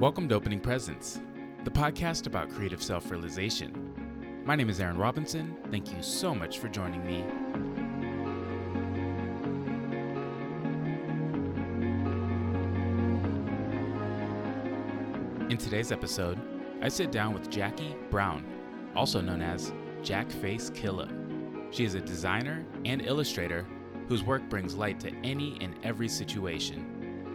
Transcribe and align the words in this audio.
Welcome 0.00 0.28
to 0.30 0.34
Opening 0.34 0.58
Presents, 0.58 1.20
the 1.62 1.70
podcast 1.70 2.26
about 2.26 2.50
creative 2.50 2.82
self 2.82 3.12
realization. 3.12 4.42
My 4.44 4.56
name 4.56 4.68
is 4.68 4.80
Aaron 4.80 4.98
Robinson. 4.98 5.56
Thank 5.70 5.92
you 5.94 6.02
so 6.02 6.34
much 6.34 6.58
for 6.58 6.68
joining 6.68 7.06
me. 7.06 7.20
In 15.48 15.56
today's 15.56 15.92
episode, 15.92 16.40
I 16.82 16.88
sit 16.88 17.12
down 17.12 17.32
with 17.32 17.48
Jackie 17.48 17.94
Brown, 18.10 18.44
also 18.96 19.20
known 19.20 19.42
as 19.42 19.72
Jack 20.02 20.28
Face 20.28 20.70
Killer. 20.70 21.08
She 21.70 21.84
is 21.84 21.94
a 21.94 22.00
designer 22.00 22.66
and 22.84 23.00
illustrator 23.00 23.64
whose 24.08 24.24
work 24.24 24.42
brings 24.50 24.74
light 24.74 24.98
to 25.00 25.14
any 25.22 25.56
and 25.60 25.76
every 25.84 26.08
situation. 26.08 26.93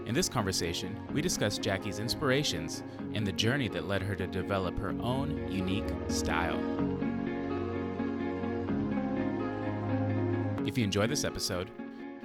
In 0.09 0.15
this 0.15 0.27
conversation, 0.27 0.99
we 1.13 1.21
discuss 1.21 1.59
Jackie's 1.59 1.99
inspirations 1.99 2.81
and 3.13 3.27
the 3.27 3.31
journey 3.31 3.67
that 3.67 3.87
led 3.87 4.01
her 4.01 4.15
to 4.15 4.25
develop 4.25 4.75
her 4.79 4.95
own 5.03 5.47
unique 5.51 5.85
style. 6.07 6.59
If 10.65 10.79
you 10.79 10.83
enjoy 10.83 11.05
this 11.05 11.23
episode, 11.23 11.69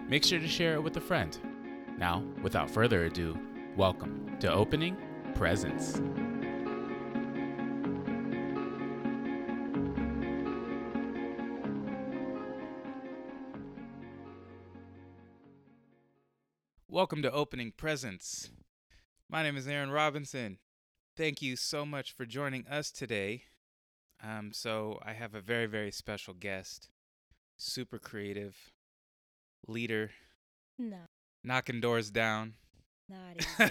make 0.09 0.25
sure 0.25 0.39
to 0.39 0.49
share 0.49 0.73
it 0.73 0.83
with 0.83 0.97
a 0.97 1.01
friend. 1.03 1.37
Now, 1.99 2.23
without 2.43 2.71
further 2.71 3.05
ado, 3.05 3.39
welcome 3.77 4.35
to 4.41 4.51
Opening 4.51 4.97
Presents. 5.35 6.01
Opening 17.35 17.73
Presents. 17.77 18.49
My 19.29 19.43
name 19.43 19.57
is 19.57 19.67
Aaron 19.67 19.91
Robinson. 19.91 20.59
Thank 21.17 21.43
you 21.43 21.57
so 21.57 21.85
much 21.85 22.13
for 22.13 22.25
joining 22.25 22.65
us 22.69 22.93
today. 22.93 23.43
Um, 24.23 24.53
so, 24.53 25.01
I 25.05 25.13
have 25.15 25.35
a 25.35 25.41
very, 25.41 25.67
very 25.67 25.91
special 25.91 26.33
guest, 26.33 26.89
super 27.59 27.99
creative, 27.99 28.57
leader, 29.67 30.13
No, 30.79 31.09
knocking 31.43 31.81
doors 31.81 32.11
down, 32.11 32.55
not 33.09 33.37
even. 33.59 33.71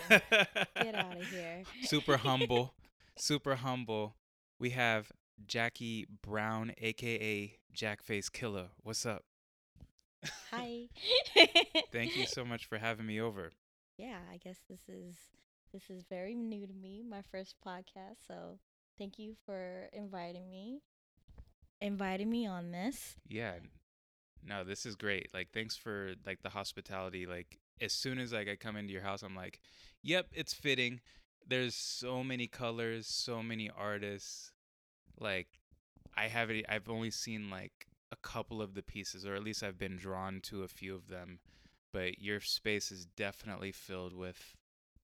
Get 0.76 0.96
out 0.96 1.18
of 1.18 1.28
here. 1.30 1.64
super 1.84 2.18
humble, 2.18 2.74
super 3.18 3.56
humble. 3.56 4.16
We 4.60 4.72
have 4.72 5.12
Jackie 5.48 6.06
Brown, 6.22 6.74
aka 6.78 7.58
Jackface 7.74 8.30
Killer. 8.32 8.68
What's 8.84 9.06
up? 9.06 9.24
Hi. 10.52 10.88
Thank 11.92 12.16
you 12.16 12.26
so 12.26 12.44
much 12.46 12.66
for 12.66 12.78
having 12.78 13.06
me 13.06 13.20
over. 13.20 13.52
Yeah, 13.98 14.20
I 14.32 14.38
guess 14.38 14.60
this 14.70 14.82
is 14.88 15.16
this 15.72 15.90
is 15.90 16.04
very 16.10 16.36
new 16.36 16.66
to 16.68 16.74
me, 16.74 17.04
my 17.08 17.22
first 17.22 17.56
podcast. 17.66 18.26
So 18.28 18.60
thank 18.98 19.18
you 19.20 19.36
for 19.46 19.90
inviting 19.94 20.50
me, 20.50 20.82
inviting 21.82 22.30
me 22.30 22.46
on 22.48 22.72
this. 22.72 23.16
Yeah. 23.28 23.54
No, 24.46 24.64
this 24.64 24.86
is 24.86 24.96
great. 24.96 25.30
Like 25.34 25.50
thanks 25.54 25.76
for 25.76 26.14
like 26.26 26.42
the 26.42 26.50
hospitality. 26.50 27.26
Like 27.26 27.60
as 27.82 27.94
soon 27.94 28.20
as 28.20 28.34
like 28.34 28.48
I 28.48 28.56
come 28.56 28.76
into 28.76 28.94
your 28.94 29.02
house, 29.02 29.24
I'm 29.24 29.36
like, 29.36 29.60
"Yep, 30.04 30.28
it's 30.34 30.54
fitting." 30.54 31.02
There's 31.48 31.76
so 31.76 32.24
many 32.24 32.48
colors, 32.48 33.08
so 33.08 33.42
many 33.44 33.70
artists. 33.70 34.52
Like 35.20 35.48
I 36.16 36.28
haven't 36.28 36.66
I've 36.70 36.90
only 36.90 37.12
seen 37.12 37.50
like 37.50 37.88
a 38.14 38.28
couple 38.28 38.62
of 38.62 38.76
the 38.76 38.84
pieces 38.84 39.26
or 39.26 39.36
at 39.36 39.44
least 39.44 39.64
I've 39.64 39.80
been 39.80 39.98
drawn 39.98 40.40
to 40.44 40.64
a 40.64 40.68
few 40.70 40.96
of 40.96 41.08
them, 41.10 41.40
but 41.92 42.20
your 42.20 42.40
space 42.40 42.92
is 42.92 43.06
definitely 43.06 43.72
filled 43.72 44.14
with 44.14 44.56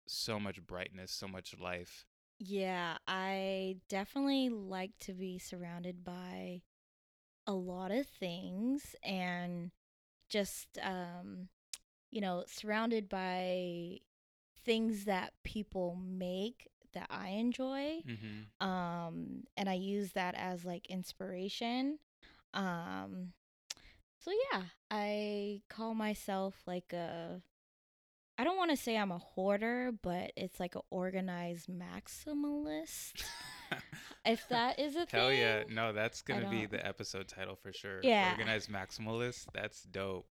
so 0.07 0.39
much 0.41 0.65
brightness, 0.67 1.13
so 1.13 1.29
much 1.29 1.55
life. 1.59 2.07
Yeah, 2.39 2.99
I 3.07 3.77
definitely 3.89 4.49
like 4.51 4.93
to 5.01 5.13
be 5.15 5.39
surrounded 5.39 6.05
by 6.05 6.63
a 7.47 7.53
lot 7.53 7.91
of 7.93 8.07
things 8.07 8.95
and 9.03 9.71
just 10.29 10.79
um 10.83 11.49
you 12.11 12.21
know, 12.21 12.45
surrounded 12.47 13.09
by 13.09 13.99
things 14.65 15.05
that 15.07 15.33
people 15.45 15.97
make 15.97 16.69
that 16.95 17.07
I 17.11 17.29
enjoy. 17.31 18.05
Mhm. 18.07 18.47
um 18.61 19.45
and 19.57 19.69
i 19.69 19.75
use 19.75 20.13
that 20.13 20.35
as 20.37 20.65
like 20.65 20.87
inspiration 20.87 21.99
um 22.55 23.33
so 24.19 24.31
yeah 24.53 24.63
i 24.91 25.61
call 25.69 25.95
myself 25.95 26.55
like 26.67 26.93
a 26.93 27.41
i 28.39 28.45
don't 28.45 28.57
want 28.57 28.71
to 28.71 28.77
say 28.77 28.97
i'm 28.97 29.11
a 29.11 29.19
hoarder 29.19 29.93
but 30.03 30.33
it's 30.37 30.61
like 30.61 30.75
an 30.75 30.83
organized 30.91 31.69
maximalist 31.69 33.23
if 34.25 34.49
that 34.49 34.79
is 34.79 34.97
a 34.97 35.07
Hell 35.11 35.29
thing 35.29 35.39
yeah. 35.39 35.63
No, 35.69 35.93
that's 35.93 36.23
going 36.23 36.43
to 36.43 36.49
be 36.49 36.67
the 36.67 36.85
episode 36.87 37.29
title 37.29 37.57
for 37.57 37.73
sure. 37.73 38.01
Yeah. 38.03 38.33
Organized 38.33 38.71
maximalist. 38.71 39.47
That's 39.53 39.83
dope. 39.83 40.27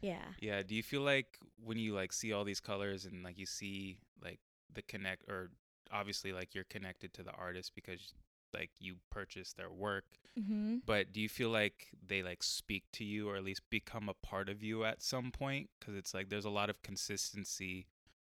yeah 0.00 0.24
Yeah. 0.40 0.62
Do 0.62 0.74
you 0.74 0.82
feel 0.82 1.02
like 1.02 1.38
when 1.62 1.78
you 1.78 1.94
like 1.94 2.12
see 2.12 2.32
all 2.32 2.44
these 2.44 2.60
colors 2.60 3.04
and 3.04 3.22
like 3.22 3.38
you 3.38 3.46
see 3.46 3.98
like 4.22 4.40
the 4.72 4.82
connect 4.82 5.28
or 5.28 5.50
obviously 5.92 6.32
like 6.32 6.54
you're 6.54 6.64
connected 6.64 7.12
to 7.14 7.22
the 7.22 7.32
artist 7.32 7.72
because 7.74 8.14
like 8.54 8.70
you 8.78 8.96
purchase 9.10 9.52
their 9.52 9.70
work, 9.70 10.04
mm-hmm. 10.38 10.76
but 10.86 11.12
do 11.12 11.20
you 11.20 11.28
feel 11.28 11.50
like 11.50 11.88
they 12.06 12.22
like 12.22 12.42
speak 12.42 12.84
to 12.92 13.04
you 13.04 13.28
or 13.28 13.36
at 13.36 13.44
least 13.44 13.62
become 13.70 14.08
a 14.08 14.26
part 14.26 14.48
of 14.48 14.62
you 14.62 14.84
at 14.84 15.02
some 15.02 15.30
point? 15.30 15.70
Because 15.78 15.94
it's 15.94 16.14
like 16.14 16.28
there's 16.28 16.44
a 16.44 16.50
lot 16.50 16.70
of 16.70 16.82
consistency 16.82 17.86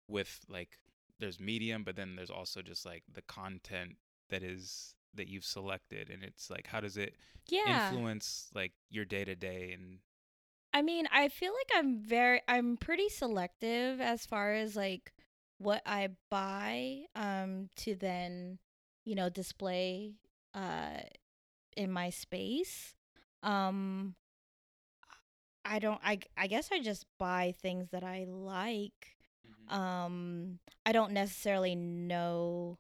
with 0.07 0.40
like 0.50 0.80
there's 1.19 1.40
medium, 1.40 1.84
but 1.84 1.96
then 1.96 2.16
there's 2.16 2.30
also 2.30 2.62
just 2.62 2.85
like 2.85 3.03
the 3.12 3.22
content 3.24 3.97
that 4.30 4.44
is 4.44 4.96
that 5.16 5.28
you've 5.28 5.46
selected 5.46 6.12
and 6.12 6.24
it's 6.24 6.51
like 6.51 6.68
how 6.68 6.80
does 6.80 6.96
it 6.96 7.16
yeah 7.47 7.90
influence 7.90 8.51
like 8.53 8.74
your 8.91 9.06
day 9.06 9.25
to 9.25 9.36
day 9.36 9.72
and 9.74 9.97
I 10.74 10.81
mean, 10.81 11.07
I 11.12 11.30
feel 11.30 11.51
like 11.51 11.80
I'm 11.80 12.00
very 12.00 12.41
I'm 12.47 12.78
pretty 12.78 13.09
selective 13.09 14.00
as 14.00 14.25
far 14.25 14.53
as 14.53 14.75
like 14.75 15.13
what 15.57 15.81
I 15.86 16.09
buy 16.30 17.06
um 17.16 17.69
to 17.78 17.96
then, 17.96 18.59
you 19.09 19.16
know, 19.16 19.30
display 19.30 20.16
uh 20.53 21.02
in 21.78 21.92
my 21.92 22.09
space. 22.09 22.96
Um 23.44 24.16
I 25.66 25.80
don't 25.80 26.00
I 26.03 26.20
I 26.38 26.47
guess 26.47 26.70
I 26.72 26.80
just 26.81 27.06
buy 27.18 27.53
things 27.62 27.90
that 27.92 28.03
I 28.03 28.25
like. 28.28 29.18
Um 29.68 30.59
I 30.86 30.92
don't 30.92 31.12
necessarily 31.12 31.75
know 31.75 32.78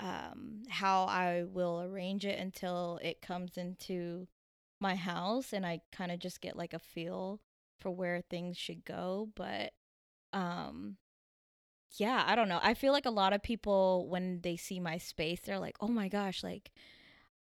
um 0.00 0.62
how 0.68 1.04
I 1.04 1.44
will 1.44 1.82
arrange 1.82 2.26
it 2.26 2.38
until 2.38 3.00
it 3.02 3.22
comes 3.22 3.56
into 3.58 4.28
my 4.80 4.96
house 4.96 5.52
and 5.52 5.66
I 5.66 5.82
kind 5.92 6.12
of 6.12 6.20
just 6.20 6.40
get 6.40 6.56
like 6.56 6.74
a 6.74 6.80
feel 6.80 7.40
for 7.80 7.90
where 7.90 8.22
things 8.22 8.58
should 8.58 8.84
go, 8.84 9.30
but 9.36 9.72
um 10.32 10.98
yeah, 11.96 12.24
I 12.26 12.34
don't 12.34 12.48
know. 12.48 12.60
I 12.62 12.74
feel 12.74 12.92
like 12.92 13.06
a 13.06 13.10
lot 13.10 13.32
of 13.32 13.42
people 13.42 14.08
when 14.08 14.40
they 14.42 14.56
see 14.56 14.80
my 14.80 14.98
space, 14.98 15.40
they're 15.40 15.58
like, 15.58 15.76
"Oh 15.80 15.88
my 15.88 16.08
gosh, 16.08 16.42
like 16.42 16.70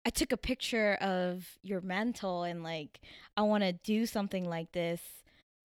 I 0.07 0.11
took 0.11 0.33
a 0.33 0.37
picture 0.39 0.95
of 0.97 1.59
your 1.63 1.81
mantle 1.83 2.43
and 2.45 2.63
like 2.65 3.01
I 3.37 3.43
want 3.43 3.65
to 3.65 3.73
do 3.73 4.07
something 4.07 4.45
like 4.49 4.73
this. 4.73 5.01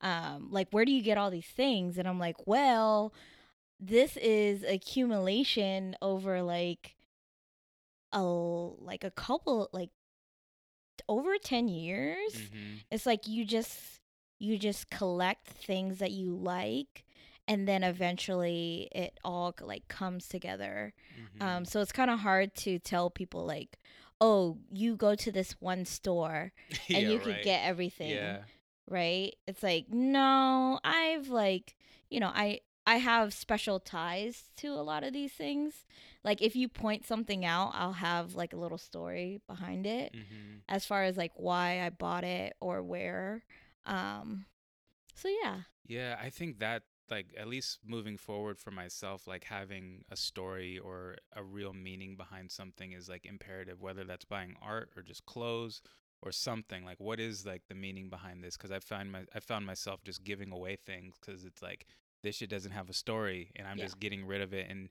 Um 0.02 0.50
like 0.52 0.70
where 0.72 0.86
do 0.86 0.92
you 0.92 1.02
get 1.04 1.18
all 1.18 1.32
these 1.32 1.48
things?" 1.48 1.98
And 1.98 2.08
I'm 2.08 2.20
like, 2.20 2.48
"Well, 2.48 3.14
this 3.80 4.18
is 4.18 4.64
accumulation 4.64 5.96
over 6.02 6.42
like 6.44 6.96
a 8.14 8.22
like 8.22 9.04
a 9.04 9.12
couple 9.12 9.70
like 9.74 9.90
over 11.08 11.38
10 11.38 11.68
years 11.68 12.34
Mhm. 12.52 12.82
it's 12.92 13.06
like 13.06 13.28
you 13.28 13.46
just 13.46 14.00
you 14.40 14.58
just 14.58 14.90
collect 14.90 15.48
things 15.48 16.00
that 16.00 16.12
you 16.12 16.36
like 16.36 17.04
and 17.48 17.68
then 17.68 17.84
eventually 17.84 18.90
it 18.94 19.20
all 19.24 19.54
like 19.62 19.88
comes 19.88 20.28
together 20.28 20.94
Mhm. 21.40 21.42
um 21.46 21.66
so 21.66 21.82
it's 21.82 21.92
kind 21.92 22.10
of 22.12 22.20
hard 22.20 22.54
to 22.56 22.80
tell 22.80 23.10
people 23.10 23.46
like 23.46 23.78
oh 24.20 24.58
you 24.72 24.96
go 24.96 25.16
to 25.16 25.32
this 25.32 25.54
one 25.60 25.86
store 25.86 26.52
and 26.90 27.04
Yeah, 27.04 27.10
you 27.10 27.20
could 27.20 27.28
right. 27.34 27.44
get 27.44 27.64
everything 27.66 28.10
yeah 28.12 28.38
right 28.90 29.36
it's 29.48 29.64
like 29.64 29.88
no 29.90 30.80
i've 30.84 31.28
like 31.30 31.76
you 32.10 32.20
know 32.20 32.32
i 32.34 32.60
i 32.86 32.98
have 32.98 33.34
special 33.34 33.80
ties 33.80 34.46
to 34.56 34.70
a 34.70 34.82
lot 34.82 35.04
of 35.04 35.12
these 35.14 35.34
things 35.34 35.86
like 36.24 36.42
if 36.42 36.56
you 36.56 36.68
point 36.70 37.06
something 37.06 37.44
out 37.46 37.72
i'll 37.74 37.94
have 37.94 38.34
like 38.36 38.54
a 38.54 38.58
little 38.58 38.78
story 38.78 39.42
behind 39.48 39.86
it 39.86 40.14
Mhm. 40.16 40.62
as 40.70 40.86
far 40.86 41.04
as 41.04 41.18
like 41.18 41.34
why 41.36 41.82
i 41.86 41.90
bought 41.90 42.24
it 42.24 42.56
or 42.62 42.82
where 42.82 43.44
um 43.86 44.46
so 45.16 45.28
yeah 45.44 45.62
yeah 45.86 46.18
i 46.22 46.30
think 46.30 46.60
that 46.60 46.84
like 47.10 47.28
at 47.38 47.48
least 47.48 47.80
moving 47.86 48.18
forward 48.18 48.60
for 48.60 48.72
myself 48.72 49.28
like 49.28 49.46
having 49.46 50.04
a 50.12 50.16
story 50.16 50.78
or 50.80 51.16
a 51.36 51.44
real 51.44 51.74
meaning 51.74 52.16
behind 52.16 52.52
something 52.52 52.92
is 52.92 53.08
like 53.10 53.26
imperative 53.26 53.82
whether 53.82 54.04
that's 54.04 54.26
buying 54.26 54.56
art 54.62 54.90
or 54.96 55.02
just 55.02 55.26
clothes 55.26 55.82
or 56.22 56.32
something. 56.32 56.84
Like 56.84 57.00
what 57.00 57.20
is 57.20 57.46
like 57.46 57.64
the 57.68 57.76
meaning 57.76 58.10
behind 58.10 58.44
this? 58.44 58.58
Because 58.58 58.72
i 58.72 58.80
find 58.80 59.12
my 59.12 59.22
i 59.36 59.40
found 59.40 59.66
myself 59.66 60.04
just 60.04 60.24
giving 60.24 60.52
away 60.52 60.76
things 60.76 61.16
because 61.20 61.44
it's 61.46 61.62
like 61.62 61.86
this 62.24 62.36
shit 62.38 62.50
doesn't 62.50 62.72
have 62.72 62.90
a 62.90 62.94
story 62.94 63.52
and 63.56 63.68
i'm 63.68 63.78
Yeah. 63.78 63.86
just 63.86 64.00
getting 64.00 64.26
rid 64.26 64.42
of 64.42 64.54
it 64.54 64.68
and 64.70 64.90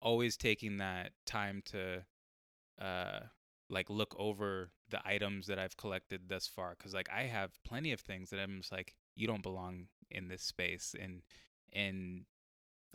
always 0.00 0.36
taking 0.36 0.76
that 0.78 1.12
time 1.26 1.62
to 1.66 2.04
uh 2.80 3.20
like 3.70 3.90
look 3.90 4.14
over 4.18 4.70
the 4.88 5.00
items 5.06 5.46
that 5.48 5.58
I've 5.58 5.76
collected 5.76 6.28
thus 6.28 6.46
far. 6.46 6.74
Cuz 6.76 6.94
like 6.94 7.08
I 7.10 7.24
have 7.24 7.62
plenty 7.64 7.92
of 7.92 8.00
things 8.00 8.30
that 8.30 8.40
I'm 8.40 8.58
just 8.60 8.72
like 8.72 8.94
you 9.14 9.26
don't 9.26 9.42
belong 9.42 9.88
in 10.10 10.28
this 10.28 10.42
space. 10.42 10.94
And 10.98 11.22
and 11.72 12.24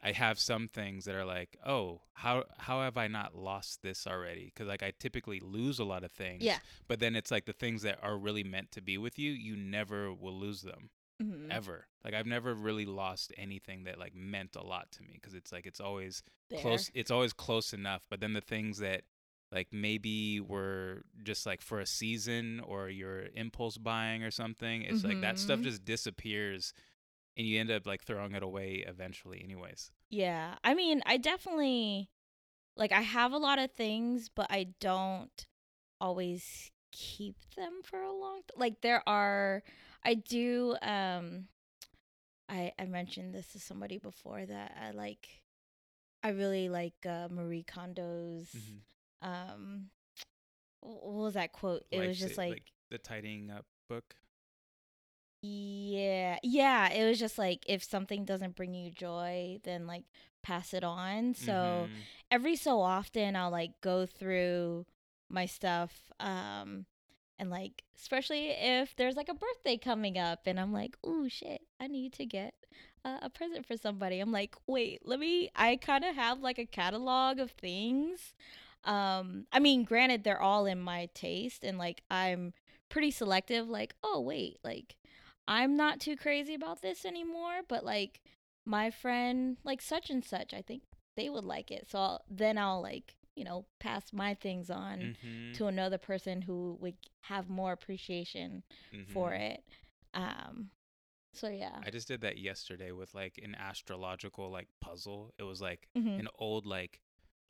I 0.02 0.12
have 0.12 0.38
some 0.38 0.68
things 0.68 1.06
that 1.06 1.16
are 1.16 1.24
like, 1.26 1.56
"Oh, 1.66 2.02
how 2.14 2.44
how 2.58 2.82
have 2.82 2.98
I 2.98 3.08
not 3.08 3.36
lost 3.36 3.82
this 3.82 4.06
already?" 4.06 4.52
cuz 4.56 4.68
like 4.68 4.84
I 4.84 4.92
typically 4.92 5.40
lose 5.40 5.80
a 5.80 5.86
lot 5.86 6.04
of 6.04 6.12
things. 6.12 6.44
Yeah. 6.44 6.60
But 6.88 7.00
then 7.00 7.16
it's 7.16 7.32
like 7.32 7.46
the 7.46 7.54
things 7.54 7.84
that 7.84 8.00
are 8.04 8.18
really 8.18 8.44
meant 8.44 8.72
to 8.72 8.82
be 8.82 8.98
with 8.98 9.18
you, 9.18 9.32
you 9.32 9.56
never 9.56 10.14
will 10.14 10.38
lose 10.38 10.62
them 10.62 10.90
Mhm. 11.22 11.50
ever. 11.52 11.88
Like 12.04 12.14
I've 12.14 12.26
never 12.26 12.54
really 12.54 12.86
lost 12.86 13.32
anything 13.38 13.86
that 13.86 13.98
like 13.98 14.14
meant 14.14 14.56
a 14.58 14.64
lot 14.64 14.92
to 14.94 15.04
me 15.04 15.14
because 15.14 15.34
it's 15.36 15.52
like 15.54 15.66
it's 15.66 15.80
always 15.80 16.22
There. 16.50 16.60
close 16.60 16.92
it's 16.94 17.12
always 17.12 17.32
close 17.34 17.72
enough 17.74 18.06
but 18.10 18.20
then 18.20 18.34
the 18.34 18.42
things 18.42 18.80
that 18.80 19.06
like 19.52 19.72
maybe 19.72 20.40
were 20.42 21.06
just 21.24 21.46
like 21.46 21.62
for 21.62 21.80
a 21.80 21.86
season 21.86 22.60
or 22.60 22.90
your 22.90 23.28
impulse 23.36 23.78
buying 23.78 24.24
or 24.24 24.32
something 24.32 24.82
it's 24.82 25.04
like 25.04 25.22
that 25.22 25.38
stuff 25.40 25.60
Mhm. 25.60 25.64
just 25.64 25.86
disappears 25.86 26.74
and 27.38 27.48
you 27.48 27.60
end 27.60 27.72
up 27.72 27.86
like 27.88 28.04
throwing 28.04 28.34
it 28.34 28.44
away 28.44 28.84
eventually 28.88 29.42
anyways 29.44 29.92
Yeah. 30.10 30.56
I 30.64 30.74
mean, 30.76 31.02
I 31.06 31.18
definitely 31.18 32.10
like 32.78 32.92
I 32.92 33.02
have 33.02 33.32
a 33.34 33.38
lot 33.38 33.60
of 33.60 33.72
things, 33.72 34.30
but 34.30 34.48
I 34.50 34.68
don't 34.80 35.46
always 36.02 36.72
keep 36.92 37.36
them 37.56 37.82
for 37.84 38.00
a 38.02 38.12
long 38.12 38.42
t- 38.48 38.54
like 38.56 38.82
there 38.82 39.02
are 39.08 39.64
I 40.04 40.14
do 40.16 40.76
um 40.82 41.48
I 42.50 42.72
I 42.78 42.86
mentioned 42.86 43.34
this 43.34 43.48
to 43.54 43.60
somebody 43.60 43.98
before 43.98 44.46
that 44.46 44.78
I 44.80 44.92
like 44.92 45.28
I 46.22 46.30
really 46.30 46.70
like 46.70 47.06
uh 47.06 47.28
Marie 47.32 47.64
Kondo's 47.64 48.54
Mhm. 48.56 48.82
um 49.28 49.90
what 50.82 51.14
was 51.14 51.34
that 51.36 51.54
quote? 51.54 51.86
It 51.92 52.00
was 52.00 52.08
Life 52.10 52.18
just 52.20 52.36
sa- 52.36 52.42
like 52.42 52.72
the 52.92 52.98
tidying 52.98 53.50
up 53.50 53.66
book 53.90 54.16
Yeah, 55.44 56.38
yeah. 56.44 56.90
It 56.92 57.06
was 57.08 57.20
just 57.20 57.38
like 57.38 57.66
if 57.68 57.84
something 57.84 58.26
doesn't 58.26 58.56
bring 58.56 58.74
you 58.74 58.92
joy, 58.92 59.60
then 59.64 59.88
like 59.88 60.06
pass 60.44 60.74
it 60.74 60.84
on. 60.84 61.34
So 61.36 61.90
Mhm. 61.92 62.06
every 62.32 62.56
so 62.56 62.82
often 62.82 63.36
I'll 63.36 63.52
like 63.52 63.72
go 63.82 64.06
through 64.06 64.86
my 65.30 65.46
stuff 65.48 66.12
um 66.20 66.86
and 67.40 67.50
like 67.50 67.84
especially 67.98 68.50
if 68.52 68.96
there's 68.96 69.16
like 69.16 69.30
a 69.30 69.34
birthday 69.34 69.78
coming 69.78 70.18
up 70.18 70.42
and 70.48 70.60
I'm 70.60 70.74
like, 70.74 70.98
"Oh 71.04 71.28
shit, 71.30 71.62
I 71.80 71.88
need 71.88 72.14
to 72.14 72.26
get 72.26 72.54
uh, 73.06 73.20
a 73.24 73.30
present 73.30 73.66
for 73.68 73.78
somebody." 73.78 74.20
I'm 74.22 74.32
like, 74.32 74.56
"Wait, 74.68 75.02
let 75.06 75.20
me 75.20 75.50
I 75.56 75.78
kind 75.78 76.06
of 76.06 76.16
have 76.16 76.40
like 76.42 76.60
a 76.60 76.66
catalog 76.66 77.40
of 77.40 77.52
things." 77.52 78.34
Um 78.86 79.48
I 79.52 79.60
mean, 79.60 79.84
granted 79.84 80.24
they're 80.24 80.42
all 80.42 80.66
in 80.66 80.80
my 80.80 81.10
taste 81.14 81.64
and 81.64 81.78
like 81.78 82.04
I'm 82.12 82.54
pretty 82.90 83.12
selective 83.12 83.68
like, 83.70 83.96
"Oh, 84.04 84.22
wait, 84.22 84.60
like 84.64 84.96
I'm 85.48 85.76
not 85.76 86.00
too 86.00 86.16
crazy 86.16 86.54
about 86.54 86.82
this 86.82 87.06
anymore, 87.06 87.62
but 87.68 87.84
like 87.84 88.22
my 88.66 88.90
friend 88.92 89.58
like 89.64 89.82
such 89.82 90.10
and 90.10 90.24
such, 90.24 90.54
I 90.54 90.62
think 90.62 90.84
they 91.16 91.30
would 91.30 91.46
like 91.46 91.70
it. 91.72 91.88
So 91.90 92.00
I'll, 92.00 92.22
then 92.30 92.58
I'll 92.58 92.82
like, 92.82 93.16
you 93.36 93.44
know, 93.44 93.66
pass 93.80 94.14
my 94.14 94.34
things 94.36 94.70
on 94.70 95.16
Mhm. 95.24 95.54
to 95.56 95.68
another 95.68 95.98
person 95.98 96.42
who 96.42 96.78
would 96.80 96.96
have 97.22 97.50
more 97.50 97.74
appreciation 97.74 98.64
for 99.14 99.32
Mhm. 99.32 99.42
it. 99.42 99.64
Um 100.14 100.70
so 101.34 101.50
yeah. 101.50 101.80
I 101.84 101.90
just 101.90 102.08
did 102.08 102.22
that 102.22 102.38
yesterday 102.38 102.92
with 102.92 103.14
like 103.16 103.40
an 103.44 103.56
astrological 103.56 104.50
like 104.52 104.68
puzzle. 104.80 105.34
It 105.40 105.44
was 105.44 105.62
like 105.62 105.90
Mhm. 105.98 106.20
an 106.20 106.28
old 106.40 106.66
like 106.66 107.02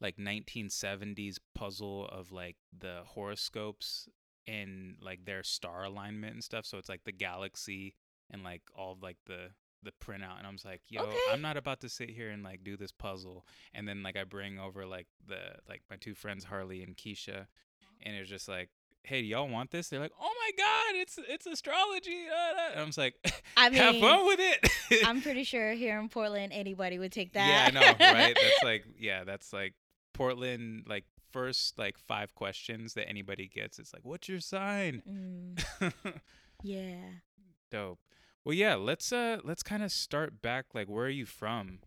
like 0.02 0.18
1970s 0.18 1.40
puzzle 1.54 2.08
of 2.08 2.32
like 2.32 2.58
the 2.78 3.04
horoscopes 3.06 4.08
and 4.48 4.96
like 5.02 5.26
their 5.26 5.44
star 5.44 5.84
alignment 5.86 6.34
and 6.34 6.44
stuff. 6.44 6.66
So 6.66 6.78
it's 6.78 6.90
like 6.90 7.04
the 7.04 7.12
galaxy 7.12 7.96
and 8.32 8.44
like 8.44 8.62
all 8.76 8.94
of 8.94 9.02
like 9.02 9.18
the 9.26 9.50
the 9.84 9.92
printout 10.02 10.38
and 10.38 10.48
I'm 10.48 10.54
just 10.54 10.66
like, 10.66 10.82
yo, 10.88 11.02
Okay. 11.04 11.18
I'm 11.32 11.42
not 11.42 11.58
about 11.58 11.82
to 11.82 11.90
sit 11.90 12.10
here 12.10 12.30
and 12.30 12.42
like 12.42 12.64
do 12.64 12.78
this 12.78 12.92
puzzle. 12.94 13.46
And 13.74 13.86
then 13.88 14.02
like 14.02 14.16
I 14.16 14.24
bring 14.24 14.58
over 14.58 14.86
like 14.86 15.08
the 15.28 15.40
like 15.68 15.82
my 15.90 15.98
two 15.98 16.14
friends 16.16 16.46
Harley 16.46 16.82
and 16.84 16.96
Keisha 16.96 17.48
and 18.02 18.16
it's 18.16 18.30
just 18.30 18.48
like 18.48 18.70
Hey, 19.06 19.22
do 19.22 19.28
y'all 19.28 19.50
want 19.50 19.70
this? 19.72 19.90
They're 19.90 20.00
like, 20.00 20.14
"Oh 20.18 20.34
my 20.40 20.52
god, 20.58 20.96
it's 21.02 21.20
it's 21.28 21.46
astrology!" 21.46 22.24
uh, 22.32 22.34
uh," 22.36 22.72
And 22.72 22.80
I'm 22.80 22.86
just 22.88 22.98
like, 22.98 23.16
I 23.58 23.70
mean, 23.70 23.82
"Have 23.82 23.98
fun 23.98 24.26
with 24.26 24.40
it." 24.40 25.06
I'm 25.06 25.22
pretty 25.22 25.44
sure 25.44 25.74
here 25.74 26.00
in 26.00 26.08
Portland 26.08 26.54
anybody 26.54 26.98
would 27.00 27.12
take 27.12 27.34
that. 27.34 27.74
Yeah, 27.74 27.82
I 27.82 27.84
know, 27.84 28.14
right? 28.14 28.34
That's 28.34 28.64
like, 28.64 28.86
yeah, 28.98 29.26
that's 29.26 29.52
like 29.52 29.74
Portland, 30.14 30.86
like 30.88 31.04
first 31.34 31.78
like 31.78 31.98
five 31.98 32.34
questions 32.36 32.94
that 32.94 33.10
anybody 33.10 33.50
gets. 33.54 33.80
It's 33.80 33.94
like, 33.94 34.06
what's 34.06 34.30
your 34.30 34.40
sign? 34.40 35.02
Mm, 35.10 35.92
yeah. 36.64 36.96
Dope. 37.70 38.00
Well, 38.46 38.54
yeah, 38.54 38.76
let's 38.76 39.12
uh 39.12 39.40
let's 39.44 39.64
kind 39.64 39.84
of 39.84 39.92
start 39.92 40.42
back. 40.42 40.68
Like, 40.74 40.88
where 40.88 41.06
are 41.06 41.10
you 41.10 41.26
from? 41.26 41.80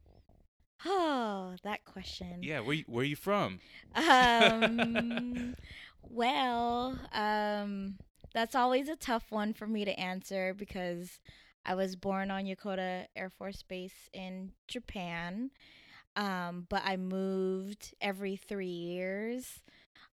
Oh, 0.84 1.54
that 1.62 1.84
question. 1.84 2.43
Yeah, 2.43 2.60
where 2.60 2.78
where 2.87 3.04
you 3.04 3.16
from? 3.16 3.60
Um, 3.94 5.54
well, 6.02 6.98
um, 7.12 7.96
that's 8.34 8.54
always 8.54 8.88
a 8.88 8.96
tough 8.96 9.31
one 9.31 9.54
for 9.54 9.66
me 9.66 9.84
to 9.84 9.98
answer 9.98 10.54
because 10.54 11.20
I 11.64 11.75
was 11.75 11.96
born 11.96 12.31
on 12.31 12.44
Yokota 12.44 13.06
Air 13.16 13.31
Force 13.31 13.62
Base 13.62 14.10
in 14.12 14.52
Japan. 14.69 15.50
Um, 16.16 16.66
but 16.68 16.82
I 16.84 16.96
moved 16.96 17.94
every 18.00 18.36
three 18.36 18.66
years 18.66 19.60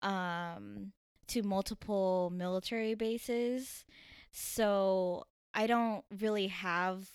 um, 0.03 0.93
to 1.29 1.43
multiple 1.43 2.31
military 2.35 2.95
bases. 2.95 3.85
So 4.31 5.27
I 5.55 5.67
don't 5.67 6.05
really 6.21 6.47
have 6.49 7.09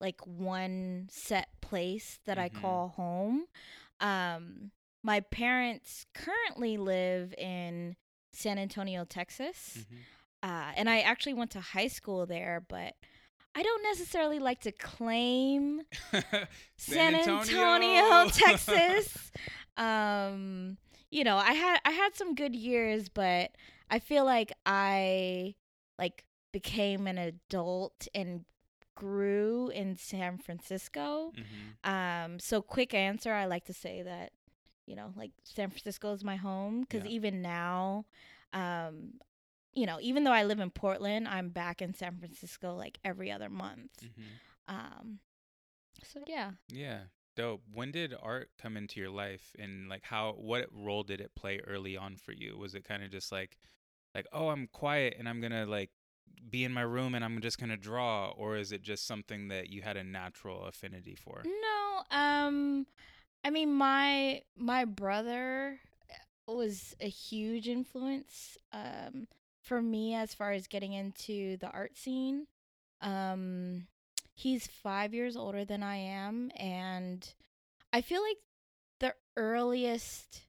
like 0.00 0.20
one 0.26 1.08
set 1.10 1.48
place 1.60 2.18
that 2.26 2.38
I 2.38 2.48
Mhm. 2.48 2.60
call 2.60 2.88
home. 2.88 3.46
Um, 4.00 4.72
my 5.02 5.20
parents 5.20 6.04
currently 6.12 6.76
live 6.76 7.32
in 7.38 7.96
San 8.32 8.58
Antonio, 8.58 9.04
Texas. 9.04 9.86
Mhm. 9.88 10.04
Uh, 10.42 10.72
and 10.76 10.90
I 10.90 11.00
actually 11.00 11.34
went 11.34 11.50
to 11.52 11.60
high 11.60 11.88
school 11.88 12.26
there, 12.26 12.60
but 12.60 12.94
I 13.56 13.62
don't 13.62 13.82
necessarily 13.82 14.38
like 14.38 14.60
to 14.60 14.72
claim 14.72 15.80
San 16.76 17.14
Antonio, 17.14 18.28
Texas. 18.32 19.32
Um, 19.78 20.76
you 21.10 21.24
know, 21.24 21.36
I 21.38 21.52
had 21.54 21.80
I 21.84 21.92
had 21.92 22.14
some 22.14 22.34
good 22.34 22.54
years, 22.54 23.08
but 23.08 23.52
I 23.90 23.98
feel 23.98 24.26
like 24.26 24.52
I 24.66 25.54
like 25.98 26.24
became 26.52 27.06
an 27.06 27.16
adult 27.16 28.08
and 28.14 28.44
grew 28.94 29.68
in 29.68 29.96
San 29.96 30.36
Francisco. 30.38 31.32
Mhm. 31.34 31.88
Um, 31.90 32.38
so 32.38 32.60
quick 32.60 32.92
answer, 32.92 33.32
I 33.32 33.46
like 33.46 33.64
to 33.66 33.72
say 33.72 34.02
that, 34.02 34.32
you 34.86 34.96
know, 34.96 35.12
like 35.16 35.30
San 35.44 35.70
Francisco 35.70 36.12
is 36.12 36.24
my 36.24 36.36
home 36.36 36.82
because 36.82 37.04
Yeah. 37.04 37.10
even 37.10 37.40
now, 37.42 38.04
um, 38.52 39.14
you 39.76 39.86
know, 39.86 39.98
even 40.00 40.24
though 40.24 40.32
I 40.32 40.44
live 40.44 40.58
in 40.58 40.70
Portland, 40.70 41.28
I'm 41.28 41.50
back 41.50 41.80
in 41.82 41.94
San 41.94 42.16
Francisco 42.18 42.74
like 42.74 42.98
every 43.04 43.30
other 43.30 43.50
month. 43.50 43.92
Mhm. 44.02 44.40
Um, 44.68 45.20
so 46.02 46.20
yeah. 46.26 46.52
Yeah, 46.68 47.00
dope. 47.36 47.62
When 47.72 47.92
did 47.92 48.14
art 48.20 48.50
come 48.60 48.76
into 48.76 48.98
your 49.00 49.10
life, 49.10 49.54
and 49.58 49.88
like 49.88 50.02
how 50.04 50.32
what 50.32 50.66
role 50.72 51.02
did 51.04 51.20
it 51.20 51.34
play 51.34 51.60
early 51.60 51.96
on 51.96 52.16
for 52.16 52.32
you? 52.32 52.56
Was 52.58 52.74
it 52.74 52.84
kind 52.84 53.02
of 53.04 53.10
just 53.10 53.30
like, 53.30 53.58
like 54.14 54.26
oh, 54.32 54.48
I'm 54.48 54.66
quiet 54.66 55.14
and 55.18 55.28
I'm 55.28 55.40
gonna 55.40 55.66
like 55.66 55.90
be 56.50 56.64
in 56.64 56.72
my 56.72 56.82
room 56.82 57.14
and 57.14 57.24
I'm 57.24 57.40
just 57.40 57.58
gonna 57.58 57.76
draw, 57.76 58.30
or 58.30 58.56
is 58.56 58.72
it 58.72 58.82
just 58.82 59.06
something 59.06 59.48
that 59.48 59.70
you 59.70 59.82
had 59.82 59.96
a 59.96 60.04
natural 60.04 60.64
affinity 60.64 61.14
for? 61.14 61.42
No, 61.44 62.16
um 62.16 62.86
I 63.44 63.50
mean 63.50 63.72
my 63.74 64.42
my 64.56 64.84
brother 64.84 65.80
was 66.46 66.94
a 67.00 67.08
huge 67.08 67.68
influence 67.68 68.56
um 68.72 69.26
for 69.66 69.82
me 69.82 70.14
as 70.14 70.34
far 70.34 70.52
as 70.52 70.66
getting 70.66 70.92
into 70.92 71.56
the 71.58 71.70
art 71.70 71.96
scene. 71.96 72.46
Um 73.00 73.86
he's 74.34 74.66
5 74.66 75.14
years 75.14 75.36
older 75.36 75.64
than 75.64 75.82
I 75.82 75.96
am 75.96 76.50
and 76.56 77.26
I 77.92 78.00
feel 78.02 78.22
like 78.22 78.36
the 79.00 79.14
earliest 79.36 80.42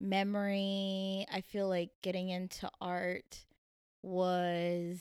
memory 0.00 1.26
I 1.32 1.40
feel 1.40 1.68
like 1.68 1.90
getting 2.02 2.28
into 2.28 2.70
art 2.80 3.44
was 4.02 5.00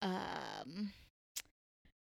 um 0.00 0.92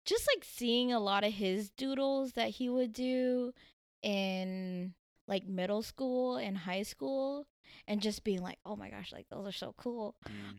just 0.05 0.27
like 0.35 0.43
seeing 0.43 0.91
a 0.91 0.99
lot 0.99 1.23
of 1.23 1.33
his 1.33 1.69
doodles 1.71 2.33
that 2.33 2.49
he 2.49 2.69
would 2.69 2.93
do 2.93 3.53
in 4.01 4.93
like 5.27 5.45
middle 5.47 5.81
school 5.83 6.37
and 6.37 6.57
high 6.57 6.83
school 6.83 7.45
and 7.87 8.01
just 8.01 8.23
being 8.23 8.41
like 8.41 8.57
oh 8.65 8.75
my 8.75 8.89
gosh 8.89 9.11
like 9.13 9.27
those 9.29 9.47
are 9.47 9.51
so 9.51 9.73
cool 9.77 10.15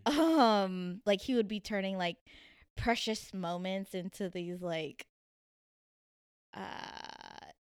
Mm. 0.07 0.19
um 0.19 1.01
like 1.07 1.21
he 1.21 1.35
would 1.35 1.49
be 1.49 1.61
turning 1.61 1.97
like 1.99 2.17
precious 2.77 3.33
moments 3.35 3.95
into 3.95 4.29
these 4.29 4.63
like 4.63 5.07
uh 6.55 6.61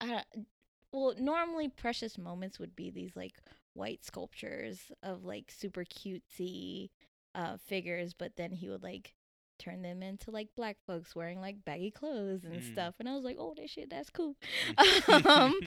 I 0.00 0.06
don't, 0.06 0.46
well, 0.92 1.14
normally 1.18 1.68
precious 1.68 2.18
moments 2.18 2.58
would 2.58 2.76
be 2.76 2.90
these 2.90 3.16
like 3.16 3.34
white 3.72 4.04
sculptures 4.04 4.78
of 5.02 5.24
like 5.24 5.50
super 5.50 5.84
cutesy 5.84 6.90
uh 7.34 7.56
figures, 7.56 8.12
but 8.14 8.36
then 8.36 8.52
he 8.52 8.68
would 8.68 8.82
like 8.82 9.14
turn 9.64 9.82
them 9.82 10.02
into 10.02 10.30
like 10.30 10.48
black 10.56 10.76
folks 10.86 11.14
wearing 11.16 11.40
like 11.40 11.64
baggy 11.64 11.90
clothes 11.90 12.44
and 12.44 12.60
Mm. 12.60 12.72
stuff. 12.72 12.94
And 12.98 13.08
I 13.08 13.14
was 13.14 13.24
like, 13.24 13.36
oh, 13.38 13.54
that 13.56 13.70
shit, 13.70 13.90
that's 13.90 14.10
cool. 14.10 14.36
Um, 15.26 15.58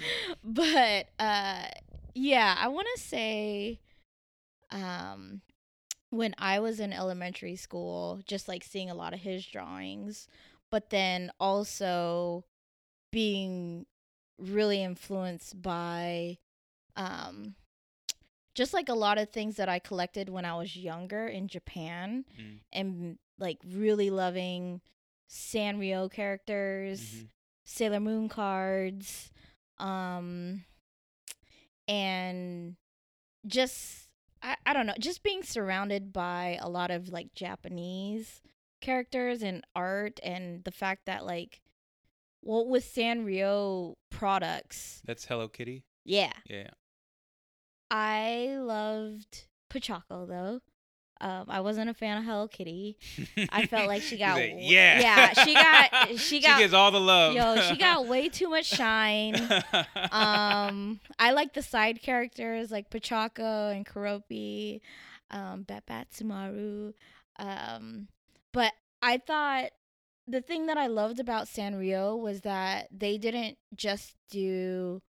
but 0.44 1.08
uh, 1.20 1.64
yeah, 2.14 2.56
I 2.60 2.68
want 2.68 2.88
to 2.96 3.02
say, 3.02 3.80
um, 4.72 5.42
when 6.10 6.34
I 6.38 6.60
was 6.60 6.80
in 6.80 6.94
elementary 6.94 7.56
school, 7.56 8.20
just 8.26 8.48
like 8.48 8.64
seeing 8.64 8.90
a 8.90 8.96
lot 8.96 9.14
of 9.14 9.20
his 9.20 9.46
drawings, 9.46 10.28
but 10.72 10.90
then 10.90 11.32
also 11.40 12.46
being 13.12 13.86
really 14.40 14.82
influenced 14.84 15.62
by, 15.62 16.38
um, 16.96 17.56
just 18.56 18.74
like 18.74 18.90
a 18.90 18.94
lot 18.94 19.18
of 19.18 19.30
things 19.30 19.56
that 19.58 19.70
I 19.70 19.80
collected 19.80 20.30
when 20.30 20.46
I 20.46 20.56
was 20.58 20.76
younger 20.76 21.28
in 21.28 21.48
Japan 21.48 22.26
Mm. 22.40 22.60
and 22.74 23.18
like 23.40 23.60
really 23.66 24.10
loving 24.10 24.82
Sanrio 25.30 26.12
characters, 26.12 27.02
Mhm. 27.02 27.30
Sailor 27.66 28.00
Moon 28.00 28.30
cards, 28.30 29.32
um 29.80 30.64
and 31.88 32.76
just 33.46 34.10
I, 34.42 34.56
I 34.66 34.74
don't 34.74 34.86
know, 34.86 34.94
just 35.00 35.24
being 35.24 35.42
surrounded 35.44 36.14
by 36.14 36.60
a 36.62 36.70
lot 36.70 36.92
of 36.92 37.10
like 37.10 37.34
Japanese 37.34 38.42
characters 38.82 39.42
and 39.42 39.66
art 39.76 40.20
and 40.22 40.64
the 40.64 40.72
fact 40.72 41.06
that 41.08 41.26
like 41.26 41.62
well 42.44 42.68
with 42.68 42.84
Sanrio 42.86 43.96
products, 44.10 45.02
That's 45.06 45.26
Hello 45.26 45.48
Kitty. 45.48 45.84
yeah. 46.06 46.34
Yeah. 46.46 46.70
I 47.90 48.58
loved 48.60 49.46
Pochacco 49.70 50.28
though. 50.28 50.62
Um, 51.20 51.46
I 51.48 51.62
wasn't 51.62 51.90
a 51.90 51.94
fan 51.94 52.18
of 52.18 52.24
Hello 52.26 52.48
Kitty. 52.48 52.98
I 53.52 53.66
felt 53.66 53.88
like 53.88 54.02
she 54.04 54.18
got 54.20 54.38
yeah. 54.40 55.00
yeah, 55.00 55.34
she 55.44 55.54
got- 55.54 55.92
she 56.20 56.40
got- 56.42 56.58
she 56.58 56.64
gets 56.64 56.74
all 56.74 56.92
the 56.92 57.00
love. 57.02 57.34
Yo, 57.34 57.60
she 57.62 57.76
got 57.80 58.06
way 58.08 58.30
too 58.30 58.50
much 58.50 58.66
shine. 58.66 59.36
Um, 60.12 61.00
I 61.20 61.32
like 61.32 61.54
the 61.54 61.62
side 61.64 62.02
characters 62.02 62.72
like 62.72 62.90
Pochacco 62.90 63.76
and 63.76 63.86
Keroppi, 63.86 64.82
um, 65.32 65.64
Bat 65.64 65.86
Badtz-Maru. 65.88 66.94
Um, 67.40 68.08
but 68.54 68.74
I 69.02 69.18
thought 69.18 69.72
the 70.28 70.42
thing 70.42 70.68
that 70.68 70.78
I 70.78 70.88
loved 70.88 71.20
about 71.20 71.46
Sanrio 71.48 72.20
was 72.20 72.42
that 72.42 72.88
they 72.92 73.18
didn't 73.18 73.58
just 73.76 74.16
do 74.30 75.02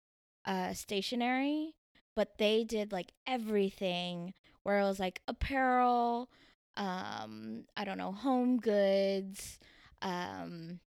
uh 0.45 0.73
stationery, 0.73 1.75
but 2.15 2.37
they 2.37 2.63
did 2.63 2.91
like 2.91 3.11
everything 3.25 4.33
where 4.67 4.79
it 4.79 4.83
was 4.83 4.99
like 4.99 5.21
apparel, 5.29 6.29
um, 6.75 7.63
I 7.77 7.85
don't 7.85 7.97
know, 7.97 8.11
home 8.11 8.57
goods, 8.59 9.59
um, 10.01 10.81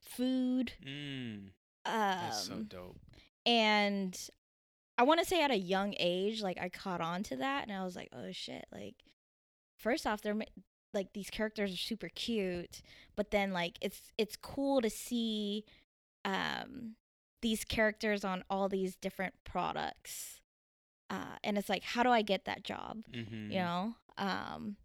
food. 0.00 0.72
Mm, 0.86 1.48
Um, 1.48 1.50
that's 1.84 2.44
so 2.46 2.58
dope. 2.62 2.96
and 3.44 4.16
I 4.96 5.02
want 5.02 5.18
to 5.18 5.26
say 5.26 5.42
at 5.42 5.50
a 5.50 5.58
young 5.58 5.94
age, 5.98 6.40
like 6.40 6.60
I 6.60 6.68
caught 6.68 7.00
on 7.00 7.24
to 7.24 7.36
that, 7.36 7.66
and 7.66 7.76
I 7.76 7.84
was 7.84 7.96
like, 7.96 8.10
oh 8.12 8.30
shit! 8.30 8.64
Like, 8.70 8.94
first 9.76 10.06
off, 10.06 10.22
they're 10.22 10.36
like 10.92 11.12
these 11.14 11.30
characters 11.30 11.74
are 11.74 11.76
super 11.76 12.08
cute, 12.08 12.80
but 13.16 13.32
then 13.32 13.52
like 13.52 13.76
it's 13.80 14.12
it's 14.16 14.36
cool 14.36 14.80
to 14.80 14.88
see 14.88 15.64
um 16.24 16.94
these 17.42 17.64
characters 17.64 18.24
on 18.24 18.44
all 18.48 18.68
these 18.68 18.94
different 18.94 19.34
products, 19.42 20.40
uh, 21.10 21.36
and 21.42 21.58
it's 21.58 21.68
like, 21.68 21.82
how 21.82 22.02
do 22.02 22.10
I 22.10 22.22
get 22.22 22.44
that 22.46 22.62
job? 22.64 22.98
Mm-hmm. 23.12 23.50
You 23.52 23.58
know, 23.58 23.94
um, 24.18 24.76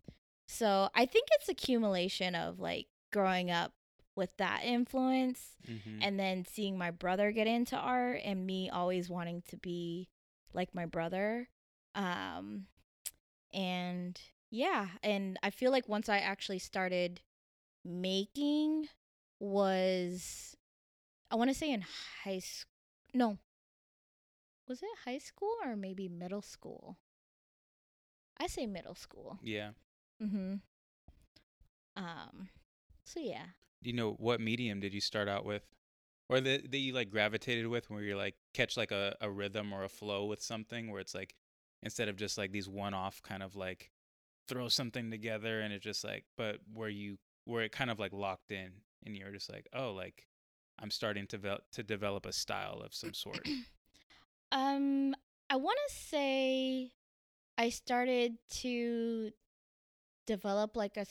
so 0.47 0.89
I 0.95 1.05
think 1.05 1.27
it's 1.33 1.49
accumulation 1.49 2.35
of 2.35 2.59
like 2.59 2.87
growing 3.11 3.51
up 3.51 3.73
with 4.15 4.35
that 4.37 4.61
influence 4.63 5.55
Mm-hmm. 5.69 5.99
and 6.01 6.19
then 6.19 6.45
seeing 6.45 6.77
my 6.77 6.89
brother 6.89 7.31
get 7.31 7.45
into 7.45 7.75
art 7.75 8.21
and 8.23 8.45
me 8.45 8.69
always 8.69 9.09
wanting 9.09 9.43
to 9.49 9.57
be 9.57 10.07
like 10.53 10.73
my 10.73 10.85
brother 10.85 11.49
um 11.95 12.65
and 13.53 14.19
yeah 14.49 14.87
and 15.03 15.37
i 15.43 15.49
feel 15.49 15.69
like 15.71 15.87
once 15.89 16.07
i 16.09 16.17
actually 16.17 16.59
started 16.59 17.21
making 17.85 18.87
was 19.39 20.55
i 21.29 21.35
want 21.35 21.49
to 21.49 21.53
say 21.53 21.71
in 21.71 21.83
high 22.23 22.39
school 22.39 22.69
no 23.13 23.37
was 24.69 24.81
it 24.83 24.89
high 25.05 25.17
school 25.17 25.53
or 25.65 25.75
maybe 25.75 26.07
middle 26.07 26.41
school? 26.41 26.97
I 28.39 28.47
say 28.47 28.65
middle 28.67 28.95
school. 28.95 29.39
Yeah. 29.43 29.71
Mm 30.21 30.31
mhm 30.31 30.61
um 31.97 32.49
so 33.03 33.19
yeah. 33.19 33.45
Do 33.83 33.89
you 33.89 33.95
know 33.95 34.11
what 34.13 34.39
medium 34.39 34.79
did 34.79 34.93
you 34.93 35.01
start 35.01 35.27
out 35.27 35.45
with, 35.45 35.63
or 36.29 36.39
that 36.41 36.71
that 36.71 36.77
you 36.77 36.93
like 36.93 37.09
gravitated 37.09 37.67
with, 37.67 37.89
where 37.89 38.01
you're 38.03 38.15
like 38.17 38.35
catch 38.53 38.77
like 38.77 38.91
a, 38.91 39.15
a 39.21 39.29
rhythm 39.29 39.73
or 39.73 39.83
a 39.83 39.89
flow 39.89 40.25
with 40.25 40.41
something, 40.41 40.91
where 40.91 41.01
it's 41.01 41.15
like 41.15 41.35
instead 41.81 42.07
of 42.09 42.15
just 42.17 42.37
like 42.37 42.51
these 42.51 42.69
one-off 42.69 43.21
kind 43.23 43.41
of 43.41 43.55
like 43.55 43.91
throw 44.47 44.67
something 44.67 45.09
together 45.09 45.61
and 45.61 45.73
it 45.73 45.81
just 45.81 46.03
like, 46.03 46.25
but 46.37 46.57
where 46.73 46.89
you 46.89 47.17
where 47.45 47.63
it 47.63 47.71
kind 47.71 47.89
of 47.89 47.99
like 47.99 48.13
locked 48.13 48.51
in 48.51 48.71
and 49.05 49.15
you're 49.15 49.31
just 49.31 49.51
like, 49.51 49.67
oh, 49.73 49.91
like 49.91 50.27
I'm 50.79 50.91
starting 50.91 51.25
to 51.27 51.37
vel- 51.37 51.63
to 51.73 51.83
develop 51.83 52.25
a 52.25 52.33
style 52.33 52.81
of 52.85 52.93
some 52.93 53.13
sort. 53.13 53.47
Um, 54.51 55.15
I 55.49 55.55
want 55.55 55.77
to 55.87 55.95
say 55.95 56.91
I 57.57 57.69
started 57.69 58.37
to 58.61 59.31
develop 60.25 60.75
like 60.75 60.97
a, 60.97 61.05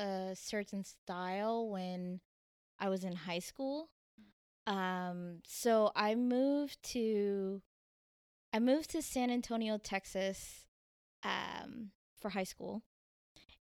a 0.00 0.34
certain 0.34 0.84
style 0.84 1.68
when 1.68 2.20
I 2.78 2.88
was 2.88 3.04
in 3.04 3.14
high 3.14 3.38
school. 3.38 3.90
Um, 4.66 5.40
so 5.46 5.92
I 5.94 6.14
moved 6.14 6.82
to 6.92 7.62
I 8.52 8.60
moved 8.60 8.90
to 8.90 9.02
San 9.02 9.30
Antonio, 9.30 9.78
Texas, 9.78 10.64
um, 11.24 11.90
for 12.20 12.30
high 12.30 12.44
school, 12.44 12.82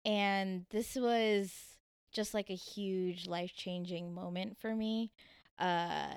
and 0.05 0.65
this 0.71 0.95
was 0.95 1.53
just 2.11 2.33
like 2.33 2.49
a 2.49 2.55
huge 2.55 3.27
life 3.27 3.53
changing 3.55 4.13
moment 4.13 4.57
for 4.57 4.75
me. 4.75 5.11
Uh, 5.59 6.15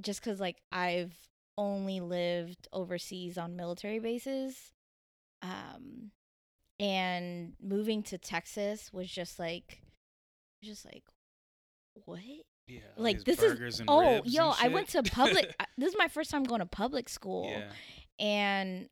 just 0.00 0.22
because 0.22 0.40
like 0.40 0.56
I've 0.72 1.14
only 1.58 2.00
lived 2.00 2.68
overseas 2.72 3.38
on 3.38 3.56
military 3.56 3.98
bases. 3.98 4.72
Um 5.42 6.10
and 6.78 7.54
moving 7.62 8.02
to 8.04 8.18
Texas 8.18 8.92
was 8.92 9.10
just 9.10 9.38
like 9.38 9.80
just 10.62 10.84
like 10.84 11.04
what? 12.04 12.20
Yeah, 12.68 12.80
Like, 12.96 13.22
this 13.24 13.40
is- 13.42 13.78
and 13.80 13.88
Oh, 13.88 14.22
yo, 14.24 14.52
I 14.60 14.68
went 14.68 14.88
to 14.88 15.02
public 15.04 15.54
this 15.78 15.92
is 15.92 15.98
my 15.98 16.08
first 16.08 16.30
time 16.30 16.42
going 16.44 16.58
to 16.58 16.66
public 16.66 17.08
school 17.08 17.48
yeah. 17.48 17.70
and 18.18 18.88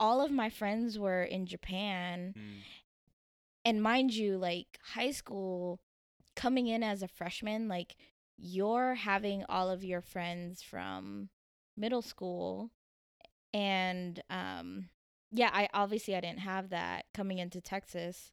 all 0.00 0.20
of 0.22 0.30
my 0.32 0.48
friends 0.48 0.98
were 0.98 1.22
in 1.22 1.46
Japan 1.46 2.34
Mm. 2.36 2.62
and 3.66 3.82
mind 3.82 4.14
you 4.14 4.38
like 4.38 4.66
high 4.94 5.10
school 5.10 5.78
coming 6.34 6.66
in 6.66 6.82
as 6.82 7.02
a 7.02 7.08
freshman 7.08 7.68
like 7.68 7.94
you're 8.38 8.94
having 8.94 9.44
all 9.48 9.68
of 9.70 9.84
your 9.84 10.00
friends 10.00 10.62
from 10.62 11.28
middle 11.76 12.02
school 12.02 12.70
and 13.54 14.22
um 14.30 14.88
yeah 15.30 15.50
i 15.52 15.68
obviously 15.74 16.14
i 16.14 16.20
didn't 16.20 16.40
have 16.40 16.70
that 16.70 17.04
coming 17.14 17.38
into 17.38 17.60
texas 17.60 18.32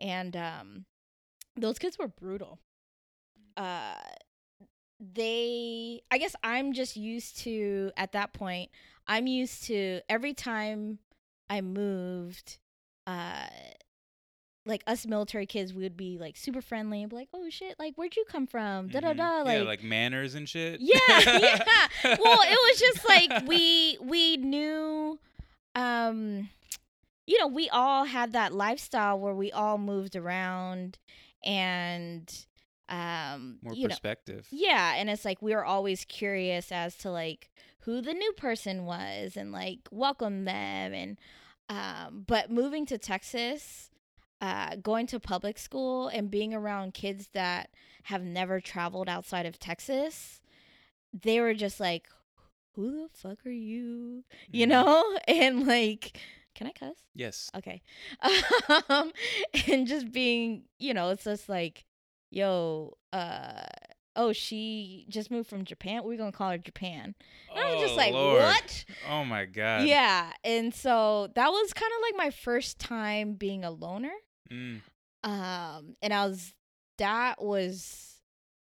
and 0.00 0.36
um 0.36 0.84
those 1.56 1.78
kids 1.78 1.98
were 1.98 2.08
brutal. 2.08 2.58
Uh 3.56 3.94
they 5.14 6.02
i 6.10 6.18
guess 6.18 6.36
i'm 6.42 6.74
just 6.74 6.94
used 6.94 7.38
to 7.38 7.90
at 7.96 8.12
that 8.12 8.34
point 8.34 8.70
i'm 9.08 9.26
used 9.26 9.64
to 9.64 10.00
every 10.10 10.34
time 10.34 10.98
i 11.48 11.60
moved 11.62 12.58
uh 13.06 13.46
like 14.70 14.82
us 14.86 15.04
military 15.06 15.44
kids 15.44 15.74
we 15.74 15.82
would 15.82 15.96
be 15.96 16.16
like 16.18 16.36
super 16.36 16.62
friendly 16.62 17.02
and 17.02 17.10
be 17.10 17.16
like 17.16 17.28
oh 17.34 17.50
shit 17.50 17.74
like 17.78 17.94
where'd 17.96 18.16
you 18.16 18.24
come 18.28 18.46
from 18.46 18.88
da 18.88 19.00
da 19.00 19.12
Mhm. 19.12 19.16
da 19.18 19.36
yeah, 19.38 19.42
like 19.58 19.66
like 19.66 19.82
manners 19.82 20.34
and 20.34 20.48
shit. 20.48 20.80
yeah, 20.80 20.96
yeah. 21.08 21.58
Well, 22.04 22.38
it 22.42 22.58
was 22.70 22.80
just 22.80 23.06
like 23.08 23.46
we 23.46 23.98
we 24.00 24.36
knew 24.38 25.18
um 25.74 26.48
you 27.26 27.38
know, 27.38 27.46
we 27.46 27.68
all 27.68 28.06
had 28.06 28.32
that 28.32 28.52
lifestyle 28.52 29.16
where 29.20 29.34
we 29.34 29.52
all 29.52 29.78
moved 29.78 30.16
around 30.16 30.98
and 31.44 32.46
um 32.88 33.58
more 33.62 33.72
you 33.74 33.82
know 33.84 33.88
perspective. 33.90 34.46
yeah, 34.50 34.94
and 34.96 35.08
it's 35.08 35.24
like 35.24 35.40
we 35.40 35.54
were 35.54 35.64
always 35.64 36.04
curious 36.04 36.72
as 36.72 36.96
to 36.96 37.10
like 37.10 37.50
who 37.84 38.00
the 38.00 38.12
new 38.14 38.32
person 38.32 38.84
was 38.84 39.36
and 39.36 39.52
like 39.52 39.80
welcome 39.92 40.44
them 40.44 40.92
and 40.92 41.18
um 41.68 42.24
but 42.26 42.50
moving 42.50 42.84
to 42.86 42.98
Texas 42.98 43.89
uh 44.40 44.76
going 44.76 45.06
to 45.08 45.20
public 45.20 45.58
school 45.58 46.08
and 46.08 46.30
being 46.30 46.54
around 46.54 46.94
kids 46.94 47.28
that 47.34 47.70
have 48.04 48.22
never 48.22 48.60
traveled 48.60 49.08
outside 49.08 49.46
of 49.46 49.58
Texas 49.58 50.40
they 51.12 51.40
were 51.40 51.54
just 51.54 51.80
like 51.80 52.06
who 52.76 52.92
the 53.02 53.08
fuck 53.12 53.44
are 53.44 53.50
you? 53.50 54.22
You 54.52 54.64
Mhm. 54.66 54.68
know? 54.68 55.18
And 55.28 55.66
like, 55.66 56.16
can 56.54 56.68
I 56.68 56.70
cuss? 56.72 56.96
Yes. 57.14 57.50
Okay. 57.54 57.82
Um, 58.88 59.12
and 59.66 59.86
just 59.88 60.12
being, 60.12 60.62
you 60.78 60.94
know, 60.94 61.10
it's 61.10 61.24
just 61.24 61.48
like, 61.48 61.84
yo, 62.30 62.96
uh, 63.12 63.62
oh, 64.14 64.32
she 64.32 65.04
just 65.08 65.30
moved 65.32 65.48
from 65.50 65.64
Japan. 65.64 66.02
We're 66.04 66.16
gonna 66.16 66.30
call 66.32 66.50
her 66.52 66.58
Japan. 66.58 67.14
And 67.50 67.58
I 67.58 67.72
was 67.72 67.80
just 67.80 67.94
Oh, 67.94 67.96
like, 67.96 68.12
Lord. 68.12 68.40
what? 68.42 68.84
Oh 69.08 69.24
my 69.24 69.44
god. 69.46 69.86
Yeah. 69.88 70.30
And 70.44 70.72
so 70.72 71.28
that 71.34 71.48
was 71.50 71.72
kind 71.72 71.92
of 71.96 72.02
like 72.02 72.16
my 72.16 72.30
first 72.30 72.78
time 72.78 73.32
being 73.34 73.64
a 73.64 73.70
loner. 73.72 74.12
Mm. 74.50 74.82
Um, 75.22 75.96
and 76.02 76.12
I 76.12 76.26
was 76.26 76.54
that 76.98 77.42
was 77.42 78.16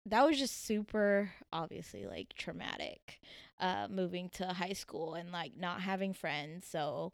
that 0.06 0.26
was 0.26 0.38
just 0.38 0.66
super 0.66 1.32
obviously 1.52 2.06
like 2.06 2.34
traumatic. 2.36 3.20
Uh, 3.60 3.88
moving 3.90 4.30
to 4.30 4.46
high 4.48 4.74
school 4.74 5.14
and 5.16 5.32
like 5.32 5.54
not 5.58 5.82
having 5.82 6.14
friends. 6.14 6.68
So 6.68 7.14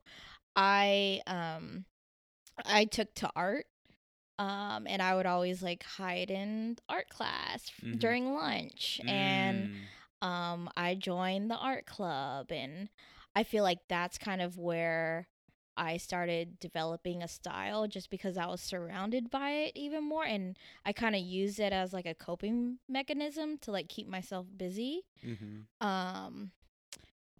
I 0.55 1.21
um 1.27 1.85
I 2.65 2.85
took 2.85 3.13
to 3.15 3.29
art. 3.35 3.65
Um, 4.39 4.87
and 4.87 5.01
I 5.01 5.15
would 5.15 5.25
always 5.27 5.61
like 5.61 5.83
hide 5.83 6.31
in 6.31 6.77
art 6.89 7.09
class 7.09 7.71
Mhm. 7.81 7.99
during 7.99 8.33
lunch 8.33 8.99
and 9.07 9.69
Mm. 9.69 9.89
um 10.21 10.69
I 10.77 10.95
joined 10.95 11.49
the 11.51 11.57
art 11.57 11.85
club 11.85 12.51
and 12.51 12.89
I 13.35 13.43
feel 13.43 13.63
like 13.63 13.79
that's 13.89 14.17
kind 14.17 14.41
of 14.41 14.57
where 14.57 15.27
I 15.77 15.97
started 15.97 16.59
developing 16.59 17.23
a 17.23 17.27
style 17.27 17.87
just 17.87 18.09
because 18.09 18.37
I 18.37 18.45
was 18.47 18.61
surrounded 18.61 19.29
by 19.29 19.51
it 19.51 19.71
even 19.75 20.03
more 20.03 20.25
and 20.25 20.57
I 20.85 20.93
kind 20.93 21.15
of 21.15 21.21
used 21.21 21.59
it 21.59 21.73
as 21.73 21.93
like 21.93 22.05
a 22.05 22.13
coping 22.13 22.79
mechanism 22.89 23.57
to 23.59 23.71
like 23.71 23.87
keep 23.87 24.07
myself 24.07 24.47
busy. 24.55 25.03
Mhm. 25.25 25.65
Um 25.85 26.51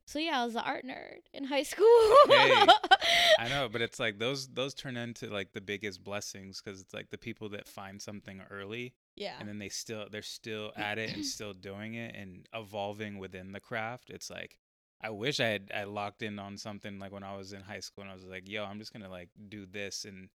so 0.05 0.19
yeah, 0.19 0.41
I 0.41 0.45
was 0.45 0.55
an 0.55 0.63
art 0.65 0.85
nerd 0.85 1.19
in 1.33 1.45
high 1.45 1.63
school. 1.63 1.85
Hey, 2.27 2.53
I 3.39 3.47
know, 3.47 3.69
but 3.71 3.81
it's 3.81 3.99
like 3.99 4.19
those 4.19 4.47
those 4.49 4.73
turn 4.73 4.97
into 4.97 5.29
like 5.29 5.53
the 5.53 5.61
biggest 5.61 6.03
blessings 6.03 6.61
because 6.61 6.81
it's 6.81 6.93
like 6.93 7.09
the 7.09 7.17
people 7.17 7.49
that 7.49 7.67
find 7.67 8.01
something 8.01 8.41
early 8.49 8.93
yeah. 9.15 9.33
and 9.39 9.47
then 9.47 9.59
they 9.59 9.69
still 9.69 10.07
they're 10.11 10.21
still 10.21 10.71
at 10.77 10.97
it 10.97 11.13
and 11.13 11.25
still 11.25 11.53
doing 11.53 11.93
it 11.95 12.15
and 12.15 12.47
evolving 12.53 13.19
within 13.19 13.51
the 13.51 13.59
craft. 13.59 14.09
It's 14.09 14.29
like 14.29 14.57
I 15.03 15.09
wish 15.09 15.39
I 15.39 15.47
had 15.47 15.71
I 15.73 15.83
locked 15.85 16.21
in 16.21 16.37
on 16.39 16.57
something 16.57 16.99
like 16.99 17.11
when 17.11 17.23
I 17.23 17.35
was 17.35 17.53
in 17.53 17.61
high 17.61 17.79
school 17.79 18.03
and 18.03 18.11
I 18.11 18.15
was 18.15 18.25
like, 18.25 18.47
yo, 18.47 18.63
I'm 18.65 18.79
just 18.79 18.93
gonna 18.93 19.09
like 19.09 19.29
do 19.49 19.65
this 19.65 20.05
and 20.05 20.29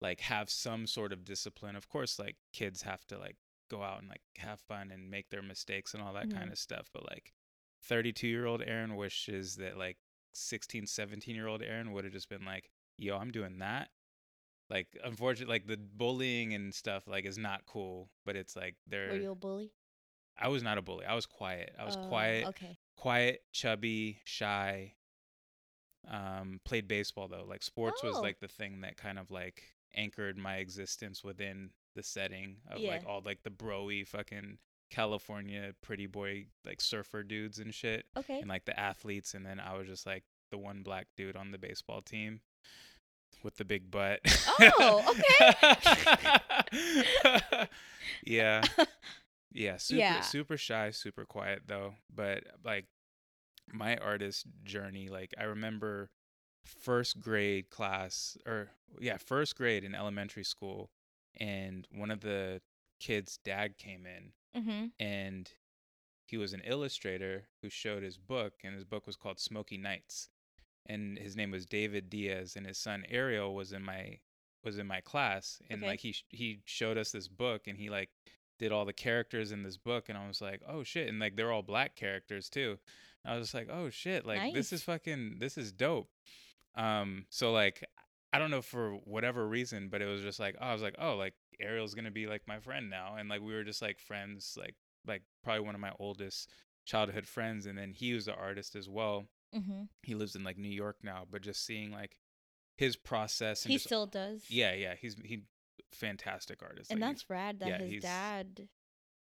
like 0.00 0.20
have 0.20 0.50
some 0.50 0.86
sort 0.86 1.12
of 1.12 1.24
discipline. 1.24 1.76
Of 1.76 1.88
course, 1.88 2.18
like 2.18 2.36
kids 2.52 2.82
have 2.82 3.04
to 3.06 3.18
like 3.18 3.36
go 3.70 3.82
out 3.82 4.00
and 4.00 4.08
like 4.08 4.22
have 4.38 4.60
fun 4.60 4.90
and 4.90 5.10
make 5.10 5.28
their 5.30 5.42
mistakes 5.42 5.94
and 5.94 6.02
all 6.02 6.12
that 6.14 6.28
Mhm. 6.28 6.32
kind 6.32 6.50
of 6.50 6.58
stuff. 6.58 6.88
But 6.92 7.04
like 7.10 7.32
32 7.82 8.28
year 8.28 8.46
old 8.46 8.62
Aaron 8.62 8.96
wishes 8.96 9.56
that 9.56 9.76
like 9.78 9.98
16, 10.34 10.86
17 10.86 11.34
year 11.36 11.46
old 11.48 11.62
Aaron 11.62 11.92
would 11.92 12.04
have 12.04 12.12
just 12.12 12.28
been 12.28 12.44
like, 12.44 12.70
yo, 12.98 13.16
I'm 13.18 13.30
doing 13.32 13.58
that. 13.58 13.90
Like, 14.70 14.88
unfortunately, 15.04 15.52
like 15.54 15.66
the 15.66 15.76
bullying 15.76 16.54
and 16.54 16.74
stuff 16.74 17.06
like 17.06 17.24
is 17.24 17.38
not 17.38 17.66
cool, 17.66 18.10
but 18.24 18.36
it's 18.36 18.56
like 18.56 18.76
they're. 18.86 19.10
Were 19.10 19.16
you 19.16 19.30
a 19.30 19.34
bully? 19.34 19.72
I 20.38 20.48
was 20.48 20.62
not 20.62 20.78
a 20.78 20.82
bully. 20.82 21.06
I 21.06 21.14
was 21.14 21.26
quiet. 21.26 21.74
I 21.78 21.84
was 21.84 21.96
Oh, 21.96 22.08
quiet, 22.08 22.44
Okay. 22.48 22.76
Quiet, 22.96 23.42
chubby, 23.52 24.20
shy. 24.24 24.94
Um, 26.08 26.60
played 26.64 26.86
baseball 26.86 27.28
though. 27.28 27.44
Like 27.48 27.62
sports 27.62 28.02
was 28.02 28.16
Oh. 28.16 28.20
like 28.20 28.38
the 28.40 28.48
thing 28.48 28.80
that 28.82 28.96
kind 28.96 29.18
of 29.18 29.30
like 29.30 29.62
anchored 29.94 30.36
my 30.38 30.56
existence 30.56 31.24
within 31.24 31.70
the 31.94 32.02
setting 32.02 32.56
of 32.70 32.78
Yeah. 32.78 32.90
like 32.92 33.06
all 33.06 33.22
like 33.24 33.42
the 33.42 33.50
broy 33.50 34.06
fucking 34.06 34.58
California 34.90 35.74
pretty 35.82 36.06
boy 36.06 36.46
like 36.64 36.80
surfer 36.80 37.22
dudes 37.24 37.58
and 37.58 37.74
shit 37.74 38.06
Okay. 38.16 38.38
and 38.38 38.48
like 38.48 38.66
the 38.66 38.78
athletes 38.78 39.34
and 39.34 39.44
then 39.44 39.58
I 39.58 39.76
was 39.76 39.88
just 39.88 40.06
like 40.06 40.22
the 40.50 40.58
one 40.58 40.82
black 40.84 41.08
dude 41.16 41.34
on 41.36 41.50
the 41.50 41.58
baseball 41.58 42.02
team 42.02 42.40
with 43.42 43.56
the 43.56 43.64
big 43.64 43.90
butt. 43.90 44.20
Oh, 44.78 45.14
okay. 45.16 45.56
yeah. 48.24 48.62
Yeah, 49.52 49.76
super 49.78 49.98
Yeah. 50.00 50.20
super 50.22 50.56
shy, 50.56 50.90
super 50.90 51.24
quiet 51.24 51.62
though. 51.66 51.94
But 52.14 52.44
like 52.64 52.86
my 53.72 53.96
artist 53.96 54.46
journey, 54.64 55.08
like 55.08 55.34
I 55.38 55.44
remember 55.44 56.10
first 56.64 57.20
grade 57.20 57.70
class 57.70 58.36
or 58.46 58.70
yeah, 59.00 59.16
first 59.18 59.56
grade 59.56 59.84
in 59.84 59.94
elementary 59.94 60.44
school 60.44 60.90
and 61.38 61.86
one 61.92 62.10
of 62.10 62.20
the 62.20 62.60
kids' 62.98 63.38
dad 63.44 63.76
came 63.78 64.06
in 64.06 64.32
Mhm. 64.56 64.92
and 64.98 65.50
he 66.26 66.36
was 66.36 66.52
an 66.52 66.62
illustrator 66.64 67.46
who 67.62 67.68
showed 67.70 68.02
his 68.02 68.18
book 68.18 68.54
and 68.64 68.74
his 68.74 68.84
book 68.84 69.06
was 69.06 69.16
called 69.16 69.38
Smoky 69.38 69.76
Nights 69.76 70.28
and 70.86 71.18
his 71.18 71.36
name 71.36 71.50
was 71.52 71.66
David 71.66 72.08
Diaz 72.10 72.56
and 72.56 72.66
his 72.66 72.78
son 72.78 73.04
Ariel 73.08 73.54
was 73.54 73.72
in 73.72 73.82
my 73.82 74.20
was 74.64 74.78
in 74.78 74.86
my 74.88 75.00
class 75.00 75.60
and 75.70 75.80
Okay. 75.80 75.86
like 75.90 76.00
he 76.00 76.12
sh- 76.12 76.24
he 76.30 76.62
showed 76.64 76.98
us 76.98 77.12
this 77.12 77.28
book 77.28 77.68
and 77.68 77.78
he 77.78 77.90
like 77.90 78.10
did 78.58 78.72
all 78.72 78.84
the 78.84 78.92
characters 78.92 79.52
in 79.52 79.62
this 79.62 79.76
book 79.76 80.08
and 80.08 80.16
I 80.16 80.26
was 80.26 80.40
like 80.40 80.62
oh 80.68 80.82
shit 80.82 81.08
and 81.08 81.18
like 81.18 81.36
they're 81.36 81.52
all 81.52 81.62
black 81.62 81.96
characters 81.96 82.48
too 82.48 82.78
and 83.24 83.34
I 83.34 83.36
was 83.38 83.48
just 83.48 83.54
like 83.54 83.68
oh 83.70 83.90
shit 83.90 84.24
like 84.26 84.54
this 84.54 84.72
is 84.72 84.82
fucking 84.82 85.36
this 85.40 85.58
is 85.58 85.72
dope 85.72 86.08
um 86.74 87.26
so 87.30 87.52
like 87.52 87.84
I 88.32 88.38
don't 88.38 88.50
know 88.50 88.62
for 88.62 88.92
whatever 89.04 89.46
reason 89.46 89.88
but 89.88 90.02
it 90.02 90.06
was 90.06 90.22
just 90.22 90.40
like 90.40 90.56
oh, 90.60 90.66
I 90.66 90.72
was 90.72 90.82
like 90.82 90.96
oh 90.98 91.16
like 91.16 91.34
Ariel's 91.60 91.94
gonna 91.94 92.10
be 92.10 92.26
like 92.26 92.42
my 92.46 92.60
friend 92.60 92.90
now 92.90 93.16
and 93.18 93.28
like 93.28 93.40
we 93.40 93.54
were 93.54 93.64
just 93.64 93.82
like 93.82 93.98
friends 93.98 94.56
like 94.58 94.74
like 95.06 95.22
probably 95.42 95.64
one 95.64 95.74
of 95.74 95.80
my 95.80 95.92
oldest 95.98 96.50
childhood 96.84 97.26
friends 97.26 97.66
and 97.66 97.76
then 97.78 97.92
he 97.94 98.12
was 98.12 98.26
the 98.26 98.34
artist 98.34 98.74
as 98.76 98.88
well 98.88 99.24
Mhm. 99.54 99.88
he 100.02 100.14
lives 100.14 100.34
in 100.34 100.42
like 100.44 100.58
New 100.58 100.68
York 100.68 100.96
now 101.02 101.24
but 101.30 101.40
just 101.40 101.64
seeing 101.64 101.90
like 101.92 102.16
his 102.76 102.96
process 102.96 103.64
and 103.64 103.70
He 103.70 103.76
just 103.76 103.86
still 103.86 104.06
does. 104.06 104.44
yeah 104.50 104.74
yeah 104.74 104.94
he's 105.00 105.14
he 105.24 105.44
fantastic 105.96 106.62
artist 106.62 106.90
And 106.90 107.00
like, 107.00 107.10
that's 107.10 107.28
rad 107.30 107.60
that 107.60 107.68
yeah, 107.68 107.78
his 107.78 108.02
dad 108.02 108.68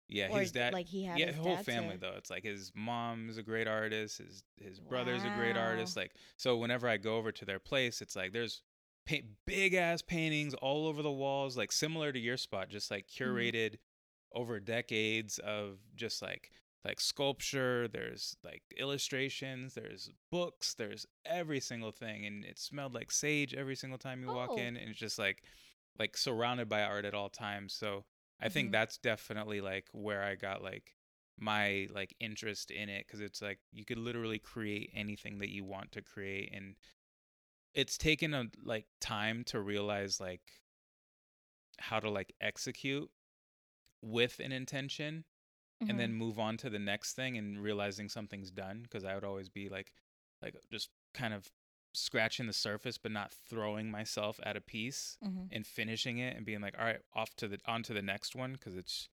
yeah 0.09 0.27
or 0.31 0.39
his 0.41 0.51
dad 0.51 0.73
like 0.73 0.87
he 0.87 1.03
had 1.05 1.17
yeah 1.17 1.27
his 1.27 1.35
the 1.37 1.41
whole 1.41 1.57
family 1.57 1.93
to- 1.95 1.99
though 2.01 2.13
it's 2.17 2.29
like 2.29 2.43
his 2.43 2.71
mom 2.75 3.29
is 3.29 3.37
a 3.37 3.43
great 3.43 3.67
artist 3.67 4.17
his 4.17 4.43
his 4.57 4.79
brother's 4.79 5.23
a 5.23 5.29
great 5.37 5.55
artist 5.57 5.95
like 5.95 6.11
so 6.37 6.57
whenever 6.57 6.87
i 6.89 6.97
go 6.97 7.15
over 7.17 7.31
to 7.31 7.45
their 7.45 7.59
place 7.59 8.01
it's 8.01 8.15
like 8.15 8.33
there's 8.33 8.61
big 9.45 9.73
ass 9.73 10.01
paintings 10.01 10.53
all 10.55 10.87
over 10.87 11.01
the 11.01 11.11
walls 11.11 11.57
like 11.57 11.71
similar 11.71 12.11
to 12.11 12.19
your 12.19 12.37
spot 12.37 12.69
just 12.69 12.91
like 12.91 13.07
Mm-hmm. 13.07 13.31
curated 13.37 13.75
over 14.33 14.59
decades 14.59 15.39
of 15.39 15.77
just 15.95 16.21
like 16.21 16.51
like 16.85 16.99
sculpture 16.99 17.87
there's 17.87 18.35
like 18.43 18.61
illustrations 18.77 19.73
there's 19.73 20.09
books 20.31 20.73
there's 20.73 21.05
every 21.25 21.59
single 21.59 21.91
thing 21.91 22.25
and 22.25 22.43
it 22.43 22.59
smelled 22.59 22.93
like 22.93 23.09
sage 23.11 23.53
every 23.53 23.75
single 23.75 23.97
time 23.97 24.21
you 24.21 24.27
walk 24.27 24.49
Oh. 24.51 24.57
in 24.57 24.75
and 24.75 24.89
it's 24.89 24.99
just 24.99 25.17
like 25.19 25.43
like 25.99 26.17
surrounded 26.17 26.67
by 26.69 26.81
art 26.83 27.05
at 27.05 27.13
all 27.13 27.29
times 27.29 27.73
so 27.73 28.05
i 28.41 28.49
think 28.49 28.69
Mhm. 28.69 28.71
that's 28.73 28.97
definitely 28.97 29.61
like 29.61 29.87
where 29.91 30.23
i 30.23 30.35
got 30.35 30.63
like 30.63 30.95
my 31.39 31.87
like 31.93 32.15
interest 32.19 32.71
in 32.71 32.89
it 32.89 33.05
because 33.07 33.19
it's 33.21 33.41
like 33.41 33.59
you 33.71 33.85
could 33.85 33.97
literally 33.97 34.39
create 34.39 34.91
anything 34.93 35.39
that 35.39 35.49
you 35.49 35.63
want 35.63 35.91
to 35.91 36.01
create 36.01 36.51
and 36.53 36.75
it's 37.73 37.97
taken 37.97 38.33
a 38.33 38.45
like 38.63 38.85
time 39.01 39.43
to 39.45 39.59
realize 39.59 40.19
like 40.19 40.61
how 41.79 41.99
to 41.99 42.09
like 42.09 42.33
execute 42.39 43.09
with 44.01 44.39
an 44.39 44.51
intention 44.51 45.25
and 45.89 45.99
then 45.99 46.13
move 46.13 46.39
on 46.39 46.55
to 46.55 46.69
the 46.69 46.79
next 46.79 47.13
thing 47.13 47.37
and 47.37 47.61
realizing 47.61 48.07
something's 48.07 48.51
done 48.51 48.83
because 48.83 49.03
I 49.03 49.15
would 49.15 49.23
always 49.25 49.49
be 49.49 49.67
like 49.69 49.91
like 50.41 50.55
just 50.71 50.89
kind 51.13 51.33
of 51.33 51.51
scratching 51.93 52.47
the 52.47 52.53
surface 52.53 52.97
but 52.97 53.11
not 53.11 53.31
throwing 53.31 53.89
myself 53.91 54.39
at 54.43 54.57
a 54.57 54.61
piece 54.61 55.17
Mhm. 55.23 55.47
and 55.51 55.65
finishing 55.65 56.17
it 56.17 56.35
and 56.35 56.45
being 56.45 56.59
like 56.61 56.75
all 56.77 56.85
right 56.85 57.01
off 57.13 57.35
to 57.37 57.47
the 57.47 57.59
on 57.65 57.83
to 57.83 57.93
the 57.93 58.01
next 58.01 58.35
one 58.35 58.53
because 58.53 58.75
it's 58.75 59.09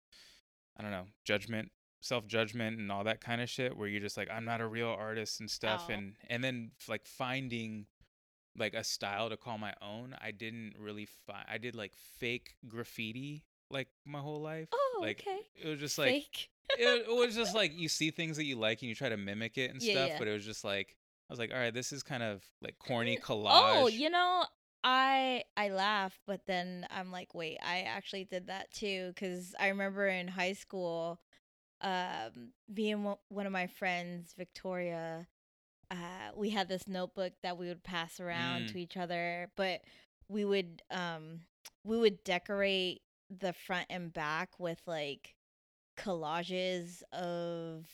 I 0.76 0.82
don't 0.82 0.90
know 0.90 1.06
judgment 1.24 1.72
self 2.00 2.26
judgment 2.26 2.78
and 2.78 2.90
all 2.90 3.04
that 3.04 3.20
kind 3.20 3.40
of 3.42 3.50
shit 3.50 3.76
where 3.76 3.86
you're 3.86 4.00
just 4.00 4.16
like 4.16 4.30
I'm 4.30 4.44
not 4.46 4.60
a 4.62 4.66
real 4.66 4.88
artist 4.88 5.40
and 5.40 5.50
stuff 5.50 5.86
Oh. 5.88 5.92
and 5.92 6.16
and 6.28 6.42
then 6.42 6.72
like 6.88 7.04
finding 7.06 7.86
like 8.56 8.74
a 8.74 8.82
style 8.82 9.28
to 9.28 9.36
call 9.36 9.58
my 9.58 9.74
own 9.82 10.16
I 10.20 10.30
didn't 10.30 10.74
really 10.78 11.06
find 11.26 11.44
I 11.48 11.58
did 11.58 11.74
like 11.76 11.92
fake 11.94 12.56
graffiti 12.66 13.44
like 13.70 13.88
my 14.06 14.20
whole 14.20 14.40
life 14.40 14.68
Oh, 14.72 14.98
like 15.02 15.20
okay. 15.20 15.40
it 15.54 15.68
was 15.68 15.78
just 15.78 15.98
like 15.98 16.08
Fake. 16.14 16.48
it, 16.78 17.06
it 17.08 17.14
was 17.14 17.34
just 17.42 17.54
like 17.54 17.72
you 17.76 17.88
see 17.88 18.10
things 18.10 18.38
that 18.38 18.44
you 18.44 18.56
like 18.56 18.80
and 18.80 18.88
you 18.88 18.94
try 18.94 19.10
to 19.10 19.16
mimic 19.18 19.58
it 19.58 19.70
and 19.70 19.82
Yeah, 19.82 19.92
stuff 19.92 20.08
yeah. 20.10 20.18
but 20.18 20.26
it 20.28 20.32
was 20.32 20.44
just 20.46 20.64
like 20.64 20.96
i 21.30 21.32
was 21.32 21.38
like 21.38 21.52
all 21.54 21.60
right 21.60 21.74
this 21.74 21.92
is 21.92 22.02
kind 22.02 22.22
of 22.22 22.44
like 22.62 22.76
corny 22.78 23.16
collage 23.16 23.52
Oh, 23.52 23.88
you 23.88 24.10
know, 24.10 24.44
I 24.84 25.44
I 25.56 25.70
laugh, 25.70 26.18
but 26.26 26.46
then 26.46 26.86
I'm 26.90 27.12
like, 27.12 27.34
wait, 27.34 27.58
I 27.62 27.82
actually 27.82 28.24
did 28.24 28.48
that 28.48 28.70
too 28.72 29.12
because 29.14 29.54
I 29.60 29.68
remember 29.68 30.08
in 30.08 30.28
high 30.28 30.54
school, 30.54 31.20
um, 31.82 32.52
me 32.74 32.92
and 32.92 33.04
one 33.04 33.16
one 33.28 33.46
of 33.46 33.52
my 33.52 33.66
friends, 33.68 34.34
Victoria, 34.36 35.26
uh, 35.90 36.30
we 36.36 36.50
had 36.50 36.68
this 36.68 36.88
notebook 36.88 37.34
that 37.42 37.58
we 37.58 37.68
would 37.68 37.84
pass 37.84 38.20
around 38.20 38.66
Mm. 38.66 38.72
to 38.72 38.78
each 38.78 38.96
other, 38.96 39.50
but 39.56 39.82
we 40.28 40.44
would 40.44 40.82
um 40.90 41.40
we 41.84 41.98
would 41.98 42.24
decorate 42.24 43.02
the 43.30 43.52
front 43.52 43.86
and 43.90 44.12
back 44.12 44.58
with 44.60 44.80
like 44.86 45.34
collages 45.96 47.02
of 47.12 47.86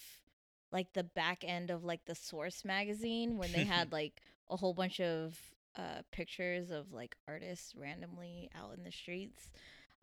like 0.77 0.93
the 0.93 1.05
back 1.05 1.43
end 1.47 1.71
of 1.71 1.85
like 1.85 2.05
the 2.05 2.15
Source 2.15 2.65
magazine 2.65 3.39
when 3.39 3.51
they 3.53 3.65
had 3.65 3.91
like 4.01 4.21
a 4.51 4.57
whole 4.57 4.75
bunch 4.75 5.01
of 5.01 5.39
uh 5.77 6.03
pictures 6.13 6.71
of 6.71 6.93
like 6.93 7.17
artists 7.27 7.75
randomly 7.75 8.51
out 8.55 8.77
in 8.77 8.85
the 8.85 8.93
streets. 8.93 9.51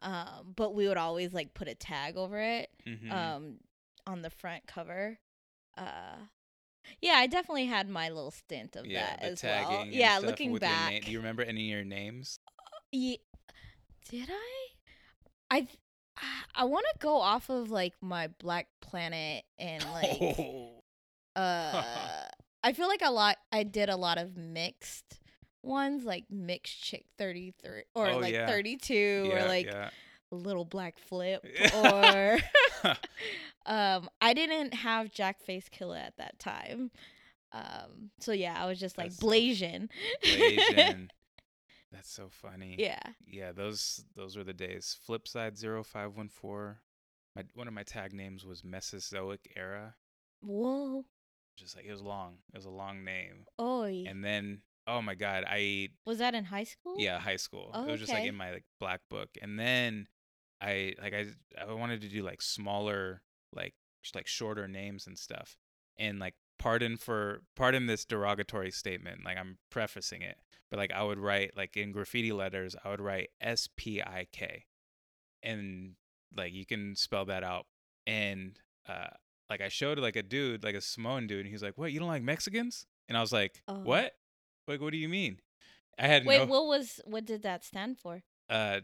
Um, 0.02 0.54
but 0.56 0.74
we 0.76 0.88
would 0.88 0.98
always 0.98 1.34
like 1.34 1.54
put 1.54 1.68
a 1.68 1.76
tag 1.76 2.18
over 2.18 2.40
it 2.40 2.70
Mhm. 2.88 3.12
um 3.12 3.58
on 4.08 4.22
the 4.24 4.30
front 4.30 4.66
cover. 4.68 5.20
Uh 5.78 6.18
yeah, 7.02 7.14
I 7.14 7.28
definitely 7.28 7.66
had 7.68 7.88
my 7.88 8.10
little 8.10 8.32
stint 8.32 8.76
of 8.76 8.86
yeah, 8.86 9.16
that 9.16 9.24
as 9.24 9.44
well. 9.44 9.86
Yeah, 9.90 10.20
looking 10.22 10.58
back. 10.58 10.94
na- 10.94 11.00
do 11.06 11.12
you 11.12 11.20
remember 11.20 11.44
any 11.44 11.72
of 11.72 11.76
your 11.78 11.86
names? 11.86 12.40
Ye- 12.92 13.22
did 14.10 14.30
I? 14.30 14.68
I 15.50 15.68
I 16.56 16.66
want 16.66 16.86
to 16.94 17.00
go 17.00 17.18
off 17.18 17.50
of 17.50 17.72
like 17.72 17.94
my 18.02 18.28
Black 18.40 18.68
Planet 18.82 19.44
and 19.58 19.84
like 19.92 20.18
oh. 20.22 20.70
uh 21.36 21.84
I 22.64 22.74
feel 22.74 22.88
like 22.88 23.02
a 23.04 23.12
lot 23.12 23.38
I 23.52 23.64
did 23.64 23.90
a 23.90 23.96
lot 23.96 24.18
of 24.18 24.38
mixed 24.38 25.20
ones 25.64 26.04
like 26.04 26.26
mixed 26.30 26.82
chick 26.84 27.06
33 27.18 27.84
or 27.96 28.10
Oh, 28.10 28.18
like 28.18 28.34
yeah. 28.34 28.48
32 28.48 28.94
yeah, 28.94 29.46
or 29.46 29.48
like 29.48 29.66
yeah. 29.66 29.90
little 30.32 30.66
black 30.66 30.98
flip 31.00 31.46
or 31.76 32.40
um 33.66 34.10
I 34.22 34.34
didn't 34.34 34.74
have 34.74 35.12
Jack 35.12 35.42
Face 35.42 35.70
Killer 35.70 35.98
at 35.98 36.18
that 36.18 36.38
time. 36.40 36.92
Um 37.52 38.12
so 38.20 38.32
yeah, 38.32 38.56
I 38.62 38.66
was 38.68 38.80
just 38.80 38.98
like 38.98 39.12
That's 39.12 39.24
Blasian. 39.24 39.90
Blasian. 40.24 41.10
That's 41.94 42.12
so 42.12 42.28
funny. 42.30 42.76
yeah. 42.80 43.00
Yeah, 43.26 43.52
those 43.52 44.04
those 44.16 44.36
were 44.36 44.44
the 44.44 44.54
days. 44.54 44.98
Flipside 45.08 45.58
0514. 45.58 46.78
My 47.36 47.44
one 47.54 47.68
of 47.68 47.74
my 47.74 47.84
tag 47.84 48.14
names 48.14 48.46
was 48.46 48.64
Mesozoic 48.64 49.52
era. 49.56 49.96
Whoa. 50.42 51.06
Just 51.56 51.76
like 51.76 51.86
it 51.86 51.92
was 51.92 52.02
long. 52.02 52.38
It 52.54 52.58
was 52.58 52.66
a 52.66 52.70
long 52.72 53.04
name. 53.04 53.46
Oi. 53.62 54.06
And 54.08 54.24
then 54.24 54.62
oh 54.88 55.02
my 55.02 55.16
god, 55.16 55.46
I 55.48 55.90
was 56.06 56.18
that 56.18 56.34
in 56.36 56.46
high 56.46 56.64
school? 56.66 56.96
yeah, 56.98 57.20
high 57.20 57.38
school. 57.38 57.70
Oh, 57.74 57.86
it 57.88 57.92
was 57.92 58.00
just 58.00 58.12
like 58.12 58.26
in 58.26 58.36
my 58.36 58.52
like 58.52 58.66
black 58.80 59.02
book. 59.10 59.30
And 59.42 59.60
then 59.60 60.08
I 60.60 60.96
like 61.02 61.14
I 61.14 61.28
I 61.62 61.72
wanted 61.74 62.02
to 62.02 62.10
do 62.10 62.24
like 62.24 62.42
smaller 62.42 63.22
like 63.56 63.76
sh- 64.02 64.16
like 64.16 64.28
shorter 64.28 64.68
names 64.68 65.06
and 65.08 65.18
stuff. 65.18 65.58
And 65.98 66.18
like 66.20 66.34
pardon 66.60 66.98
for 66.98 67.42
pardon 67.56 67.88
this 67.88 68.06
derogatory 68.06 68.72
statement. 68.72 69.26
Like 69.26 69.38
I'm 69.38 69.58
prefacing 69.70 70.22
it. 70.22 70.38
But 70.70 70.78
like 70.80 70.92
I 70.92 71.04
would 71.04 71.20
write 71.20 71.56
like 71.56 71.78
in 71.78 71.92
graffiti 71.92 72.32
letters, 72.32 72.76
I 72.84 72.90
would 72.90 73.02
write 73.02 73.30
S 73.42 73.68
P 73.76 74.02
I 74.02 74.28
K. 74.32 74.66
And 75.42 75.96
like 76.36 76.54
you 76.54 76.66
can 76.66 76.96
spell 76.96 77.26
that 77.26 77.44
out. 77.44 77.66
And 78.08 78.58
uh 78.88 79.08
like 79.50 79.62
I 79.62 79.70
showed 79.70 80.00
like 80.00 80.16
a 80.16 80.24
dude, 80.24 80.64
like 80.64 80.76
a 80.76 80.82
Samoan 80.82 81.28
dude, 81.28 81.42
and 81.42 81.50
he's 81.50 81.62
like, 81.64 81.78
What, 81.78 81.92
you 81.92 82.00
don't 82.00 82.08
like 82.08 82.24
Mexicans? 82.24 82.86
And 83.08 83.18
I 83.18 83.22
was 83.22 83.32
like, 83.32 83.62
Oh. 83.68 83.80
What? 83.82 84.14
Like 84.68 84.82
what 84.82 84.92
do 84.92 84.98
you 84.98 85.10
mean? 85.10 85.40
I 86.00 86.08
had 86.08 86.26
Wait, 86.26 86.40
no 86.40 86.46
what 86.46 86.66
was 86.66 87.00
what 87.06 87.26
did 87.26 87.44
that 87.44 87.64
stand 87.64 87.98
for? 88.00 88.24
uh 88.50 88.80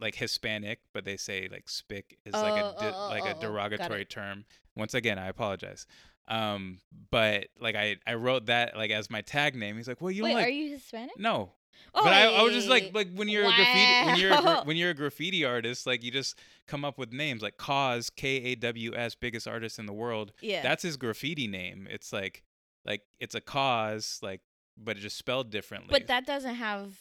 like 0.00 0.14
Hispanic, 0.14 0.80
but 0.94 1.04
they 1.04 1.16
say 1.16 1.48
like 1.50 1.68
spick 1.68 2.18
is 2.24 2.32
like 2.32 2.62
a 2.62 2.74
Oh, 2.74 2.80
di- 2.80 2.88
oh, 2.88 2.94
oh, 2.94 3.08
like 3.08 3.24
oh, 3.24 3.32
oh, 3.34 3.38
a 3.38 3.40
derogatory 3.40 4.04
term. 4.04 4.44
Once 4.76 4.94
again, 4.94 5.18
I 5.18 5.26
apologize. 5.28 5.86
Um, 6.28 6.78
but 7.10 7.48
like 7.60 7.74
I 7.74 7.96
I 8.06 8.14
wrote 8.14 8.46
that 8.46 8.76
like 8.76 8.90
as 8.90 9.10
my 9.10 9.20
tag 9.20 9.54
name. 9.56 9.76
He's 9.76 9.88
like, 9.88 10.00
"Well, 10.00 10.10
you 10.10 10.22
Wait, 10.22 10.34
like 10.34 10.46
are 10.46 10.50
you 10.50 10.70
Hispanic? 10.70 11.18
no." 11.18 11.52
But 11.94 12.06
I, 12.06 12.26
I 12.26 12.42
was 12.42 12.52
just 12.52 12.68
like 12.68 12.90
like 12.94 13.08
when 13.14 13.28
you're 13.28 13.44
a 13.44 13.52
graffiti 13.52 14.06
when 14.06 14.18
you're 14.18 14.32
a, 14.32 14.64
when 14.64 14.76
you're 14.76 14.90
a 14.90 14.94
graffiti 14.94 15.44
artist, 15.44 15.86
like 15.86 16.04
you 16.04 16.10
just 16.10 16.38
come 16.66 16.84
up 16.84 16.98
with 16.98 17.12
names 17.12 17.42
like 17.42 17.56
Cause 17.56 18.10
K 18.10 18.36
A 18.36 18.54
W 18.54 18.94
S, 18.94 19.14
biggest 19.14 19.48
artist 19.48 19.78
in 19.78 19.86
the 19.86 19.92
world. 19.92 20.32
yeah. 20.40 20.62
That's 20.62 20.82
his 20.82 20.96
graffiti 20.96 21.46
name. 21.46 21.88
It's 21.90 22.12
like 22.12 22.42
like 22.84 23.02
it's 23.18 23.34
a 23.34 23.40
cause 23.40 24.20
like 24.22 24.40
but 24.76 24.96
it 24.96 25.00
just 25.00 25.16
spelled 25.16 25.50
differently. 25.50 25.88
but 25.90 26.06
that 26.06 26.26
doesn't 26.26 26.54
have 26.54 26.92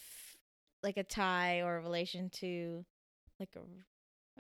like 0.82 0.98
a 0.98 1.04
tie 1.04 1.62
or 1.62 1.78
a 1.78 1.82
relation 1.82 2.30
to 2.30 2.86
like 3.40 3.50
a 3.56 3.60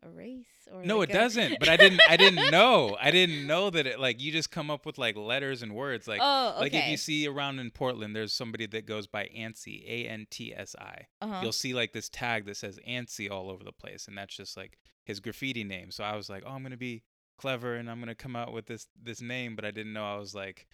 a 0.01 0.09
race 0.09 0.45
or 0.71 0.83
No, 0.83 0.99
like 0.99 1.09
it 1.09 1.15
a- 1.15 1.17
doesn't. 1.19 1.59
But 1.59 1.67
I 1.69 1.75
didn't. 1.77 2.01
I 2.09 2.15
didn't 2.15 2.51
know. 2.51 2.95
I 2.99 3.11
didn't 3.11 3.45
know 3.45 3.69
that 3.69 3.85
it 3.85 3.99
like 3.99 4.21
you 4.21 4.31
just 4.31 4.49
come 4.51 4.71
up 4.71 4.85
with 4.85 4.97
like 4.97 5.17
letters 5.17 5.61
and 5.61 5.73
words. 5.75 6.07
Like 6.07 6.21
oh, 6.23 6.51
okay. 6.51 6.59
like 6.61 6.73
if 6.73 6.87
you 6.89 6.97
see 6.97 7.27
around 7.27 7.59
in 7.59 7.69
Portland, 7.71 8.15
there's 8.15 8.31
somebody 8.33 8.65
that 8.67 8.85
goes 8.85 9.07
by 9.07 9.29
Antsy, 9.37 9.83
A 9.87 10.05
N 10.07 10.25
T 10.29 10.53
S 10.55 10.75
I. 10.79 11.07
uh-huh. 11.21 11.39
You'll 11.43 11.51
see 11.51 11.73
like 11.73 11.91
this 11.93 12.07
tag 12.09 12.45
that 12.45 12.57
says 12.57 12.79
Antsy 12.87 13.29
all 13.29 13.49
over 13.49 13.63
the 13.63 13.71
place, 13.73 14.07
and 14.07 14.17
that's 14.17 14.35
just 14.35 14.55
like 14.55 14.77
his 15.03 15.19
graffiti 15.19 15.63
name. 15.63 15.91
So 15.91 16.03
I 16.03 16.15
was 16.15 16.29
like, 16.29 16.43
oh, 16.45 16.51
I'm 16.51 16.63
gonna 16.63 16.77
be 16.77 17.03
clever 17.37 17.75
and 17.75 17.89
I'm 17.89 17.99
gonna 17.99 18.15
come 18.15 18.35
out 18.35 18.53
with 18.53 18.67
this 18.67 18.87
this 19.01 19.21
name, 19.21 19.55
but 19.55 19.65
I 19.65 19.71
didn't 19.71 19.93
know 19.93 20.05
I 20.05 20.17
was 20.17 20.33
like 20.33 20.67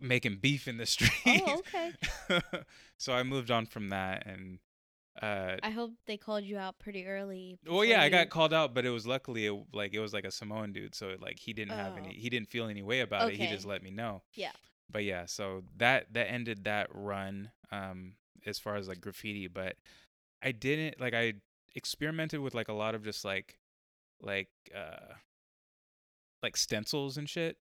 making 0.00 0.36
beef 0.36 0.68
in 0.68 0.76
the 0.76 0.86
street. 0.86 1.10
oh, 1.26 1.58
okay. 1.60 2.40
so 2.96 3.12
I 3.12 3.22
moved 3.24 3.50
on 3.50 3.66
from 3.66 3.88
that 3.88 4.24
and. 4.26 4.58
Uh, 5.22 5.56
I 5.62 5.70
hope 5.70 5.92
they 6.06 6.16
called 6.16 6.42
you 6.44 6.58
out 6.58 6.78
pretty 6.80 7.06
early. 7.06 7.56
well, 7.66 7.84
yeah, 7.84 7.96
before 8.04 8.04
I 8.04 8.08
got 8.24 8.30
called 8.30 8.52
out, 8.52 8.74
but 8.74 8.84
it 8.84 8.90
was 8.90 9.06
luckily 9.06 9.46
it, 9.46 9.54
like 9.72 9.94
it 9.94 10.00
was 10.00 10.12
like 10.12 10.24
a 10.24 10.30
Samoan 10.30 10.72
dude, 10.72 10.94
so 10.94 11.10
it, 11.10 11.22
like 11.22 11.38
he 11.38 11.52
didn't 11.52 11.72
have 11.76 11.92
Oh. 11.94 11.96
any, 11.98 12.14
he 12.14 12.28
didn't 12.28 12.50
feel 12.50 12.66
any 12.66 12.82
way 12.82 13.00
about 13.00 13.28
it. 13.30 13.36
He 13.36 13.46
just 13.46 13.64
let 13.64 13.82
me 13.82 13.90
know. 13.90 14.22
Yeah. 14.34 14.50
But 14.90 15.04
yeah, 15.04 15.26
so 15.26 15.62
that 15.76 16.12
that 16.14 16.30
ended 16.30 16.64
that 16.64 16.88
run 16.92 17.50
um 17.70 18.14
as 18.44 18.58
far 18.58 18.74
as 18.76 18.88
like 18.88 19.00
graffiti, 19.00 19.46
but 19.48 19.76
I 20.42 20.50
didn't 20.52 21.00
like 21.00 21.14
I 21.14 21.34
experimented 21.76 22.40
with 22.40 22.54
like 22.54 22.68
a 22.68 22.72
lot 22.74 22.94
of 22.94 23.02
just 23.04 23.24
like 23.24 23.58
like 24.20 24.48
uh 24.76 25.14
like 26.42 26.56
stencils 26.56 27.16
and 27.16 27.28
shit. 27.28 27.56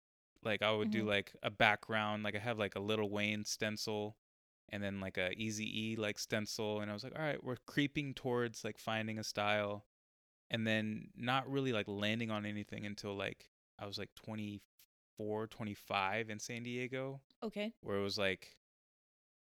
Like 0.43 0.63
I 0.63 0.71
would 0.73 0.91
do 0.91 1.03
Mhm. 1.05 1.09
like 1.09 1.33
a 1.43 1.51
background, 1.51 2.23
like 2.23 2.35
I 2.35 2.39
have 2.39 2.59
like 2.59 2.75
a 2.77 2.81
Lil 2.81 3.11
Wayne 3.11 3.45
stencil 3.45 4.17
and 4.71 4.83
then 4.83 5.01
like 5.01 5.19
a 5.19 5.33
Easy 5.33 5.93
E 5.93 5.97
like 5.97 6.19
stencil 6.19 6.81
and 6.81 6.91
I 6.91 6.95
was 6.95 7.05
like, 7.05 7.15
all 7.19 7.25
right, 7.25 7.43
we're 7.43 7.57
creeping 7.67 8.15
towards 8.15 8.65
like 8.65 8.79
finding 8.79 9.19
a 9.19 9.25
style 9.25 9.85
and 10.51 10.67
then 10.67 11.09
not 11.17 11.51
really 11.51 11.73
like 11.73 11.87
landing 11.89 12.31
on 12.31 12.45
anything 12.47 12.87
until 12.87 13.17
like 13.17 13.51
I 13.79 13.87
was 13.87 13.99
like 13.99 14.11
24, 14.17 15.47
25 15.47 16.31
in 16.31 16.39
San 16.39 16.63
Diego 16.63 17.21
Okay. 17.43 17.73
where 17.83 17.97
it 17.99 18.03
was 18.03 18.19
like 18.19 18.57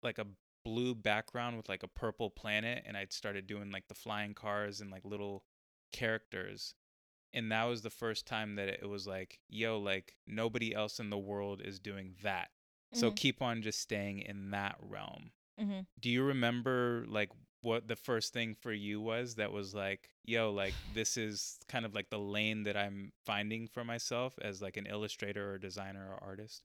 like 0.02 0.18
a 0.18 0.26
blue 0.64 0.94
background 0.94 1.56
with 1.56 1.68
like 1.68 1.82
a 1.82 1.88
purple 1.88 2.28
planet 2.30 2.82
and 2.86 2.96
I'd 2.96 3.12
started 3.12 3.46
doing 3.46 3.70
like 3.70 3.86
the 3.88 3.94
flying 3.94 4.34
cars 4.34 4.80
and 4.80 4.90
like 4.90 5.04
little 5.04 5.44
characters 5.92 6.74
and 7.32 7.52
that 7.52 7.64
was 7.64 7.82
the 7.82 7.90
first 7.90 8.26
time 8.26 8.56
that 8.56 8.68
it 8.68 8.88
was 8.88 9.06
like 9.06 9.38
yo 9.48 9.78
like 9.78 10.16
nobody 10.26 10.74
else 10.74 10.98
in 10.98 11.10
the 11.10 11.18
world 11.18 11.62
is 11.64 11.78
doing 11.78 12.14
that 12.22 12.48
so 12.96 13.10
Mhm. 13.10 13.16
keep 13.16 13.42
on 13.42 13.62
just 13.62 13.80
staying 13.80 14.20
in 14.20 14.50
that 14.50 14.76
realm 14.80 15.30
hmm 15.58 15.82
do 16.00 16.10
you 16.10 16.22
remember 16.22 17.04
like 17.08 17.30
what 17.62 17.88
the 17.88 17.96
first 17.96 18.32
thing 18.32 18.54
for 18.54 18.72
you 18.72 19.00
was 19.00 19.36
that 19.36 19.52
was 19.52 19.74
like 19.74 20.10
yo 20.24 20.50
like 20.52 20.76
this 20.86 21.16
is 21.16 21.58
kind 21.68 21.84
of 21.86 21.94
like 21.94 22.10
the 22.10 22.18
lane 22.18 22.64
that 22.64 22.76
i'm 22.76 23.12
finding 23.24 23.68
for 23.68 23.84
myself 23.84 24.38
as 24.42 24.62
like 24.62 24.76
an 24.76 24.86
illustrator 24.86 25.52
or 25.52 25.58
designer 25.58 26.08
or 26.12 26.22
artist 26.22 26.62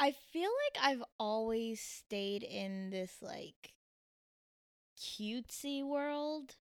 I 0.00 0.12
feel 0.12 0.50
like 0.64 0.82
I've 0.82 1.04
always 1.18 1.80
stayed 1.80 2.42
in 2.42 2.90
this 2.90 3.22
like 3.22 3.74
cutesy 4.98 5.84
world. 5.84 6.56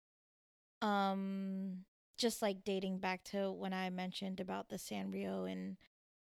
Um 0.81 1.85
just 2.17 2.41
like 2.41 2.63
dating 2.63 2.99
back 2.99 3.23
to 3.23 3.51
when 3.51 3.73
I 3.73 3.89
mentioned 3.89 4.39
about 4.39 4.69
the 4.69 4.77
Sanrio 4.77 5.51
and 5.51 5.77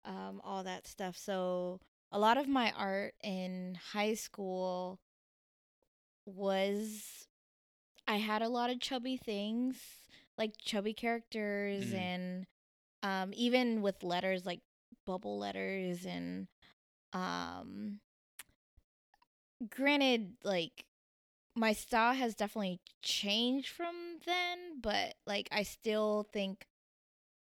um 0.06 0.40
all 0.44 0.64
that 0.64 0.86
stuff. 0.88 1.16
So 1.18 1.80
a 2.12 2.18
lot 2.20 2.38
of 2.38 2.48
my 2.48 2.72
art 2.76 3.14
in 3.22 3.78
high 3.92 4.14
school 4.14 5.00
was 6.26 7.26
I 8.06 8.16
had 8.16 8.42
a 8.42 8.48
lot 8.48 8.70
of 8.70 8.80
chubby 8.80 9.16
things, 9.16 9.76
like 10.38 10.54
chubby 10.58 10.94
characters 10.94 11.92
Mhm. 11.92 11.92
and 11.92 12.46
um 13.02 13.32
even 13.34 13.82
with 13.82 14.02
letters 14.02 14.46
like 14.46 14.60
bubble 15.06 15.38
letters 15.38 16.04
and 16.06 16.48
um 17.12 18.00
granted 19.70 20.34
like 20.44 20.84
my 21.54 21.72
style 21.72 22.14
has 22.14 22.34
definitely 22.34 22.80
changed 23.02 23.68
from 23.68 23.94
then 24.26 24.80
but 24.80 25.14
like 25.26 25.48
i 25.52 25.62
still 25.62 26.26
think 26.32 26.66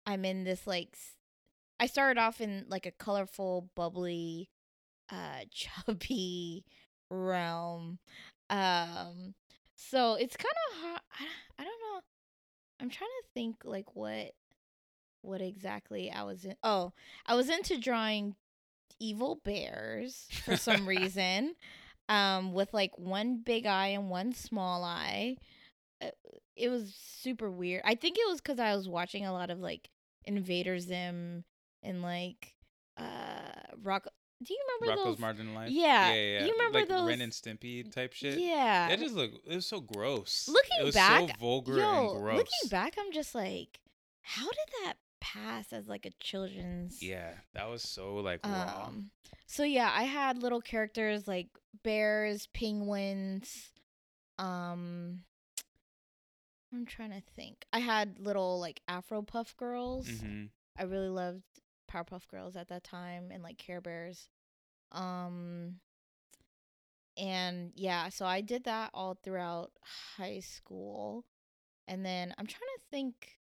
i'm 0.06 0.26
in 0.26 0.44
this 0.44 0.68
like 0.68 0.90
s- 0.94 1.16
i 1.82 1.88
started 1.88 2.20
off 2.22 2.40
in 2.40 2.66
like 2.70 2.86
a 2.86 2.92
colorful 2.92 3.70
bubbly 3.76 4.50
uh 5.12 5.42
chubby 5.52 6.64
realm 7.10 8.00
um 8.50 9.34
so 9.76 10.16
it's 10.16 10.38
kind 10.38 10.56
of 10.72 10.78
hard 10.82 11.02
I, 11.20 11.62
I 11.62 11.66
don't 11.66 11.82
know 11.82 12.02
i'm 12.80 12.90
trying 12.90 13.10
to 13.22 13.30
think 13.34 13.58
like 13.66 13.96
what 13.96 14.32
what 15.22 15.42
exactly 15.42 16.12
i 16.12 16.24
was 16.24 16.46
in 16.46 16.56
oh 16.64 16.94
i 17.26 17.36
was 17.36 17.50
into 17.50 17.78
drawing 17.78 18.36
evil 19.00 19.42
bears 19.44 20.28
for 20.46 20.56
some 20.58 20.88
reason 20.88 21.56
um 22.10 22.54
with 22.54 22.74
like 22.74 22.98
one 22.98 23.42
big 23.44 23.66
eye 23.66 23.88
and 23.88 24.10
one 24.10 24.34
small 24.34 24.84
eye 24.84 25.36
Uh, 26.02 26.12
it 26.56 26.70
was 26.70 26.94
super 26.96 27.50
weird 27.52 27.82
i 27.86 27.96
think 27.96 28.18
it 28.18 28.28
was 28.30 28.42
because 28.42 28.60
i 28.60 28.76
was 28.76 28.88
watching 28.90 29.26
a 29.26 29.34
lot 29.34 29.50
of 29.50 29.60
like 29.60 29.90
invader 30.26 30.80
zim 30.80 31.44
and 31.84 32.02
like 32.02 32.54
uh 32.98 33.04
rock 33.82 34.08
do 34.44 34.54
you 34.54 34.60
remember 34.80 35.00
Rocko's 35.02 35.06
those 35.06 35.20
Modern 35.20 35.54
Life. 35.54 35.70
Yeah, 35.70 36.14
yeah, 36.14 36.40
yeah. 36.40 36.46
you 36.46 36.54
remember 36.54 36.80
like 36.80 37.08
Ren 37.08 37.22
and 37.22 37.32
Stimpy 37.32 37.92
type 37.92 38.14
shit. 38.14 38.40
yeah 38.40 38.90
it 38.90 39.00
just 39.00 39.14
look. 39.14 39.32
It 39.46 39.56
was 39.56 39.68
so 39.68 39.80
gross. 39.82 40.50
Looking 40.52 40.78
it 40.80 40.84
was 40.86 40.96
back, 40.96 41.30
so 41.30 41.36
vulgar 41.40 41.78
yo 41.78 42.12
and 42.12 42.22
gross. 42.22 42.38
looking 42.38 42.70
back 42.72 42.96
i'm 43.00 43.12
just 43.12 43.36
like 43.36 43.80
how 44.24 44.46
did 44.46 44.84
that 44.84 44.96
pass 45.22 45.72
as 45.72 45.88
like 45.88 46.06
a 46.06 46.12
children's 46.20 47.02
Yeah, 47.02 47.32
that 47.54 47.70
was 47.70 47.84
so 47.84 48.16
like 48.16 48.46
raw. 48.46 48.86
Um, 48.88 49.12
so 49.46 49.64
yeah, 49.64 49.92
I 49.94 50.04
had 50.04 50.42
little 50.42 50.62
characters 50.62 51.28
like 51.28 51.48
bears, 51.84 52.48
penguins. 52.54 53.70
Um, 54.38 55.24
I'm 56.74 56.86
trying 56.86 57.12
to 57.12 57.22
think. 57.36 57.66
I 57.72 57.80
had 57.80 58.16
little 58.20 58.60
like 58.60 58.82
Afro 58.88 59.22
Puff 59.22 59.56
girls. 59.56 60.08
Mm-hmm. 60.08 60.46
I 60.78 60.84
really 60.84 61.10
loved 61.10 61.44
Powerpuff 61.92 62.28
Girls 62.28 62.56
at 62.56 62.70
that 62.70 62.84
time 62.84 63.32
and 63.32 63.44
like 63.44 63.58
Care 63.58 63.82
Bears. 63.82 64.30
Um, 64.92 65.80
and 67.18 67.72
yeah, 67.76 68.10
so 68.10 68.26
I 68.26 68.42
did 68.42 68.64
that 68.66 68.92
all 68.94 69.16
throughout 69.22 69.72
high 70.18 70.40
school, 70.40 71.26
and 71.88 72.06
then 72.06 72.34
I'm 72.38 72.48
trying 72.48 72.62
to 72.78 72.84
think 72.90 73.40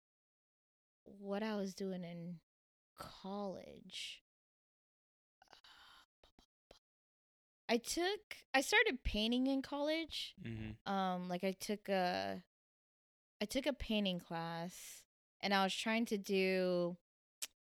what 1.04 1.42
I 1.42 1.56
was 1.56 1.74
doing 1.74 2.04
in 2.04 2.38
college. 2.98 4.22
I 7.68 7.76
took 7.78 8.36
I 8.54 8.60
started 8.60 9.02
painting 9.02 9.46
in 9.46 9.62
college. 9.62 10.34
hmm 10.42 10.72
Um 10.92 11.28
like 11.28 11.44
I 11.44 11.52
took 11.52 11.88
a 11.88 12.42
I 13.40 13.44
took 13.44 13.66
a 13.66 13.72
painting 13.72 14.20
class 14.20 15.02
and 15.40 15.52
I 15.54 15.64
was 15.64 15.74
trying 15.74 16.06
to 16.06 16.18
do 16.18 16.96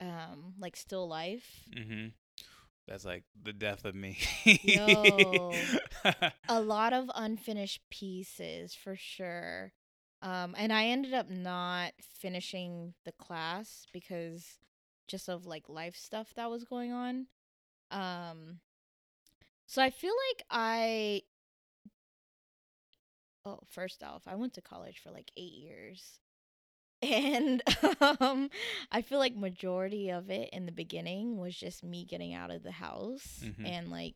um 0.01 0.53
like 0.59 0.75
still 0.75 1.07
life. 1.07 1.63
Mm-hmm. 1.75 2.07
That's 2.87 3.05
like 3.05 3.23
the 3.41 3.53
death 3.53 3.85
of 3.85 3.95
me. 3.95 4.17
Yo. 4.43 5.53
A 6.49 6.61
lot 6.61 6.93
of 6.93 7.09
unfinished 7.15 7.81
pieces 7.89 8.73
for 8.75 8.95
sure. 8.95 9.73
Um 10.21 10.55
and 10.57 10.71
I 10.71 10.85
ended 10.85 11.13
up 11.13 11.29
not 11.29 11.93
finishing 11.99 12.93
the 13.05 13.11
class 13.11 13.87
because 13.91 14.59
just 15.07 15.29
of 15.29 15.45
like 15.45 15.69
life 15.69 15.95
stuff 15.95 16.33
that 16.35 16.49
was 16.49 16.63
going 16.63 16.91
on. 16.91 17.27
Um 17.91 18.59
so 19.67 19.81
I 19.81 19.89
feel 19.89 20.13
like 20.31 20.45
I 20.49 21.21
Oh, 23.45 23.59
first 23.67 24.01
off, 24.03 24.23
I 24.25 24.35
went 24.35 24.53
to 24.55 24.61
college 24.61 24.99
for 24.99 25.11
like 25.11 25.31
8 25.37 25.53
years. 25.53 26.19
And 27.01 27.61
um 28.19 28.49
I 28.91 29.01
feel 29.01 29.19
like 29.19 29.35
majority 29.35 30.09
of 30.09 30.29
it 30.29 30.49
in 30.51 30.65
the 30.65 30.71
beginning 30.71 31.37
was 31.37 31.55
just 31.55 31.83
me 31.83 32.05
getting 32.05 32.33
out 32.33 32.51
of 32.51 32.63
the 32.63 32.71
house 32.71 33.43
Mhm. 33.43 33.65
and 33.65 33.91
like 33.91 34.15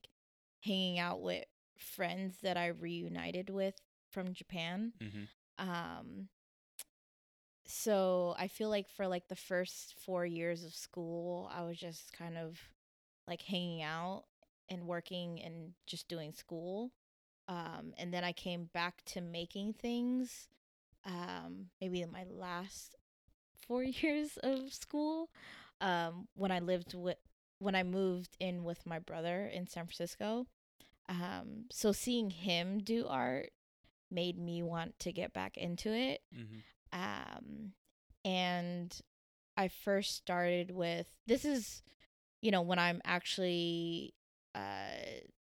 hanging 0.64 1.00
out 1.00 1.22
with 1.22 1.46
friends 1.78 2.38
that 2.42 2.58
I 2.58 2.68
reunited 2.68 3.50
with 3.50 3.76
from 4.12 4.34
Japan. 4.34 4.94
hmm 5.00 5.26
Um 5.58 6.30
so 7.66 8.36
I 8.38 8.48
feel 8.48 8.70
like 8.70 8.90
for 8.90 9.08
like 9.08 9.28
the 9.28 9.36
first 9.36 9.94
4 10.06 10.26
years 10.26 10.64
of 10.64 10.74
school, 10.74 11.50
I 11.54 11.64
was 11.64 11.78
just 11.78 12.12
kind 12.14 12.38
of 12.38 12.60
like 13.28 13.42
hanging 13.42 13.82
out 13.84 14.24
and 14.70 14.88
working 14.88 15.42
and 15.42 15.74
just 15.86 16.08
doing 16.08 16.34
school. 16.34 16.92
Um 17.48 17.94
and 17.98 18.14
then 18.14 18.24
I 18.24 18.32
came 18.34 18.70
back 18.74 19.04
to 19.08 19.22
making 19.22 19.74
things 19.74 20.48
um 21.06 21.68
maybe 21.82 22.02
in 22.02 22.12
my 22.12 22.24
last 22.30 22.96
4 23.68 23.84
years 24.02 24.38
of 24.44 24.74
school 24.74 25.30
um 25.82 26.28
when 26.36 26.52
I 26.52 26.60
lived 26.60 26.94
with 26.94 27.18
when 27.60 27.76
I 27.76 27.84
moved 27.84 28.36
in 28.40 28.64
with 28.64 28.86
my 28.86 29.00
brother 29.00 29.46
in 29.48 29.68
San 29.68 29.86
Francisco. 29.86 30.48
Um 31.10 31.66
so 31.72 31.92
seeing 31.92 32.30
him 32.30 32.80
do 32.80 33.08
art 33.08 33.50
made 34.12 34.38
me 34.38 34.62
want 34.64 34.98
to 35.00 35.12
get 35.12 35.34
back 35.34 35.58
into 35.58 35.92
it 35.92 36.22
hmm 36.34 36.60
um 36.94 37.74
and 38.26 39.00
i 39.58 39.68
first 39.68 40.16
started 40.16 40.72
with 40.72 41.08
this 41.28 41.46
is 41.46 41.82
you 42.42 42.52
know 42.52 42.62
when 42.62 42.80
i'm 42.80 43.02
actually 43.06 44.14
uh 44.56 44.60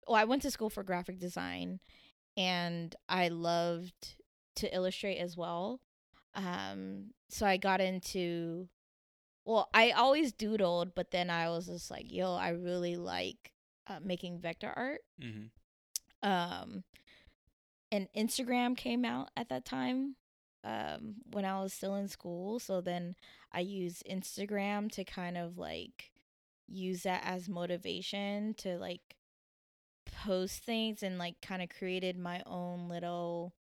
well 0.06 0.16
i 0.16 0.24
went 0.24 0.42
to 0.42 0.50
school 0.50 0.70
for 0.70 0.82
graphic 0.82 1.18
design 1.18 1.80
and 2.36 2.94
i 3.08 3.28
loved 3.28 4.16
to 4.56 4.74
illustrate 4.74 5.18
as 5.18 5.36
well. 5.36 5.80
Um 6.34 7.12
so 7.28 7.46
i 7.46 7.56
got 7.56 7.80
into 7.80 8.68
well 9.44 9.68
i 9.72 9.90
always 9.90 10.32
doodled 10.32 10.92
but 10.94 11.10
then 11.10 11.30
i 11.30 11.48
was 11.48 11.66
just 11.66 11.90
like 11.90 12.12
yo 12.12 12.34
i 12.34 12.50
really 12.50 12.96
like 12.96 13.52
uh, 13.86 13.98
making 14.02 14.38
vector 14.38 14.72
art. 14.76 15.00
Hmm 15.20 15.46
um 16.22 16.84
and 17.90 18.08
Instagram 18.16 18.76
came 18.76 19.04
out 19.04 19.30
at 19.36 19.48
that 19.48 19.64
time 19.64 20.16
um 20.64 21.16
when 21.32 21.44
I 21.44 21.60
was 21.60 21.72
still 21.72 21.96
in 21.96 22.08
school. 22.08 22.58
So 22.58 22.80
then 22.80 23.16
I 23.52 23.60
used 23.60 24.04
Instagram 24.08 24.90
to 24.92 25.04
kind 25.04 25.36
of 25.36 25.58
like 25.58 26.12
use 26.68 27.02
that 27.02 27.22
as 27.24 27.48
motivation 27.48 28.54
to 28.58 28.78
like 28.78 29.16
post 30.24 30.62
things 30.62 31.02
and 31.02 31.18
like 31.18 31.40
kind 31.42 31.62
of 31.62 31.68
created 31.68 32.16
my 32.16 32.42
own 32.46 32.88
little 32.88 33.52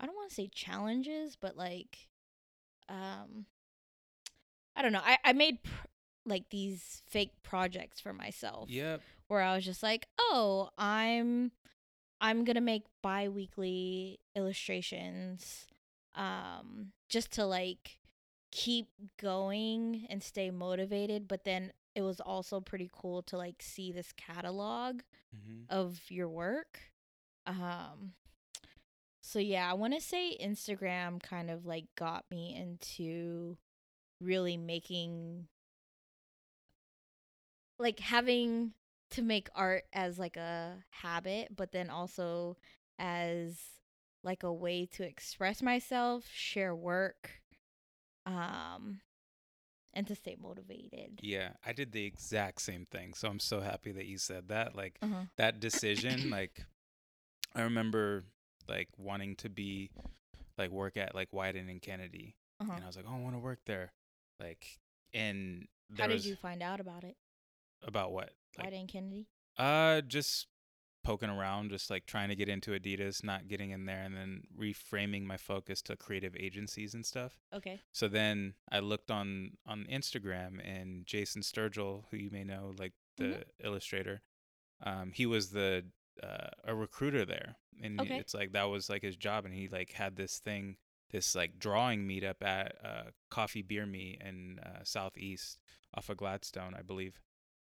I 0.00 0.06
don't 0.06 0.14
want 0.16 0.30
to 0.30 0.34
say 0.34 0.48
challenges 0.52 1.36
but 1.36 1.56
like 1.56 2.08
um 2.88 3.46
I 4.76 4.82
don't 4.82 4.92
know 4.92 5.02
I 5.04 5.18
I 5.24 5.32
made 5.32 5.62
pr- 5.62 5.86
like 6.26 6.48
these 6.50 7.02
fake 7.08 7.32
projects 7.42 8.00
for 8.00 8.12
myself 8.12 8.68
Yep. 8.70 9.00
where 9.28 9.40
I 9.42 9.54
was 9.54 9.64
just 9.64 9.82
like, 9.82 10.06
"Oh, 10.18 10.70
I'm 10.78 11.52
I'm 12.20 12.44
to 12.56 12.60
make 12.60 12.84
bi-weekly 13.02 14.20
illustrations 14.36 15.66
um 16.14 16.92
just 17.08 17.32
to 17.32 17.46
like 17.46 17.98
keep 18.52 18.88
going 19.20 20.06
and 20.10 20.22
stay 20.22 20.50
motivated, 20.50 21.28
but 21.28 21.44
then 21.44 21.72
it 21.94 22.02
was 22.02 22.20
also 22.20 22.60
pretty 22.60 22.90
cool 22.92 23.22
to 23.22 23.36
like 23.36 23.62
see 23.62 23.92
this 23.92 24.12
catalog 24.12 25.00
hmm 25.32 25.62
of 25.68 26.00
your 26.10 26.28
work. 26.28 26.80
Um 27.46 28.12
so 29.30 29.38
yeah, 29.38 29.70
I 29.70 29.74
want 29.74 29.94
to 29.94 30.00
say 30.00 30.36
Instagram 30.42 31.22
kind 31.22 31.50
of 31.50 31.64
like 31.66 31.86
got 31.96 32.24
me 32.30 32.54
into 32.56 33.56
really 34.20 34.56
making 34.56 35.48
like 37.78 38.00
having 38.00 38.72
to 39.10 39.22
make 39.22 39.48
art 39.54 39.84
as 39.92 40.18
like 40.18 40.36
a 40.36 40.76
habit, 40.90 41.54
but 41.56 41.72
then 41.72 41.90
also 41.90 42.56
as 42.98 43.58
like 44.22 44.42
a 44.42 44.52
way 44.52 44.86
to 44.86 45.04
express 45.04 45.62
myself, 45.62 46.24
share 46.32 46.74
work, 46.74 47.30
um 48.26 49.00
and 49.94 50.06
to 50.06 50.14
stay 50.14 50.36
motivated. 50.40 51.22
Yeah, 51.22 51.50
I 51.64 51.72
did 51.72 51.92
the 51.92 52.04
exact 52.04 52.62
same 52.62 52.86
thing. 52.86 53.14
So 53.14 53.28
I'm 53.28 53.40
so 53.40 53.60
happy 53.60 53.92
that 53.92 54.06
you 54.06 54.18
said 54.18 54.48
that. 54.48 54.74
Like 54.76 55.00
Uh-huh. 55.02 55.24
that 55.36 55.60
decision, 55.60 56.30
like 56.30 56.64
I 57.54 57.62
remember 57.62 58.24
like 58.68 58.88
wanting 58.98 59.36
to 59.36 59.48
be 59.48 59.90
like 60.58 60.70
work 60.70 60.96
at 60.96 61.14
like 61.14 61.30
Wieden 61.32 61.68
and 61.70 61.80
Kennedy. 61.82 62.36
Uh-huh. 62.60 62.72
And 62.74 62.84
I 62.84 62.86
was 62.86 62.96
like, 62.96 63.06
Oh, 63.08 63.14
I 63.16 63.20
want 63.20 63.34
to 63.34 63.40
work 63.40 63.60
there. 63.66 63.92
Like 64.38 64.78
and 65.12 65.66
there 65.90 66.04
How 66.04 66.08
did 66.08 66.14
was- 66.14 66.26
you 66.26 66.36
find 66.36 66.62
out 66.62 66.80
about 66.80 67.04
it? 67.04 67.16
about 67.82 68.12
what? 68.12 68.30
Like 68.58 68.72
Wieden 68.72 68.88
Kennedy? 68.88 69.26
uh 69.58 70.00
just 70.02 70.46
poking 71.02 71.30
around, 71.30 71.70
just 71.70 71.88
like 71.88 72.04
trying 72.04 72.28
to 72.28 72.36
get 72.36 72.46
into 72.48 72.72
Adidas, 72.72 73.24
not 73.24 73.48
getting 73.48 73.70
in 73.70 73.86
there 73.86 74.02
and 74.02 74.14
then 74.14 74.42
reframing 74.58 75.24
my 75.24 75.38
focus 75.38 75.80
to 75.80 75.96
creative 75.96 76.36
agencies 76.36 76.92
and 76.92 77.06
stuff. 77.06 77.40
Okay. 77.54 77.80
So 77.90 78.06
then 78.06 78.52
I 78.70 78.80
looked 78.80 79.10
on 79.10 79.52
on 79.66 79.86
Instagram 79.90 80.60
and 80.62 81.06
Jason 81.06 81.40
Sturgill, 81.40 82.04
who 82.10 82.18
you 82.18 82.30
may 82.30 82.44
know, 82.44 82.74
like 82.78 82.92
the 83.16 83.24
Mhm. 83.24 83.44
illustrator, 83.64 84.20
um, 84.82 85.12
he 85.12 85.24
was 85.24 85.50
the 85.52 85.86
uh, 86.22 86.48
a 86.64 86.74
recruiter 86.74 87.24
there, 87.24 87.56
and 87.82 88.00
Okay. 88.00 88.18
it's 88.18 88.34
like 88.34 88.52
that 88.52 88.64
was 88.64 88.88
like 88.90 89.02
his 89.02 89.16
job, 89.16 89.44
and 89.44 89.54
he 89.54 89.68
like 89.68 89.92
had 89.92 90.16
this 90.16 90.38
thing, 90.38 90.76
this 91.10 91.34
like 91.34 91.58
drawing 91.58 92.06
meetup 92.06 92.42
at 92.42 92.76
uh, 92.84 93.02
Coffee 93.30 93.62
Beer 93.62 93.86
Me 93.86 94.18
in 94.24 94.58
uh, 94.60 94.80
Southeast 94.84 95.58
off 95.94 96.08
of 96.08 96.16
Gladstone, 96.18 96.74
I 96.78 96.82
believe, 96.82 97.20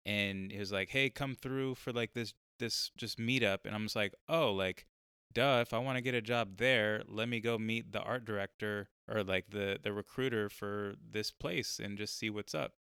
and 0.06 0.52
he 0.52 0.60
was 0.60 0.72
like, 0.72 0.90
"Hey, 0.90 1.10
come 1.10 1.36
through 1.36 1.76
for 1.76 1.92
like 1.92 2.14
this 2.14 2.34
this 2.60 2.92
just 2.98 3.18
meetup," 3.20 3.66
and 3.66 3.76
I'm 3.76 3.84
just 3.84 3.96
like, 3.96 4.14
"Oh, 4.30 4.52
like." 4.52 4.86
duh 5.34 5.62
if 5.64 5.74
i 5.74 5.80
want 5.80 5.96
to 5.98 6.02
get 6.04 6.14
a 6.14 6.22
job 6.22 6.58
there 6.58 7.02
let 7.08 7.28
me 7.28 7.40
go 7.40 7.58
meet 7.58 7.92
the 7.92 8.00
art 8.02 8.24
director 8.24 8.88
or 9.08 9.24
like 9.24 9.50
the 9.50 9.80
the 9.82 9.92
recruiter 9.92 10.48
for 10.48 10.94
this 11.12 11.32
place 11.32 11.80
and 11.84 11.98
just 11.98 12.16
see 12.20 12.30
what's 12.30 12.54
up 12.54 12.74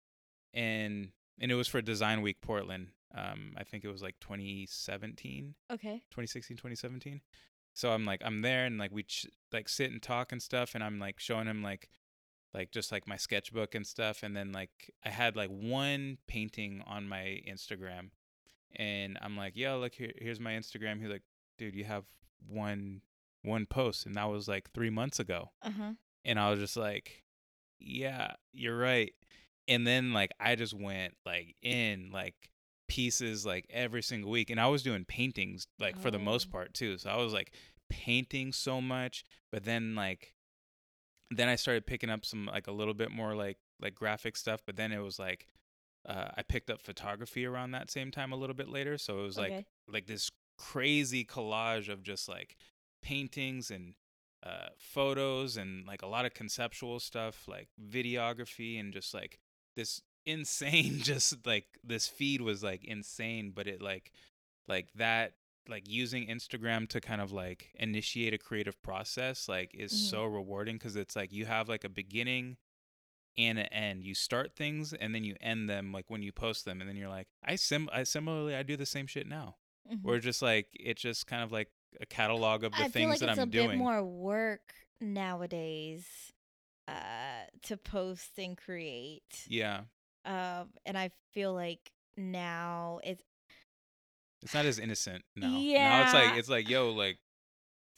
and 0.52 1.12
and 1.40 1.50
it 1.50 1.54
was 1.54 1.66
for 1.66 1.80
design 1.80 2.20
week 2.20 2.42
portland 2.42 2.88
um 3.14 3.52
i 3.56 3.64
think 3.64 3.84
it 3.84 3.88
was 3.90 4.02
like 4.02 4.16
2017 4.20 5.54
Okay. 5.70 6.02
2016 6.10 6.56
2017 6.56 7.20
so 7.74 7.90
i'm 7.92 8.04
like 8.04 8.20
i'm 8.24 8.42
there 8.42 8.64
and 8.64 8.78
like 8.78 8.90
we 8.92 9.02
ch- 9.02 9.26
like 9.52 9.68
sit 9.68 9.90
and 9.90 10.02
talk 10.02 10.32
and 10.32 10.42
stuff 10.42 10.74
and 10.74 10.82
i'm 10.84 10.98
like 10.98 11.18
showing 11.18 11.46
him 11.46 11.62
like 11.62 11.88
like 12.54 12.70
just 12.70 12.92
like 12.92 13.06
my 13.08 13.16
sketchbook 13.16 13.74
and 13.74 13.86
stuff 13.86 14.22
and 14.22 14.36
then 14.36 14.52
like 14.52 14.90
I 15.02 15.08
had 15.08 15.36
like 15.36 15.48
one 15.48 16.18
painting 16.26 16.82
on 16.86 17.08
my 17.08 17.40
Instagram 17.48 18.10
and 18.76 19.16
I'm 19.22 19.38
like, 19.38 19.56
"Yo, 19.56 19.78
look 19.78 19.94
here 19.94 20.12
here's 20.18 20.38
my 20.38 20.52
Instagram." 20.52 21.00
He's 21.00 21.08
like, 21.08 21.22
"Dude, 21.56 21.74
you 21.74 21.84
have 21.84 22.04
one 22.46 23.00
one 23.42 23.64
post 23.64 24.04
and 24.04 24.14
that 24.16 24.28
was 24.28 24.48
like 24.48 24.70
3 24.72 24.90
months 24.90 25.18
ago." 25.18 25.48
Uh-huh. 25.62 25.92
And 26.26 26.38
I 26.38 26.50
was 26.50 26.58
just 26.60 26.76
like, 26.76 27.22
"Yeah, 27.80 28.32
you're 28.52 28.76
right." 28.76 29.14
And 29.66 29.86
then 29.86 30.12
like 30.12 30.32
I 30.38 30.54
just 30.54 30.74
went 30.74 31.14
like 31.24 31.56
in 31.62 32.10
like 32.12 32.34
pieces 32.88 33.46
like 33.46 33.66
every 33.70 34.02
single 34.02 34.30
week 34.30 34.50
and 34.50 34.60
I 34.60 34.66
was 34.68 34.82
doing 34.82 35.04
paintings 35.04 35.66
like 35.78 35.96
for 35.96 36.10
the 36.10 36.18
most 36.18 36.48
Oh. 36.48 36.52
part 36.52 36.74
too. 36.74 36.98
So 36.98 37.10
I 37.10 37.16
was 37.16 37.32
like 37.32 37.52
painting 37.88 38.52
so 38.52 38.80
much, 38.80 39.24
but 39.50 39.64
then 39.64 39.94
like 39.94 40.34
then 41.30 41.48
I 41.48 41.56
started 41.56 41.86
picking 41.86 42.10
up 42.10 42.24
some 42.24 42.46
like 42.46 42.66
a 42.66 42.72
little 42.72 42.94
bit 42.94 43.10
more 43.10 43.34
like 43.34 43.58
like 43.80 43.94
graphic 43.94 44.36
stuff, 44.36 44.62
but 44.66 44.76
then 44.76 44.92
it 44.92 44.98
was 44.98 45.18
like 45.18 45.48
uh, 46.08 46.28
I 46.36 46.42
picked 46.42 46.68
up 46.70 46.80
photography 46.82 47.46
around 47.46 47.70
that 47.70 47.90
same 47.90 48.10
time 48.10 48.32
a 48.32 48.36
little 48.36 48.56
bit 48.56 48.68
later, 48.68 48.98
so 48.98 49.20
it 49.20 49.22
was 49.22 49.38
like 49.38 49.52
Okay. 49.52 49.66
like 49.88 50.06
this 50.06 50.30
crazy 50.58 51.24
collage 51.24 51.88
of 51.88 52.02
just 52.02 52.28
like 52.28 52.56
paintings 53.02 53.70
and 53.70 53.94
uh, 54.44 54.68
photos 54.78 55.56
and 55.56 55.86
like 55.86 56.02
a 56.02 56.06
lot 56.06 56.26
of 56.26 56.34
conceptual 56.34 56.98
stuff, 57.00 57.46
like 57.48 57.68
videography 57.80 58.78
and 58.78 58.92
just 58.92 59.14
like 59.14 59.38
this 59.76 60.02
insane, 60.26 60.98
just 61.02 61.46
like 61.46 61.66
this 61.84 62.06
feed 62.08 62.40
was 62.40 62.62
like 62.62 62.84
insane, 62.84 63.52
but 63.54 63.66
it 63.66 63.80
like 63.82 64.12
like 64.68 64.88
that 64.94 65.34
like 65.68 65.88
using 65.88 66.26
Instagram 66.26 66.88
to 66.88 67.00
kind 67.00 67.20
of 67.20 67.30
like 67.32 67.70
initiate 67.78 68.34
a 68.34 68.38
creative 68.38 68.82
process 68.82 69.48
like 69.48 69.70
is 69.74 69.92
Mhm. 69.92 70.10
so 70.10 70.24
rewarding 70.24 70.76
because 70.76 70.96
it's 70.96 71.14
like 71.14 71.32
you 71.32 71.46
have 71.46 71.68
like 71.68 71.84
a 71.84 71.88
beginning 71.88 72.56
and 73.38 73.58
an 73.58 73.66
end. 73.66 74.04
You 74.04 74.14
start 74.14 74.56
things 74.56 74.92
and 74.92 75.14
then 75.14 75.22
you 75.24 75.36
end 75.40 75.70
them 75.70 75.92
like 75.92 76.04
when 76.08 76.22
you 76.22 76.32
post 76.32 76.64
them 76.64 76.80
and 76.80 76.88
then 76.90 76.96
you're 76.96 77.08
like 77.08 77.28
I 77.44 77.54
sim 77.56 77.88
I 77.92 78.02
similarly 78.02 78.54
I 78.56 78.62
do 78.64 78.76
the 78.76 78.86
same 78.86 79.06
shit 79.06 79.26
now. 79.28 79.56
Mhm. 79.90 80.00
Or 80.04 80.18
just 80.18 80.42
like 80.42 80.66
it's 80.72 81.00
just 81.02 81.26
kind 81.26 81.42
of 81.42 81.52
like 81.52 81.68
a 82.00 82.06
catalog 82.06 82.64
of 82.64 82.72
the 82.72 82.78
I 82.78 82.82
feel 82.84 82.90
things 82.90 83.10
like 83.10 83.20
that 83.20 83.28
it's 83.30 83.38
I'm 83.38 83.42
a 83.44 83.46
bit 83.46 83.66
doing. 83.66 83.78
more 83.78 84.02
work 84.04 84.74
nowadays 85.00 86.32
uh 86.88 87.44
to 87.62 87.76
post 87.76 88.32
and 88.38 88.56
create. 88.56 89.46
yeah. 89.48 89.82
Um 90.24 90.70
and 90.86 90.96
I 90.96 91.10
feel 91.32 91.52
like 91.54 91.92
now 92.16 93.00
it's 93.04 93.22
It's 94.42 94.54
not 94.54 94.64
as 94.66 94.78
innocent 94.78 95.24
now. 95.36 95.48
Now 95.48 96.02
it's 96.04 96.14
like 96.14 96.36
it's 96.38 96.48
like 96.48 96.68
yo 96.68 96.90
like 96.90 97.18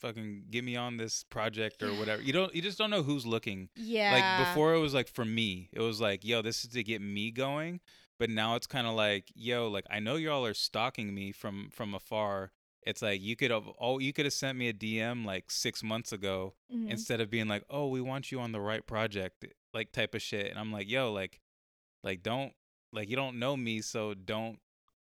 fucking 0.01 0.43
get 0.51 0.63
me 0.63 0.75
on 0.75 0.97
this 0.97 1.23
project 1.23 1.81
or 1.81 1.89
whatever. 1.93 2.21
You 2.21 2.33
don't 2.39 2.53
you 2.53 2.61
just 2.61 2.77
don't 2.77 2.89
know 2.89 3.03
who's 3.03 3.25
looking. 3.25 3.69
yeah. 3.75 4.11
Like 4.13 4.47
before 4.47 4.73
it 4.75 4.79
was 4.79 4.93
like 4.93 5.07
for 5.07 5.25
me. 5.25 5.69
It 5.73 5.79
was 5.81 6.01
like, 6.01 6.23
yo, 6.25 6.41
this 6.41 6.63
is 6.63 6.71
to 6.71 6.83
get 6.83 7.01
me 7.01 7.31
going. 7.31 7.79
But 8.17 8.29
now 8.29 8.55
it's 8.55 8.67
kind 8.67 8.87
of 8.87 8.93
like, 8.93 9.25
yo, 9.35 9.67
like 9.67 9.85
I 9.89 9.99
know 9.99 10.15
y'all 10.15 10.45
are 10.45 10.53
stalking 10.53 11.13
me 11.13 11.31
from 11.31 11.69
from 11.71 11.93
afar. 11.93 12.51
It's 12.83 13.01
like 13.01 13.19
you 13.21 13.35
could 13.35 13.51
have 13.51 13.63
oh 13.79 13.99
you 13.99 14.13
could 14.13 14.25
have 14.25 14.33
sent 14.33 14.57
me 14.57 14.69
a 14.69 14.73
DM 14.73 15.25
like 15.25 15.49
6 15.51 15.83
months 15.83 16.11
ago 16.13 16.53
Mhm. 16.73 16.89
instead 16.91 17.19
of 17.19 17.29
being 17.31 17.47
like, 17.47 17.63
"Oh, 17.69 17.87
we 17.87 17.99
want 17.99 18.31
you 18.31 18.39
on 18.39 18.51
the 18.51 18.61
right 18.61 18.85
project." 18.85 19.45
like 19.73 19.91
type 19.91 20.15
of 20.15 20.21
shit. 20.21 20.49
And 20.49 20.57
I'm 20.57 20.71
like, 20.71 20.87
"Yo, 20.89 21.11
like 21.11 21.41
like 22.05 22.23
don't 22.23 22.53
like 22.93 23.09
you 23.09 23.17
don't 23.17 23.37
know 23.39 23.57
me, 23.57 23.81
so 23.81 24.13
don't 24.13 24.59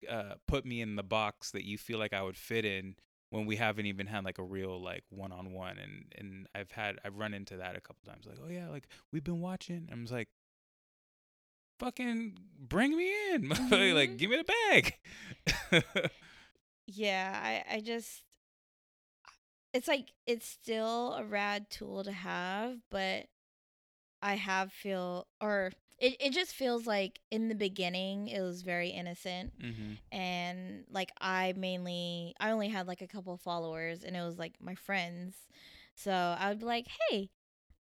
uh 0.10 0.36
put 0.48 0.66
me 0.66 0.82
in 0.82 0.96
the 0.96 1.04
box 1.04 1.52
that 1.52 1.66
you 1.66 1.78
feel 1.78 2.00
like 2.00 2.14
I 2.14 2.22
would 2.24 2.38
fit 2.38 2.64
in 2.66 2.96
when 3.32 3.46
we 3.46 3.58
haven't 3.58 3.86
even 3.88 4.08
had 4.08 4.24
like 4.26 4.40
a 4.40 4.44
real 4.44 4.82
like 4.82 5.04
one-on-one 5.10 5.78
and 5.80 6.06
and 6.18 6.48
I've 6.56 6.72
had 6.72 6.98
I've 7.06 7.18
run 7.18 7.34
into 7.34 7.58
that 7.58 7.76
a 7.76 7.82
couple 7.82 8.04
times 8.06 8.26
like, 8.28 8.40
"Oh 8.44 8.50
yeah, 8.50 8.70
like 8.70 8.88
we've 9.12 9.24
been 9.24 9.42
watching." 9.42 9.90
I'm 9.92 10.04
just 10.04 10.14
like 10.14 10.30
fucking 11.80 12.38
bring 12.60 12.96
me 12.96 13.12
in. 13.34 13.50
like 13.50 14.12
Mhm. 14.12 14.18
give 14.18 14.30
me 14.30 14.38
the 14.38 14.54
bag. 14.72 14.96
Yeah, 16.88 17.64
I 17.70 17.76
I 17.78 17.82
just 17.82 18.24
it's 19.74 19.88
like 19.88 20.14
it's 20.26 20.46
still 20.48 21.14
a 21.14 21.24
rad 21.24 21.70
tool 21.70 22.04
to 22.04 22.12
have, 22.12 22.78
but 22.90 23.28
I 24.22 24.36
have 24.36 24.72
feel 24.74 25.28
or 25.42 25.72
it, 26.02 26.18
it 26.20 26.34
just 26.34 26.54
feels 26.54 26.86
like 26.88 27.20
in 27.30 27.48
the 27.48 27.56
beginning 27.56 28.28
it 28.28 28.42
was 28.42 28.64
very 28.64 28.90
innocent 28.90 29.54
mhm. 29.62 29.98
and 30.12 30.84
like 30.92 31.12
I 31.22 31.54
mainly 31.56 32.36
I 32.40 32.52
only 32.52 32.70
had 32.70 32.88
like 32.88 33.02
a 33.02 33.08
couple 33.08 33.38
followers 33.38 34.04
and 34.04 34.18
it 34.18 34.22
was 34.24 34.38
like 34.38 34.56
my 34.60 34.76
friends. 34.76 35.36
So 35.96 36.12
I 36.12 36.50
would 36.50 36.60
be 36.60 36.66
like, 36.66 36.88
"Hey, 37.10 37.30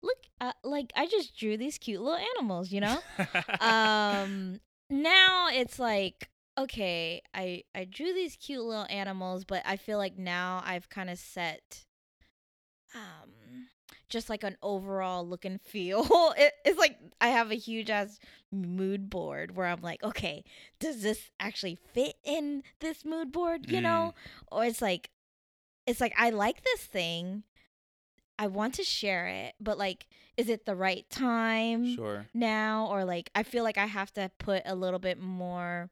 look 0.03 0.17
uh, 0.41 0.51
like 0.63 0.91
I 0.95 1.07
just 1.07 1.37
drew 1.37 1.57
these 1.57 1.77
cute 1.77 2.01
little 2.01 2.19
animals, 2.37 2.71
you 2.71 2.81
know?" 2.81 2.99
um 3.61 4.59
now 4.89 5.47
it's 5.51 5.79
like 5.79 6.29
okay 6.57 7.21
i 7.33 7.63
i 7.75 7.85
drew 7.85 8.13
these 8.13 8.35
cute 8.35 8.63
little 8.63 8.87
animals 8.89 9.45
but 9.45 9.61
i 9.65 9.77
feel 9.77 9.97
like 9.97 10.17
now 10.17 10.61
i've 10.65 10.89
kind 10.89 11.09
of 11.09 11.17
set 11.17 11.85
um 12.95 13.29
just 14.09 14.29
like 14.29 14.43
an 14.43 14.57
overall 14.61 15.27
look 15.27 15.45
and 15.45 15.61
feel. 15.61 16.07
It, 16.37 16.53
it's 16.63 16.77
like 16.77 16.97
i 17.19 17.29
have 17.29 17.51
a 17.51 17.55
huge 17.55 17.89
ass 17.89 18.19
mood 18.51 19.09
board 19.09 19.55
where 19.55 19.67
i'm 19.67 19.81
like 19.81 20.01
okay 20.03 20.43
does 20.79 21.01
this 21.01 21.31
actually 21.39 21.77
fit 21.93 22.15
in 22.23 22.63
this 22.79 23.03
mood 23.03 23.31
board 23.31 23.69
you 23.69 23.81
know? 23.81 24.13
Mm. 24.13 24.55
Or 24.55 24.65
it's 24.65 24.81
like 24.81 25.09
it's 25.85 25.99
like 25.99 26.13
i 26.17 26.29
like 26.29 26.63
this 26.63 26.85
thing. 26.85 27.43
I 28.37 28.47
want 28.47 28.75
to 28.75 28.83
share 28.83 29.27
it 29.27 29.55
but 29.59 29.77
like 29.77 30.07
is 30.37 30.47
it 30.47 30.65
the 30.65 30.75
right 30.75 31.05
time 31.09 31.95
sure. 31.95 32.27
now? 32.33 32.87
Or 32.89 33.03
like 33.03 33.29
I 33.35 33.43
feel 33.43 33.65
like 33.65 33.77
I 33.77 33.87
have 33.87 34.13
to 34.13 34.31
put 34.37 34.63
a 34.65 34.73
little 34.73 34.99
bit 34.99 35.19
more 35.19 35.89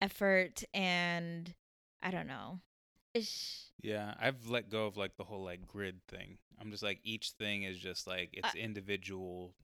effort 0.00 0.62
and 0.72 1.52
I 2.00 2.12
don't 2.12 2.28
know. 2.28 2.60
Yeah, 3.82 4.14
I've 4.18 4.48
let 4.48 4.70
go 4.70 4.86
of 4.86 4.96
like 4.96 5.16
the 5.16 5.24
whole 5.24 5.44
like 5.44 5.66
grid 5.66 6.00
thing. 6.08 6.38
I'm 6.60 6.70
just 6.70 6.82
like 6.82 7.00
each 7.04 7.30
thing 7.32 7.64
is 7.64 7.78
just 7.78 8.06
like 8.06 8.30
its 8.32 8.48
I- 8.54 8.58
individual 8.58 9.54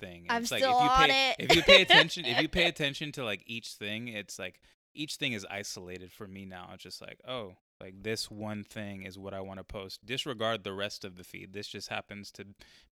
thing. 0.00 0.22
And 0.28 0.32
I'm 0.32 0.42
it's 0.42 0.50
like 0.50 0.62
still 0.62 0.76
if 0.76 0.82
you 0.84 0.90
on 0.90 1.08
pay 1.08 1.30
it. 1.30 1.36
if 1.38 1.56
you 1.56 1.62
pay 1.62 1.82
attention 1.82 2.24
if 2.24 2.40
you 2.40 2.48
pay 2.58 2.64
attention 2.66 3.12
to 3.12 3.24
like 3.24 3.42
each 3.46 3.68
thing, 3.74 4.08
it's 4.08 4.38
like 4.38 4.60
each 4.94 5.16
thing 5.16 5.32
is 5.32 5.46
isolated 5.50 6.10
for 6.12 6.26
me 6.26 6.44
now. 6.44 6.70
It's 6.74 6.82
just 6.82 7.00
like, 7.00 7.20
oh, 7.28 7.52
like 7.80 8.02
this 8.02 8.28
one 8.30 8.64
thing 8.64 9.04
is 9.04 9.16
what 9.18 9.32
I 9.34 9.40
want 9.40 9.58
to 9.60 9.64
post. 9.64 10.04
Disregard 10.04 10.64
the 10.64 10.72
rest 10.72 11.04
of 11.04 11.16
the 11.16 11.22
feed. 11.22 11.52
This 11.52 11.68
just 11.68 11.88
happens 11.88 12.32
to 12.32 12.46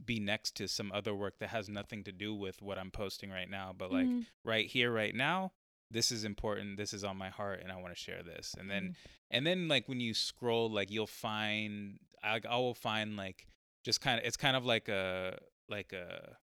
be 0.04 0.20
next 0.20 0.54
to 0.56 0.68
some 0.68 0.92
other 0.92 1.14
work 1.14 1.38
that 1.40 1.48
has 1.48 1.68
nothing 1.68 2.04
to 2.04 2.12
do 2.12 2.32
with 2.34 2.62
what 2.62 2.78
I'm 2.78 2.92
posting 2.92 3.30
right 3.30 3.50
now. 3.50 3.74
But 3.76 3.90
like 3.90 4.06
Mhm. 4.06 4.26
right 4.44 4.66
here, 4.66 4.92
right 4.92 5.14
now, 5.14 5.52
this 5.90 6.10
is 6.10 6.24
important. 6.24 6.76
This 6.76 6.92
is 6.92 7.04
on 7.04 7.16
my 7.16 7.28
heart, 7.28 7.60
and 7.62 7.70
I 7.70 7.76
want 7.76 7.94
to 7.94 8.00
share 8.00 8.22
this. 8.22 8.54
And 8.58 8.70
then, 8.70 8.96
and 9.30 9.46
then, 9.46 9.68
like 9.68 9.88
when 9.88 10.00
you 10.00 10.14
scroll, 10.14 10.70
like 10.70 10.90
you'll 10.90 11.06
find, 11.06 11.98
I, 12.22 12.40
I 12.48 12.56
will 12.56 12.74
find 12.74 13.16
like 13.16 13.46
just 13.84 14.00
kind 14.00 14.18
of, 14.18 14.26
it's 14.26 14.36
kind 14.36 14.56
of 14.56 14.64
like 14.64 14.88
a, 14.88 15.38
like 15.68 15.92
a, 15.92 16.36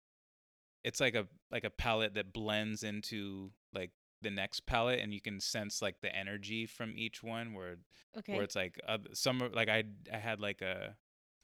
it's 0.83 0.99
like 0.99 1.15
a, 1.15 1.27
like 1.51 1.65
a 1.65 1.69
palette 1.69 2.13
that 2.15 2.33
blends 2.33 2.83
into 2.83 3.51
like 3.73 3.91
the 4.21 4.31
next 4.31 4.65
palette, 4.65 4.99
and 4.99 5.13
you 5.13 5.19
can 5.19 5.39
sense 5.39 5.81
like 5.81 6.01
the 6.01 6.15
energy 6.15 6.65
from 6.65 6.93
each 6.95 7.21
one. 7.21 7.53
Where, 7.53 7.75
okay. 8.17 8.33
where 8.33 8.43
it's 8.43 8.55
like 8.55 8.79
oth- 8.87 9.07
some, 9.13 9.41
like 9.53 9.69
I, 9.69 9.83
I 10.11 10.17
had 10.17 10.39
like 10.39 10.61
a, 10.61 10.95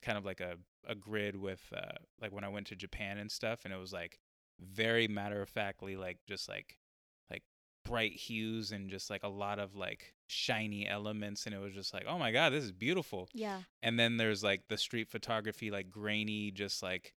kind 0.01 0.17
of 0.17 0.23
like 0.23 0.39
a, 0.39 0.55
a 0.87 0.95
grid 0.95 1.35
with, 1.35 1.61
uh, 1.75 1.97
like 2.21 2.31
when 2.31 2.45
I 2.45 2.49
went 2.49 2.67
to 2.67 2.75
Japan 2.75 3.17
and 3.17 3.29
stuff, 3.29 3.65
and 3.65 3.73
it 3.73 3.77
was 3.77 3.91
like 3.91 4.19
very 4.59 5.07
matter 5.07 5.41
of 5.41 5.49
factly, 5.49 5.97
like 5.97 6.17
just 6.27 6.47
like 6.47 6.78
bright 7.85 8.13
hues 8.13 8.71
and 8.71 8.89
just 8.89 9.09
like 9.09 9.23
a 9.23 9.27
lot 9.29 9.59
of 9.59 9.75
like 9.75 10.13
shiny 10.27 10.87
elements 10.87 11.45
and 11.45 11.55
it 11.55 11.57
was 11.59 11.73
just 11.73 11.93
like 11.93 12.05
oh 12.07 12.19
my 12.19 12.31
god 12.31 12.51
this 12.51 12.63
is 12.63 12.71
beautiful. 12.71 13.27
Yeah. 13.33 13.61
and 13.81 13.99
then 13.99 14.17
there's 14.17 14.43
like 14.43 14.67
the 14.67 14.77
street 14.77 15.09
photography 15.09 15.71
like 15.71 15.89
grainy 15.89 16.51
just 16.51 16.83
like 16.83 17.13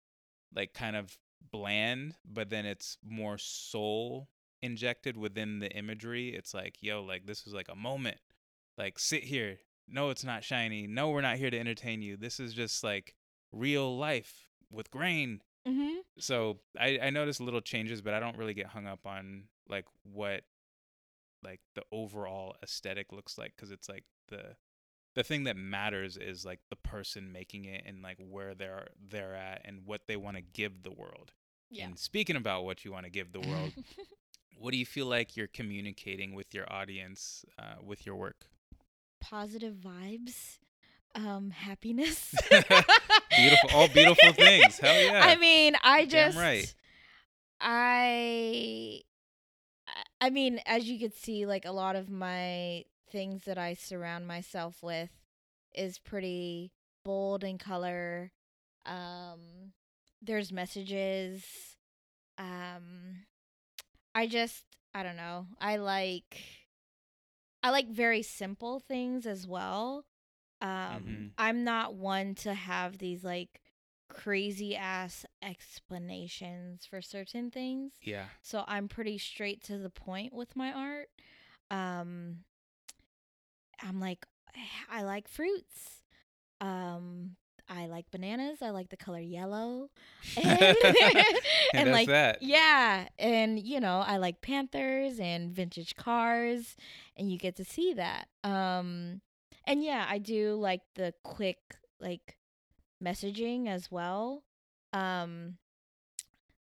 like 0.56 0.74
kind 0.74 0.96
of 0.96 1.18
bland 1.52 2.16
but 2.26 2.50
then 2.50 2.66
it's 2.66 2.98
more 3.04 3.38
soul 3.38 4.28
injected 4.62 5.16
within 5.18 5.60
the 5.60 5.72
imagery. 5.72 6.30
It's 6.30 6.54
like 6.54 6.78
yo 6.82 7.02
like 7.04 7.26
this 7.26 7.48
is 7.48 7.54
like 7.54 7.70
a 7.70 7.76
moment. 7.76 8.18
Like 8.78 9.00
sit 9.00 9.24
here. 9.24 9.58
No 9.88 10.10
it's 10.10 10.24
not 10.24 10.44
shiny. 10.44 10.86
No 10.86 11.10
we're 11.10 11.22
not 11.22 11.38
here 11.38 11.50
to 11.50 11.58
entertain 11.60 12.02
you. 12.02 12.18
This 12.18 12.40
is 12.40 12.54
just 12.54 12.84
like 12.84 13.16
real 13.52 13.98
life 13.98 14.50
with 14.70 14.92
grain. 14.92 15.42
Mhm. 15.68 15.98
so 16.20 16.60
I 16.80 17.00
I 17.02 17.10
notice 17.10 17.40
little 17.40 17.62
changes, 17.62 18.02
but 18.02 18.14
I 18.14 18.20
don't 18.20 18.38
really 18.38 18.54
get 18.54 18.68
hung 18.68 18.86
up 18.88 19.06
on 19.08 19.46
like 19.70 19.86
what 20.04 20.42
like 21.44 21.62
the 21.76 21.84
overall 21.92 22.56
aesthetic 22.62 23.12
looks 23.12 23.38
like 23.38 23.54
because 23.56 23.72
it's 23.72 23.88
like 23.88 24.04
the 24.28 24.56
the 25.16 25.24
thing 25.24 25.46
that 25.46 25.58
matters 25.58 26.18
is 26.18 26.46
like 26.46 26.60
the 26.70 26.76
person 26.76 27.32
making 27.32 27.66
it 27.66 27.84
and 27.86 28.02
like 28.02 28.18
where 28.20 28.54
they're 28.54 28.88
they're 29.10 29.36
at 29.36 29.62
and 29.66 29.82
what 29.86 30.02
they 30.08 30.16
want 30.16 30.38
to 30.38 30.42
give 30.42 30.84
the 30.84 30.92
world. 30.92 31.32
Yeah. 31.70 31.86
And 31.86 32.00
speaking 32.00 32.36
about 32.36 32.66
what 32.66 32.84
you 32.84 32.92
want 32.92 33.06
to 33.06 33.12
give 33.12 33.32
the 33.32 33.42
world, 33.42 33.74
what 34.58 34.72
do 34.72 34.78
you 34.78 34.86
feel 34.86 35.06
like 35.06 35.36
you're 35.38 35.48
communicating 35.48 36.34
with 36.34 36.54
your 36.54 36.72
audience 36.72 37.46
uh, 37.58 37.76
with 37.84 38.06
your 38.06 38.16
work? 38.16 38.46
Positive 39.20 39.76
vibes, 39.76 40.60
um 41.16 41.52
happiness. 41.52 42.34
Beautiful, 42.50 43.70
all 43.74 43.88
beautiful 43.88 44.34
things. 44.34 44.80
Hell 44.80 45.04
yeah. 45.04 45.22
I 45.24 45.36
mean, 45.38 45.76
I 45.84 46.06
Damn 46.06 46.10
just 46.10 46.38
right. 46.38 46.74
I 47.62 49.02
I- 50.22 50.30
mean, 50.30 50.62
as 50.66 50.86
you 50.90 51.00
could 51.00 51.14
see, 51.14 51.46
like 51.46 51.66
a 51.66 51.72
lot 51.72 51.96
of 51.96 52.10
my 52.10 52.86
things 53.10 53.44
that 53.46 53.58
I 53.58 53.74
surround 53.74 54.28
myself 54.28 54.82
with 54.84 55.10
is 55.74 55.98
pretty 56.00 56.72
bold 57.04 57.44
in 57.44 57.58
color. 57.58 58.32
Um 58.86 59.74
there's 60.22 60.52
messages. 60.52 61.46
Um 62.38 63.26
I 64.16 64.28
just 64.28 64.66
I 64.94 65.04
don't 65.04 65.18
know. 65.18 65.48
I 65.60 65.78
like 65.78 66.42
I 67.64 67.70
like 67.72 67.90
very 67.90 68.22
simple 68.22 68.80
things 68.80 69.26
as 69.26 69.48
well. 69.48 70.06
Um 70.62 70.70
Mhm. 70.70 71.32
I'm 71.38 71.64
not 71.64 71.96
one 71.96 72.36
to 72.36 72.54
have 72.54 72.98
these 72.98 73.24
like 73.24 73.62
crazy 74.10 74.76
ass 74.76 75.26
explanations 75.42 76.86
for 76.86 77.02
certain 77.02 77.50
things. 77.52 77.94
Yeah. 78.02 78.26
So 78.42 78.64
I'm 78.68 78.88
pretty 78.88 79.18
straight 79.18 79.64
to 79.66 79.78
the 79.78 79.90
point 79.90 80.34
with 80.34 80.56
my 80.56 80.72
art. 80.74 81.10
Um 81.72 82.40
I'm 83.82 84.00
like 84.00 84.26
I 84.92 85.04
like 85.04 85.28
fruits. 85.28 86.02
Um 86.60 87.36
I 87.72 87.86
like 87.86 88.10
bananas. 88.10 88.64
I 88.64 88.72
like 88.72 88.90
the 88.90 88.98
color 88.98 89.20
yellow. 89.20 89.90
And, 90.36 90.60
And 91.74 91.90
that's 91.90 91.90
like 91.92 92.08
that. 92.08 92.42
yeah, 92.42 93.08
and 93.20 93.60
you 93.60 93.80
know, 93.80 94.04
I 94.06 94.18
like 94.18 94.42
panthers 94.42 95.20
and 95.20 95.52
vintage 95.52 95.96
cars 95.96 96.76
and 97.16 97.32
you 97.32 97.38
get 97.38 97.56
to 97.58 97.64
see 97.64 97.94
that. 97.94 98.28
Um 98.44 99.22
and 99.66 99.84
yeah, 99.84 100.06
I 100.10 100.18
do 100.18 100.56
like 100.56 100.82
the 100.96 101.14
quick 101.24 101.60
like 102.00 102.38
messaging 103.04 103.68
as 103.68 103.92
well. 103.92 104.44
Um 104.94 105.58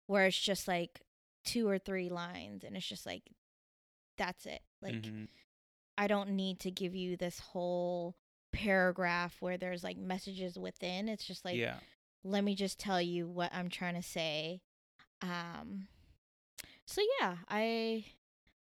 where 0.07 0.27
it's 0.27 0.39
just 0.39 0.69
like 0.69 1.01
two 1.45 1.69
or 1.69 1.79
three 1.79 2.09
lines 2.09 2.65
and 2.65 2.77
it's 2.77 2.87
just 2.87 3.07
like 3.07 3.23
that's 4.17 4.47
it. 4.47 4.63
Like 4.81 4.95
Mhm. 4.95 5.29
I 5.99 6.07
don't 6.07 6.31
need 6.31 6.61
to 6.61 6.71
give 6.71 6.95
you 6.95 7.17
this 7.17 7.39
whole 7.39 8.17
paragraph 8.53 9.37
where 9.41 9.57
there's 9.59 9.85
like 9.85 9.97
messages 9.97 10.59
within. 10.59 11.09
It's 11.09 11.25
just 11.27 11.45
like 11.45 11.57
yeah. 11.57 11.81
let 12.25 12.45
me 12.45 12.55
just 12.55 12.79
tell 12.79 13.01
you 13.01 13.29
what 13.29 13.53
I'm 13.55 13.69
trying 13.69 13.95
to 13.95 14.03
say. 14.03 14.63
Um 15.23 15.89
so 16.87 17.03
yeah, 17.21 17.39
I 17.49 18.05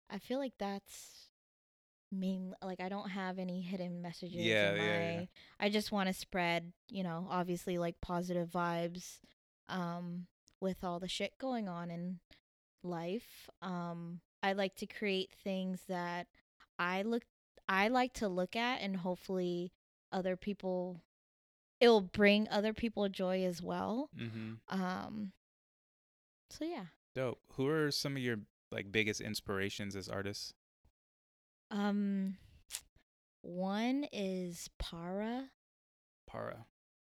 I 0.10 0.20
feel 0.20 0.40
like 0.40 0.54
that's 0.58 1.31
main 2.12 2.54
like 2.62 2.80
I 2.82 2.90
don't 2.90 3.10
have 3.10 3.40
any 3.40 3.62
hidden 3.62 4.02
messages 4.02 4.36
Yeah, 4.36 4.72
in 4.72 4.78
my 4.78 4.84
yeah, 4.86 5.12
yeah. 5.22 5.26
I 5.60 5.70
just 5.70 5.92
want 5.92 6.08
to 6.08 6.14
spread, 6.14 6.74
you 6.90 7.04
know, 7.04 7.28
obviously 7.30 7.78
like 7.78 8.02
positive 8.02 8.50
vibes 8.50 9.20
um 9.70 10.28
with 10.60 10.84
all 10.84 11.00
the 11.00 11.08
shit 11.08 11.38
going 11.40 11.68
on 11.70 11.90
in 11.90 12.20
life. 12.84 13.50
Um 13.62 14.20
I 14.44 14.54
like 14.54 14.76
to 14.76 14.86
create 14.88 15.32
things 15.44 15.82
that 15.88 16.28
I 16.78 17.04
look 17.04 17.24
I 17.70 17.88
like 17.88 18.14
to 18.16 18.28
look 18.28 18.56
at 18.56 18.82
and 18.82 18.98
hopefully 18.98 19.72
other 20.12 20.36
people 20.36 21.02
it'll 21.80 22.02
bring 22.02 22.48
other 22.50 22.74
people 22.74 23.08
joy 23.10 23.44
as 23.46 23.62
well. 23.62 24.10
Mhm. 24.18 24.58
Um 24.68 25.32
so 26.50 26.66
yeah. 26.66 26.86
Dope. 27.16 27.40
Who 27.54 27.68
are 27.68 27.92
some 27.92 28.16
of 28.18 28.22
your 28.22 28.38
like 28.72 28.92
biggest 28.92 29.22
inspirations 29.22 29.96
as 29.96 30.10
artists? 30.10 30.54
Um 31.72 32.38
one 33.42 34.06
is 34.12 34.70
Parra. 34.78 35.50
Parra. 36.28 36.66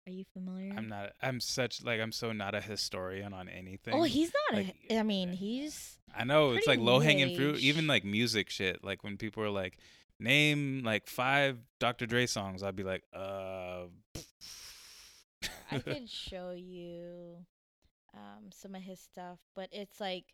Are 0.08 0.12
you 0.12 0.26
familiar? 0.34 0.74
I'm 0.76 0.88
not. 0.88 1.12
I'm 1.22 1.39
such 1.39 1.84
like 1.84 1.99
I'm 1.99 2.12
so 2.12 2.32
not 2.32 2.55
a 2.55 2.62
historian 2.62 3.34
on 3.34 3.49
anything. 3.49 3.93
Oh, 3.93 4.03
he's 4.03 4.32
not 4.34 4.58
like, 4.58 4.76
a 4.89 4.99
I 4.99 5.03
mean, 5.03 5.34
he's 5.34 5.99
I 6.16 6.24
know 6.24 6.51
it's 6.51 6.68
like 6.68 6.80
low 6.80 6.99
hanging 6.99 7.36
fruit. 7.36 7.60
Even 7.60 7.88
like 7.88 8.05
music 8.05 8.49
shit. 8.49 8.84
Like 8.84 9.03
when 9.03 9.18
people 9.18 9.43
are 9.43 9.49
like, 9.49 9.78
name 10.20 10.82
like 10.84 11.08
five 11.08 11.58
Dr. 11.80 12.05
Dre 12.05 12.26
songs, 12.26 12.64
I'd 12.64 12.76
be 12.76 12.84
like, 12.84 13.03
uh. 13.14 13.84
I 15.70 15.80
could 15.86 16.10
show 16.10 16.51
you 16.51 17.45
um 18.14 18.49
some 18.51 18.76
of 18.76 18.82
his 18.82 18.99
stuff, 18.99 19.39
but 19.55 19.68
it's 19.72 19.99
like 19.99 20.26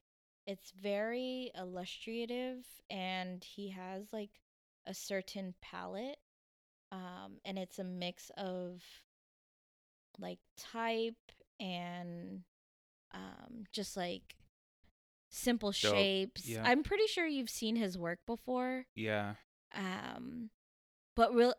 it's 0.45 0.71
very 0.71 1.51
illustrative 1.57 2.65
and 2.89 3.43
he 3.43 3.69
has 3.69 4.11
like 4.11 4.29
a 4.85 4.93
certain 4.93 5.53
palette 5.61 6.17
um 6.91 7.37
and 7.45 7.57
it's 7.57 7.79
a 7.79 7.83
mix 7.83 8.29
of 8.37 8.81
like 10.19 10.39
type 10.57 11.31
and 11.59 12.41
um 13.13 13.63
just 13.71 13.95
like 13.95 14.35
simple 15.29 15.71
Dope. 15.71 15.93
shapes. 15.95 16.47
Yeah. 16.47 16.63
I'm 16.63 16.83
pretty 16.83 17.07
sure 17.07 17.25
you've 17.25 17.49
seen 17.49 17.75
his 17.75 17.97
work 17.97 18.19
before. 18.27 18.85
yeah. 18.95 19.35
Um 19.75 20.49
but 21.15 21.33
real 21.33 21.55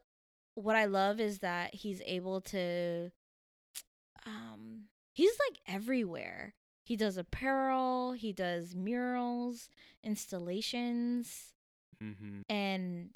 what 0.55 0.77
I 0.77 0.85
love 0.85 1.19
is 1.21 1.41
that 1.41 1.75
he's 1.75 2.01
able 2.07 2.41
to 2.43 3.11
um 4.27 4.85
he's 5.13 5.33
like 5.49 5.59
everywhere. 5.67 6.55
He 6.85 6.97
does 6.97 7.17
apparel, 7.17 8.13
he 8.13 8.33
does 8.33 8.75
murals, 8.75 9.69
installations, 10.03 11.53
Mm-hmm. 12.03 12.41
and 12.51 13.11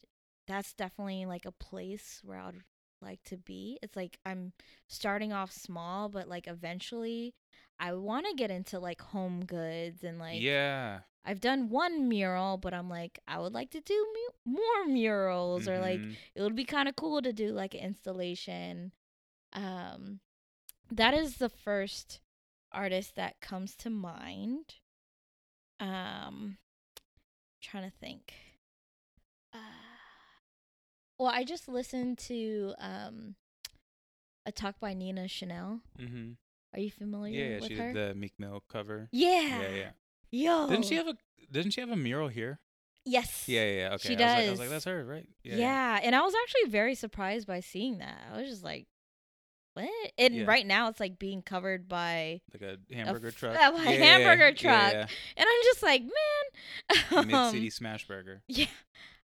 that's 0.46 0.72
definitely 0.72 1.26
like 1.26 1.44
a 1.44 1.50
place 1.52 2.20
where 2.24 2.38
I 2.38 2.46
would 2.46 2.62
like 3.02 3.22
to 3.24 3.36
be. 3.36 3.78
It's 3.82 3.96
like 3.96 4.18
I'm 4.24 4.52
starting 4.86 5.32
off 5.32 5.52
small, 5.52 6.08
but 6.08 6.28
like 6.28 6.46
eventually 6.46 7.34
I 7.78 7.92
want 7.94 8.26
to 8.26 8.34
get 8.34 8.50
into 8.50 8.78
like 8.78 9.00
home 9.00 9.44
goods 9.44 10.02
and 10.04 10.18
like 10.18 10.42
yeah. 10.42 11.00
I've 11.24 11.40
done 11.40 11.68
one 11.68 12.08
mural, 12.08 12.56
but 12.56 12.72
I'm 12.72 12.88
like 12.88 13.18
I 13.28 13.38
would 13.40 13.52
like 13.52 13.70
to 13.72 13.80
do 13.80 14.06
mu- 14.46 14.54
more 14.54 14.86
murals 14.86 15.68
or 15.68 15.78
like 15.80 16.00
Mhm. 16.00 16.16
it 16.34 16.40
would 16.42 16.56
be 16.56 16.64
kind 16.64 16.88
of 16.88 16.96
cool 16.96 17.20
to 17.20 17.32
do 17.32 17.48
like 17.52 17.74
an 17.74 17.80
installation. 17.80 18.92
Um, 19.52 20.20
that 20.90 21.12
is 21.14 21.36
the 21.36 21.50
first 21.50 22.20
artist 22.72 23.16
that 23.16 23.40
comes 23.40 23.74
to 23.76 23.90
mind. 23.90 24.76
Um, 25.80 26.58
trying 27.62 27.84
to 27.90 27.96
think. 27.98 28.34
Uh, 29.52 29.58
well, 31.18 31.30
I 31.32 31.44
just 31.44 31.68
listened 31.68 32.18
to 32.18 32.74
um 32.78 33.34
a 34.46 34.52
talk 34.52 34.80
by 34.80 34.94
Nina 34.94 35.28
Chanel. 35.28 35.80
Mm-hmm. 35.98 36.32
Are 36.74 36.80
you 36.80 36.90
familiar 36.90 37.44
Yeah, 37.52 37.60
with 37.60 37.68
she 37.68 37.76
her? 37.76 37.92
did 37.92 38.10
the 38.10 38.14
Meek 38.14 38.32
Mill 38.38 38.62
cover. 38.70 39.08
yeah. 39.12 39.60
Yeah, 39.62 39.68
yeah. 39.68 39.90
Yo. 40.30 40.68
Didn't 40.68 40.84
she 40.84 40.96
have 40.96 41.08
a 41.08 41.16
Didn't 41.50 41.72
she 41.72 41.80
have 41.80 41.90
a 41.90 41.96
mural 41.96 42.28
here? 42.28 42.60
Yes. 43.04 43.44
Yeah, 43.46 43.64
yeah. 43.64 43.78
yeah. 43.88 43.94
Okay. 43.94 44.08
She 44.08 44.16
I 44.16 44.26
was, 44.26 44.34
like, 44.34 44.46
I 44.46 44.50
was 44.50 44.60
like, 44.60 44.68
that's 44.68 44.84
her, 44.84 45.04
right? 45.04 45.26
yeah 45.42 45.56
Yeah, 45.56 46.00
and 46.02 46.14
I 46.14 46.20
was 46.20 46.34
actually 46.42 46.70
very 46.70 46.94
surprised 46.94 47.46
by 47.46 47.60
seeing 47.60 47.98
that. 47.98 48.18
I 48.32 48.38
was 48.40 48.48
just 48.50 48.62
like, 48.64 48.86
"What?" 49.74 49.88
And 50.18 50.34
Yeah. 50.34 50.44
right 50.46 50.66
now, 50.66 50.88
it's 50.88 51.00
like 51.00 51.18
being 51.18 51.42
covered 51.42 51.88
by 51.88 52.40
Like 52.52 52.62
a 52.62 52.94
hamburger 52.94 53.28
f- 53.28 53.36
truck. 53.36 53.54
a 53.56 53.78
hamburger 53.80 54.52
truck. 54.52 54.92
Yeah, 54.92 55.06
And 55.36 55.46
I'm 55.48 55.62
just 55.64 55.82
like, 55.82 56.02
man. 56.02 56.10
yeah. 57.12 57.20
Mid 57.26 57.34
um, 57.34 57.52
City 57.52 57.70
Smash 57.70 58.06
Burger. 58.06 58.42
Yeah. 58.48 58.66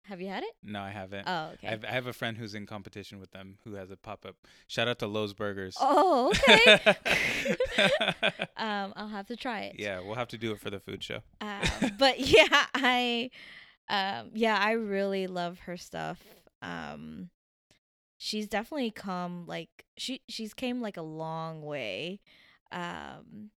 Have 0.04 0.22
you 0.22 0.28
had 0.28 0.42
it? 0.42 0.48
No, 0.62 0.80
I 0.80 0.88
haven't. 0.88 1.24
Oh, 1.28 1.50
okay. 1.52 1.66
I 1.66 1.70
have, 1.70 1.84
I 1.84 1.88
have 1.90 2.06
a 2.06 2.14
friend 2.14 2.38
who's 2.38 2.54
in 2.54 2.64
competition 2.64 3.20
with 3.20 3.30
them 3.32 3.58
who 3.64 3.74
has 3.74 3.90
a 3.90 3.96
pop 3.98 4.24
up. 4.24 4.36
Shout 4.66 4.88
out 4.88 4.98
to 5.00 5.06
Lowe's 5.06 5.34
Burgers. 5.34 5.76
oh, 5.78 6.32
okay. 6.48 6.78
um, 8.56 8.94
I'll 8.96 9.08
have 9.08 9.26
to 9.26 9.36
try 9.36 9.64
it. 9.64 9.76
yeah, 9.78 10.00
we'll 10.00 10.14
have 10.14 10.28
to 10.28 10.38
do 10.38 10.52
it 10.52 10.60
for 10.60 10.70
the 10.70 10.80
food 10.80 11.02
show. 11.04 11.20
Um, 11.42 11.60
but 11.98 12.20
yeah, 12.20 12.64
I, 12.74 13.30
um, 13.90 14.30
yeah, 14.32 14.56
I 14.58 14.72
really 14.72 15.26
love 15.26 15.58
her 15.60 15.76
stuff. 15.76 16.18
Um, 16.62 17.28
she's 18.18 18.48
definitely 18.48 18.90
come 18.90 19.46
like 19.46 19.86
she 19.96 20.20
she's 20.28 20.52
came 20.52 20.80
like 20.80 20.96
a 20.96 21.02
long 21.02 21.62
way. 21.62 22.20
Um, 22.70 23.50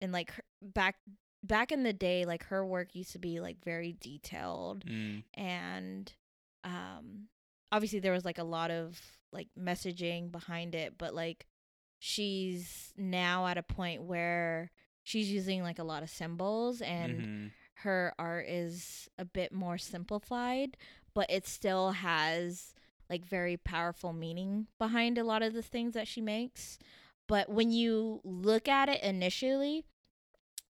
and 0.00 0.12
like 0.12 0.30
her, 0.32 0.42
back 0.62 0.96
back 1.42 1.72
in 1.72 1.82
the 1.82 1.92
day, 1.92 2.24
like 2.24 2.44
her 2.44 2.64
work 2.64 2.94
used 2.94 3.12
to 3.12 3.18
be 3.18 3.40
like 3.40 3.58
very 3.64 3.94
detailed 4.00 4.84
Mm, 4.86 5.24
and 5.34 6.12
um 6.64 7.28
obviously 7.70 7.98
there 7.98 8.12
was 8.12 8.24
like 8.24 8.38
a 8.38 8.44
lot 8.44 8.70
of 8.70 8.98
like 9.32 9.48
messaging 9.58 10.30
behind 10.30 10.74
it 10.74 10.94
but 10.96 11.14
like 11.14 11.46
she's 11.98 12.92
now 12.96 13.46
at 13.46 13.58
a 13.58 13.62
point 13.62 14.02
where 14.02 14.70
she's 15.02 15.30
using 15.30 15.62
like 15.62 15.78
a 15.78 15.84
lot 15.84 16.02
of 16.02 16.08
symbols 16.08 16.80
and 16.80 17.20
mhm. 17.20 17.50
her 17.74 18.14
art 18.18 18.46
is 18.48 19.08
a 19.18 19.24
bit 19.24 19.52
more 19.52 19.76
simplified 19.76 20.76
but 21.14 21.28
it 21.30 21.46
still 21.46 21.90
has 21.92 22.74
like 23.14 23.24
very 23.24 23.56
powerful 23.56 24.12
meaning 24.12 24.66
behind 24.78 25.16
a 25.16 25.22
lot 25.24 25.40
of 25.42 25.52
the 25.54 25.62
things 25.62 25.94
that 25.94 26.08
she 26.08 26.20
makes 26.20 26.78
but 27.28 27.48
when 27.48 27.70
you 27.70 28.20
look 28.24 28.66
at 28.66 28.88
it 28.88 29.00
initially 29.02 29.84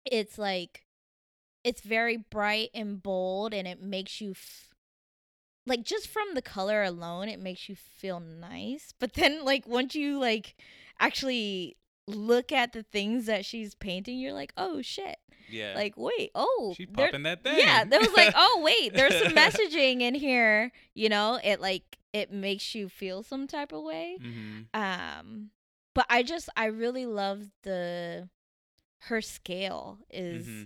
it's 0.06 0.38
like 0.38 0.86
it's 1.64 1.80
very 1.82 2.18
bright 2.18 2.70
and 2.74 3.02
bold 3.02 3.54
and 3.54 3.66
it 3.66 3.82
makes 3.82 4.20
you 4.20 4.32
f- 4.32 4.68
like 5.66 5.84
just 5.84 6.08
from 6.10 6.34
the 6.34 6.42
color 6.42 6.84
alone 6.84 7.30
it 7.30 7.40
makes 7.40 7.70
you 7.70 7.76
feel 7.76 8.20
nice 8.20 8.94
but 9.00 9.14
then 9.14 9.46
like 9.46 9.66
once 9.66 9.96
you 9.96 10.20
like 10.20 10.56
actually 11.00 11.78
look 12.08 12.52
at 12.52 12.74
the 12.74 12.84
things 12.84 13.28
that 13.28 13.46
she's 13.46 13.76
painting, 13.76 14.20
you're 14.20 14.34
like, 14.34 14.52
oh 14.58 14.82
shit. 14.82 15.16
Yeah. 15.50 15.74
Like, 15.76 15.94
wait, 15.98 16.32
oh, 16.36 16.74
she 16.76 16.86
there- 16.86 17.08
popping 17.08 17.24
that 17.24 17.44
thing. 17.44 17.60
yeah, 17.60 17.84
that 17.86 18.00
was 18.02 18.14
like, 18.16 18.34
oh 18.36 18.62
wait, 18.64 18.94
there's 18.94 19.18
some 19.22 19.32
messaging 19.44 20.02
in 20.02 20.16
here. 20.16 20.72
You 20.96 21.10
know, 21.10 21.40
it 21.44 21.62
like 21.62 21.98
it 22.14 22.32
makes 22.32 22.76
you 22.76 22.90
feel 22.90 23.24
some 23.24 23.48
type 23.48 23.74
of 23.74 23.84
way. 23.84 24.20
hmm 24.20 24.68
Um, 24.74 25.52
but 25.94 26.06
I 26.10 26.24
just 26.24 26.50
I 26.56 26.66
really 26.68 27.06
love 27.06 27.48
the 27.64 28.30
her 29.02 29.22
scale 29.22 30.00
is 30.12 30.48
hmm 30.48 30.64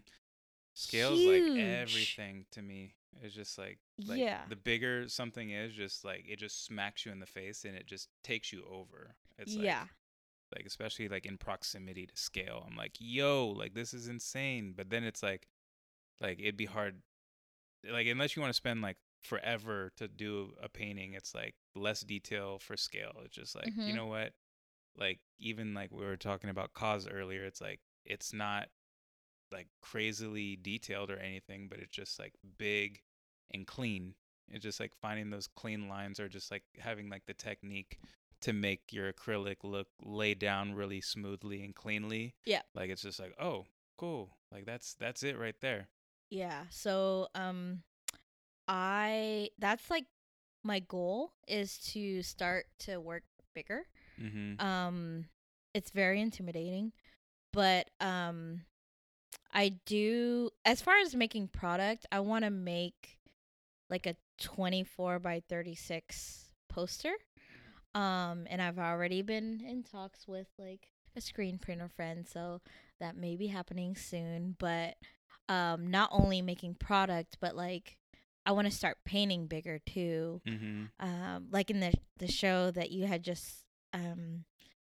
Scales 0.73 1.25
like 1.25 1.45
everything 1.55 2.45
to 2.51 2.61
me. 2.61 2.93
It's 3.21 3.35
just 3.35 3.57
like 3.57 3.79
like 4.07 4.25
Yeah. 4.25 4.41
the 4.47 4.55
bigger 4.55 5.09
something 5.09 5.51
is, 5.51 5.73
just 5.73 6.05
like 6.05 6.25
it 6.29 6.39
just 6.39 6.65
smacks 6.65 7.05
you 7.05 7.11
in 7.11 7.19
the 7.19 7.27
face 7.27 7.65
and 7.65 7.75
it 7.75 7.87
just 7.87 8.09
takes 8.23 8.53
you 8.53 8.63
over. 8.71 9.15
It's 9.39 9.57
like, 9.57 9.63
yeah. 9.63 9.85
like 10.55 10.65
especially 10.67 11.09
like 11.09 11.25
in 11.25 11.37
proximity 11.37 12.07
to 12.07 12.17
scale. 12.17 12.65
I'm 12.69 12.77
like, 12.77 12.93
yo, 12.99 13.47
like 13.49 13.73
this 13.75 13.93
is 13.93 14.07
insane. 14.07 14.73
But 14.77 14.89
then 14.89 15.03
it's 15.03 15.23
like, 15.23 15.47
like 16.21 16.39
it'd 16.39 16.57
be 16.57 16.65
hard, 16.65 17.01
like 17.89 18.07
unless 18.07 18.35
you 18.35 18.41
want 18.41 18.51
to 18.51 18.57
spend 18.57 18.81
like 18.81 18.97
forever 19.27 19.91
to 19.97 20.07
do 20.07 20.53
a 20.61 20.69
painting, 20.69 21.13
it's 21.13 21.35
like 21.35 21.55
less 21.75 22.01
detail 22.01 22.59
for 22.59 22.77
scale. 22.77 23.13
It's 23.23 23.35
just 23.35 23.55
like 23.55 23.73
you 23.85 23.93
Mhm. 23.93 23.95
know 23.95 24.07
what, 24.07 24.33
like 24.97 25.19
even 25.39 25.73
like 25.73 25.91
we 25.91 26.05
were 26.05 26.17
talking 26.17 26.49
about 26.49 26.73
KAWS 26.73 27.07
earlier. 27.07 27.43
It's 27.45 27.61
like 27.61 27.79
it's 28.05 28.33
not 28.33 28.69
like 29.51 29.67
crazily 29.81 30.55
detailed 30.55 31.09
or 31.11 31.17
anything, 31.17 31.67
but 31.69 31.79
it's 31.79 31.91
just 31.95 32.19
like 32.19 32.33
big 32.57 33.01
and 33.51 33.65
clean. 33.67 34.15
It's 34.49 34.63
just 34.63 34.79
like 34.79 34.93
finding 35.01 35.29
those 35.29 35.47
clean 35.47 35.87
lines 35.89 36.19
or 36.19 36.29
just 36.29 36.51
like 36.51 36.63
having 36.79 37.09
like 37.09 37.25
the 37.25 37.33
technique 37.33 37.99
to 38.41 38.53
make 38.53 38.93
your 38.93 39.11
acrylic 39.11 39.57
look 39.63 39.87
lay 40.03 40.33
down 40.33 40.73
really 40.73 41.01
smoothly 41.01 41.63
and 41.63 41.75
cleanly. 41.75 42.35
Yeah. 42.45 42.61
Like 42.75 42.89
it's 42.89 43.01
just 43.01 43.19
like, 43.19 43.33
oh, 43.39 43.65
cool. 43.97 44.29
Like 44.51 44.65
that's 44.65 44.93
that's 44.95 45.23
it 45.23 45.37
right 45.37 45.59
there. 45.61 45.89
Yeah. 46.29 46.63
So 46.69 47.27
um 47.35 47.83
I 48.67 49.49
that's 49.59 49.89
like 49.89 50.05
my 50.63 50.79
goal 50.79 51.31
is 51.47 51.77
to 51.93 52.21
start 52.23 52.65
to 52.79 52.99
work 52.99 53.23
bigger. 53.53 53.83
Mhm. 54.19 54.61
Um 54.61 55.25
it's 55.73 55.91
very 55.91 56.21
intimidating, 56.21 56.91
but 57.53 57.89
um 58.01 58.65
I 59.53 59.69
do 59.85 60.51
as 60.65 60.81
far 60.81 60.97
as 60.99 61.15
making 61.15 61.47
product, 61.49 62.05
I 62.11 62.19
want 62.19 62.43
to 62.45 62.51
make 62.51 63.19
like 63.89 64.05
a 64.05 64.15
24 64.41 65.19
by 65.19 65.41
36 65.47 66.51
poster. 66.69 67.13
Um 67.95 68.47
and 68.49 68.61
I've 68.61 68.79
already 68.79 69.21
been 69.21 69.61
in 69.61 69.83
talks 69.83 70.27
with 70.27 70.47
like 70.57 70.89
a 71.15 71.21
screen 71.21 71.57
printer 71.57 71.87
friend, 71.89 72.27
so 72.27 72.61
that 72.99 73.15
may 73.15 73.35
be 73.35 73.47
happening 73.47 73.95
soon, 73.95 74.55
but 74.59 74.97
um 75.49 75.87
not 75.89 76.09
only 76.11 76.41
making 76.41 76.75
product 76.75 77.37
but 77.39 77.55
like 77.55 77.97
I 78.47 78.51
want 78.51 78.65
to 78.65 78.71
start 78.75 78.97
painting 79.05 79.45
bigger 79.47 79.79
too. 79.85 80.41
Mhm. 80.47 80.89
Um 80.99 81.47
like 81.51 81.69
in 81.69 81.79
the 81.81 81.93
the 82.17 82.27
show 82.27 82.71
that 82.71 82.89
you 82.91 83.05
had 83.05 83.21
just 83.21 83.65
um 83.93 84.45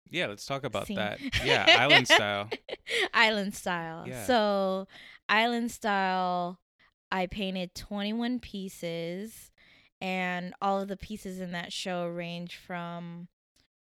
Yeah, 0.10 0.28
let's 0.28 0.46
talk 0.46 0.64
about 0.66 0.88
seen. 0.88 0.98
that. 0.98 1.20
Yeah, 1.46 1.66
island 1.80 2.08
style. 2.08 2.50
island 3.14 3.56
style. 3.56 4.06
Yeah. 4.08 4.26
So, 4.26 4.88
island 5.30 5.72
style, 5.72 6.60
I 7.12 7.28
painted 7.28 7.74
21 7.76 8.40
pieces, 8.40 9.52
and 10.02 10.54
all 10.62 10.82
of 10.82 10.88
the 10.90 10.98
pieces 10.98 11.40
in 11.40 11.52
that 11.54 11.72
show 11.72 12.06
range 12.08 12.58
from 12.58 13.28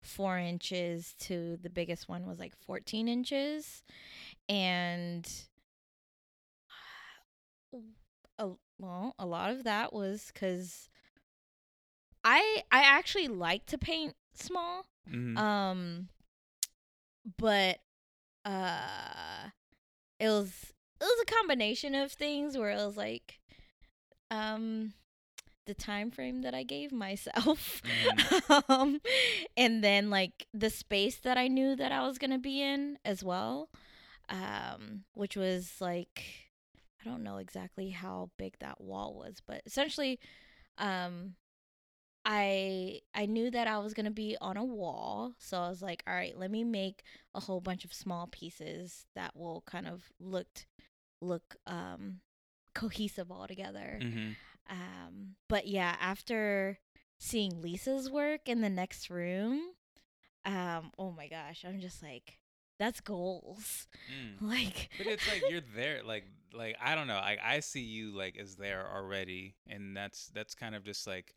four 0.01 0.37
inches 0.37 1.13
to 1.19 1.57
the 1.61 1.69
biggest 1.69 2.09
one 2.09 2.25
was 2.25 2.39
like 2.39 2.55
14 2.65 3.07
inches. 3.07 3.83
And 4.49 5.25
a, 8.39 8.49
well, 8.79 9.15
a 9.17 9.25
lot 9.25 9.51
of 9.51 9.63
that 9.63 9.93
was 9.93 10.31
because 10.33 10.89
I 12.23 12.63
I 12.71 12.81
actually 12.81 13.27
like 13.27 13.65
to 13.67 13.77
paint 13.77 14.15
small. 14.33 14.85
Mhm. 15.09 15.37
Um 15.37 16.09
but 17.37 17.79
uh 18.45 19.49
it 20.19 20.29
was 20.29 20.73
it 20.99 21.03
was 21.03 21.23
a 21.23 21.31
combination 21.33 21.93
of 21.95 22.11
things 22.11 22.57
where 22.57 22.71
it 22.71 22.77
was 22.85 22.97
like 22.97 23.39
um 24.31 24.93
the 25.65 25.73
time 25.73 26.11
frame 26.11 26.41
that 26.43 26.53
I 26.55 26.63
gave 26.63 26.91
myself. 26.93 27.81
um 28.69 29.01
and 29.57 29.83
then 29.83 30.09
like 30.09 30.47
the 30.53 30.69
space 30.69 31.17
that 31.17 31.37
I 31.37 31.47
knew 31.47 31.75
that 31.75 31.91
I 31.91 32.05
was 32.07 32.17
going 32.17 32.31
to 32.31 32.37
be 32.37 32.61
in 32.61 32.97
as 33.03 33.23
well. 33.23 33.69
Um 34.29 35.03
which 35.13 35.35
was 35.35 35.75
like 35.79 36.46
I 37.01 37.09
don't 37.09 37.23
know 37.23 37.37
exactly 37.37 37.89
how 37.89 38.29
big 38.37 38.57
that 38.59 38.81
wall 38.81 39.15
was, 39.15 39.41
but 39.45 39.61
essentially 39.65 40.19
um 40.77 41.35
I 42.25 43.01
I 43.13 43.25
knew 43.25 43.49
that 43.51 43.67
I 43.67 43.77
was 43.79 43.93
gonna 43.93 44.11
be 44.11 44.35
on 44.41 44.57
a 44.57 44.63
wall, 44.65 45.33
so 45.39 45.57
I 45.61 45.69
was 45.69 45.81
like, 45.81 46.03
all 46.05 46.13
right, 46.13 46.37
let 46.37 46.51
me 46.51 46.63
make 46.63 47.03
a 47.33 47.39
whole 47.39 47.61
bunch 47.61 47.85
of 47.85 47.93
small 47.93 48.27
pieces 48.27 49.05
that 49.15 49.35
will 49.35 49.63
kind 49.65 49.87
of 49.87 50.03
look 50.19 50.65
look 51.21 51.55
um 51.65 52.19
cohesive 52.75 53.31
all 53.31 53.47
together. 53.47 53.99
Mhm. 54.01 54.35
Um, 54.69 55.35
but 55.47 55.67
yeah, 55.67 55.95
after 56.01 56.79
seeing 57.17 57.61
Lisa's 57.61 58.09
work 58.11 58.49
in 58.49 58.59
the 58.61 58.69
next 58.69 59.09
room, 59.09 59.61
um, 60.45 60.91
oh 60.99 61.11
my 61.11 61.27
gosh, 61.27 61.63
I'm 61.65 61.79
just 61.79 62.03
like, 62.03 62.37
that's 62.77 62.99
goals. 62.99 63.87
Mm. 64.11 64.41
Like, 64.41 64.89
But 64.97 65.07
it's 65.07 65.27
like 65.27 65.43
you're 65.49 65.61
there, 65.75 66.03
like 66.03 66.25
like 66.53 66.77
I 66.83 66.95
don't 66.95 67.07
know, 67.07 67.15
like 67.15 67.39
I 67.43 67.59
see 67.59 67.81
you 67.81 68.15
like 68.15 68.37
as 68.37 68.55
there 68.55 68.87
already, 68.93 69.55
and 69.67 69.95
that's 69.95 70.27
that's 70.33 70.55
kind 70.55 70.75
of 70.75 70.83
just 70.83 71.07
like 71.07 71.35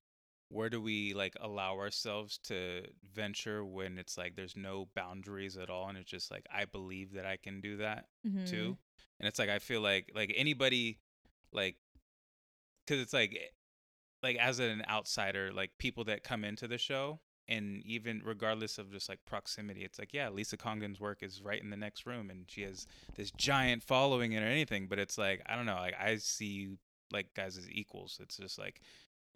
where 0.48 0.68
do 0.68 0.80
we 0.80 1.14
like 1.14 1.34
allow 1.40 1.76
ourselves 1.76 2.38
to 2.38 2.82
venture 3.14 3.64
when 3.64 3.98
it's 3.98 4.18
like 4.18 4.34
there's 4.34 4.56
no 4.56 4.88
boundaries 4.94 5.56
at 5.56 5.70
all, 5.70 5.88
and 5.88 5.96
it's 5.98 6.10
just 6.10 6.30
like 6.30 6.46
I 6.52 6.64
believe 6.64 7.14
that 7.14 7.26
I 7.26 7.36
can 7.36 7.60
do 7.60 7.78
that 7.78 8.06
mhm. 8.26 8.48
too, 8.48 8.76
and 9.18 9.28
it's 9.28 9.38
like 9.38 9.50
I 9.50 9.58
feel 9.58 9.80
like 9.80 10.10
like 10.14 10.32
anybody 10.36 10.98
like 11.52 11.76
because 12.86 13.02
it's 13.02 13.12
like 13.12 13.38
like 14.22 14.36
as 14.36 14.58
an 14.58 14.82
outsider, 14.88 15.52
like 15.52 15.70
people 15.78 16.04
that 16.04 16.24
come 16.24 16.44
into 16.44 16.68
the 16.68 16.78
show. 16.78 17.20
And 17.50 17.82
even 17.84 18.22
regardless 18.24 18.78
of 18.78 18.92
just 18.92 19.08
like 19.08 19.18
proximity, 19.26 19.84
it's 19.84 19.98
like, 19.98 20.14
yeah, 20.14 20.28
Lisa 20.30 20.56
Congdon's 20.56 21.00
work 21.00 21.22
is 21.22 21.42
right 21.42 21.60
in 21.60 21.70
the 21.70 21.76
next 21.76 22.06
room 22.06 22.30
and 22.30 22.44
she 22.46 22.62
has 22.62 22.86
this 23.16 23.32
giant 23.32 23.82
following 23.82 24.34
and 24.36 24.44
or 24.44 24.48
anything. 24.48 24.86
But 24.86 25.00
it's 25.00 25.18
like, 25.18 25.42
I 25.46 25.56
don't 25.56 25.66
know, 25.66 25.74
like 25.74 25.96
I 26.00 26.16
see 26.16 26.76
like 27.12 27.34
guys 27.34 27.58
as 27.58 27.68
equals. 27.68 28.18
It's 28.22 28.36
just 28.36 28.58
like 28.58 28.80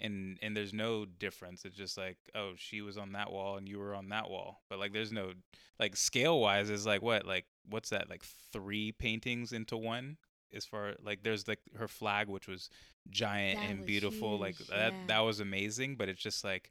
and 0.01 0.39
and 0.43 0.57
there's 0.57 0.73
no 0.73 1.05
difference. 1.05 1.65
It's 1.65 1.77
just 1.77 1.97
like, 1.97 2.19
oh, 2.35 2.53
she 2.57 2.81
was 2.81 2.99
on 2.99 3.13
that 3.13 3.33
wall 3.33 3.57
and 3.57 3.69
you 3.69 3.79
were 3.79 3.95
on 3.95 4.09
that 4.09 4.29
wall. 4.29 4.63
But 4.69 4.79
like 4.79 4.93
there's 4.93 5.13
no 5.13 5.33
like 5.79 5.97
scale 5.97 6.41
wise 6.41 6.71
is 6.71 6.87
like 6.87 7.03
what? 7.03 7.27
Like 7.27 7.47
what's 7.69 7.91
that? 7.91 8.11
Like 8.11 8.25
three 8.53 8.93
paintings 8.93 9.53
into 9.53 9.77
one? 9.77 10.17
As 10.55 10.65
far 10.65 10.95
like 11.03 11.23
there's 11.23 11.49
like 11.49 11.61
her 11.77 11.89
flag 11.89 12.29
which 12.29 12.47
was 12.47 12.71
giant 13.11 13.61
That 13.61 13.71
and 13.71 13.79
was 13.81 13.87
beautiful. 13.87 14.39
Like 14.39 14.57
that 14.69 14.93
yeah. 14.93 14.99
that 15.09 15.21
was 15.21 15.41
amazing. 15.41 15.97
But 15.97 16.09
it's 16.09 16.23
just 16.23 16.45
like 16.45 16.71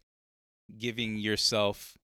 giving 0.78 1.16
yourself 1.16 1.96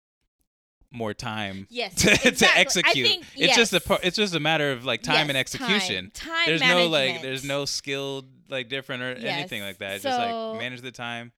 more 0.91 1.13
time 1.13 1.67
Yes, 1.69 1.95
to, 1.95 2.11
exactly. 2.27 2.31
to 2.47 2.57
execute. 2.57 3.07
think- 3.07 3.25
it's 3.35 3.55
just 3.55 3.73
a 3.73 3.99
it's 4.05 4.17
just 4.17 4.33
a 4.33 4.39
matter 4.39 4.71
of 4.71 4.85
like 4.85 5.01
time 5.03 5.29
and 5.29 5.37
execution. 5.37 6.11
Time, 6.13 6.33
time 6.35 6.45
there's 6.47 6.61
no 6.61 6.87
like 6.87 7.21
there's 7.21 7.43
no 7.43 7.65
skilled 7.65 8.25
like 8.49 8.69
different 8.69 9.03
or 9.03 9.11
anything 9.13 9.61
like 9.61 9.77
that. 9.79 9.93
It's 9.95 10.03
just 10.03 10.17
like 10.17 10.59
manage 10.59 10.81
the 10.81 10.91
time, 10.91 11.31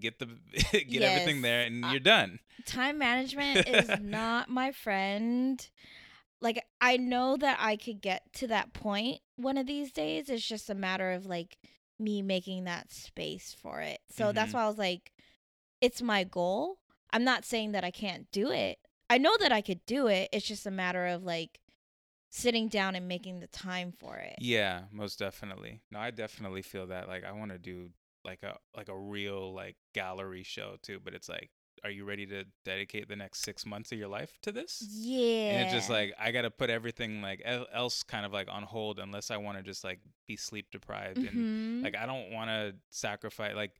get 0.00 0.18
the 0.18 0.26
get 0.72 1.02
everything 1.02 1.42
there, 1.42 1.62
and 1.62 1.84
uh, 1.84 1.88
you're 1.88 2.00
done. 2.00 2.38
time 2.64 2.96
management 2.98 3.68
is 3.68 3.90
not 4.00 4.48
my 4.48 4.72
friend. 4.72 5.68
Like 6.40 6.64
I 6.80 6.96
know 6.96 7.36
that 7.36 7.58
I 7.60 7.76
could 7.76 8.00
get 8.00 8.22
to 8.34 8.46
that 8.46 8.72
point 8.72 9.18
one 9.36 9.58
of 9.58 9.66
these 9.66 9.92
days. 9.92 10.30
It's 10.30 10.46
just 10.46 10.70
a 10.70 10.74
matter 10.74 11.12
of 11.12 11.26
like 11.26 11.58
me 11.98 12.22
making 12.22 12.64
that 12.64 12.90
space 12.92 13.54
for 13.60 13.80
it. 13.82 13.98
So 14.16 14.32
that's 14.32 14.52
Mhm. 14.52 14.54
why 14.54 14.62
I 14.62 14.68
was 14.68 14.78
like 14.78 15.12
it's 15.80 16.02
my 16.02 16.24
goal. 16.24 16.78
I'm 17.12 17.24
not 17.24 17.44
saying 17.44 17.72
that 17.72 17.84
I 17.84 17.90
can't 17.90 18.30
do 18.32 18.50
it. 18.50 18.78
I 19.10 19.18
know 19.18 19.36
that 19.40 19.52
I 19.52 19.60
could 19.62 19.84
do 19.86 20.06
it. 20.08 20.28
It's 20.32 20.46
just 20.46 20.66
a 20.66 20.70
matter 20.70 21.06
of 21.06 21.24
like 21.24 21.60
sitting 22.30 22.68
down 22.68 22.94
and 22.94 23.08
making 23.08 23.40
the 23.40 23.46
time 23.46 23.92
for 23.92 24.16
it. 24.16 24.36
Yeah, 24.40 24.82
most 24.92 25.18
definitely. 25.18 25.80
No, 25.90 25.98
I 25.98 26.10
definitely 26.10 26.62
feel 26.62 26.86
that. 26.88 27.08
Like 27.08 27.24
I 27.24 27.32
want 27.32 27.52
to 27.52 27.58
do 27.58 27.90
like 28.24 28.42
a 28.42 28.56
like 28.76 28.88
a 28.88 28.98
real 28.98 29.54
like 29.54 29.76
gallery 29.94 30.42
show 30.42 30.76
too. 30.82 31.00
But 31.02 31.14
it's 31.14 31.28
like, 31.28 31.48
are 31.84 31.90
you 31.90 32.04
ready 32.04 32.26
to 32.26 32.44
dedicate 32.66 33.08
the 33.08 33.16
next 33.16 33.40
six 33.40 33.64
months 33.64 33.92
of 33.92 33.98
your 33.98 34.08
life 34.08 34.36
to 34.42 34.52
this? 34.52 34.84
Yeah. 34.90 35.52
And 35.52 35.62
it's 35.64 35.72
just 35.72 35.88
like 35.88 36.12
I 36.20 36.30
gotta 36.30 36.50
put 36.50 36.68
everything 36.68 37.22
like 37.22 37.40
else 37.72 38.02
kind 38.02 38.26
of 38.26 38.32
like 38.34 38.48
on 38.50 38.64
hold 38.64 38.98
unless 38.98 39.30
I 39.30 39.38
want 39.38 39.56
to 39.56 39.64
just 39.64 39.84
like 39.84 40.00
be 40.26 40.36
sleep 40.36 40.66
deprived 40.70 41.16
and 41.18 41.80
Mhm. 41.80 41.84
like 41.84 41.96
I 41.96 42.04
don't 42.04 42.30
want 42.32 42.50
to 42.50 42.74
sacrifice 42.90 43.54
like 43.56 43.72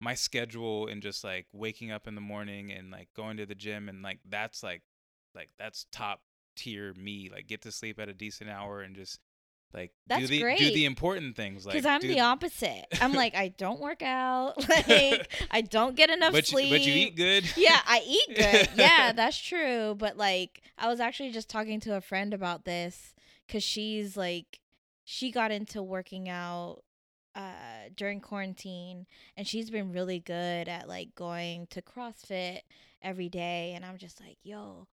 my 0.00 0.14
schedule 0.14 0.86
and 0.88 1.02
just 1.02 1.24
like 1.24 1.46
waking 1.52 1.90
up 1.90 2.06
in 2.06 2.14
the 2.14 2.20
morning 2.20 2.70
and 2.72 2.90
like 2.90 3.08
going 3.14 3.36
to 3.38 3.46
the 3.46 3.54
gym 3.54 3.88
and 3.88 4.02
like 4.02 4.18
that's 4.28 4.62
like 4.62 4.82
like 5.34 5.50
that's 5.58 5.86
top 5.92 6.20
tier 6.56 6.92
me. 6.94 7.30
Like 7.32 7.46
get 7.46 7.62
to 7.62 7.72
sleep 7.72 7.98
at 7.98 8.08
a 8.08 8.14
decent 8.14 8.50
hour 8.50 8.80
and 8.80 8.94
just 8.96 9.20
like 9.74 9.90
do 10.08 10.14
That's 10.14 10.28
the 10.28 10.38
do 10.58 10.70
the 10.72 10.84
important 10.84 11.36
things. 11.36 11.66
Like 11.66 11.74
Because 11.74 11.86
I'm 11.86 12.00
do- 12.00 12.08
the 12.08 12.20
opposite. 12.20 12.86
I'm 13.00 13.12
like, 13.12 13.34
I 13.34 13.48
don't 13.48 13.80
work 13.80 14.02
out. 14.02 14.54
Like, 14.68 15.30
I 15.50 15.60
don't 15.62 15.96
get 15.96 16.10
enough 16.10 16.32
but 16.32 16.46
sleep. 16.46 16.70
you, 16.70 16.76
but 16.78 16.86
you 16.86 16.94
eat 16.94 17.16
good. 17.16 17.44
yeah, 17.56 17.80
I 17.86 18.02
eat 18.06 18.28
good. 18.36 18.68
Yeah, 18.76 19.12
that's 19.12 19.38
true. 19.38 19.94
But 19.98 20.16
like, 20.16 20.62
I 20.78 20.88
was 20.88 21.00
actually 21.00 21.30
just 21.30 21.48
talking 21.48 21.80
to 21.80 21.96
a 21.96 22.00
friend 22.00 22.32
about 22.32 22.64
this 22.64 23.14
because 23.46 23.62
she's 23.62 24.16
like, 24.16 24.60
she 25.04 25.30
got 25.30 25.50
into 25.50 25.82
working 25.82 26.28
out 26.28 26.82
uh 27.36 27.90
during 27.94 28.20
quarantine 28.20 29.06
and 29.36 29.46
she's 29.46 29.70
been 29.70 29.92
really 29.92 30.18
good 30.18 30.68
at 30.68 30.88
like 30.88 31.14
going 31.14 31.66
to 31.68 31.82
CrossFit 31.82 32.60
every 33.02 33.28
day 33.28 33.72
and 33.76 33.84
I'm 33.84 33.98
just 33.98 34.20
like, 34.20 34.38
yo, 34.42 34.88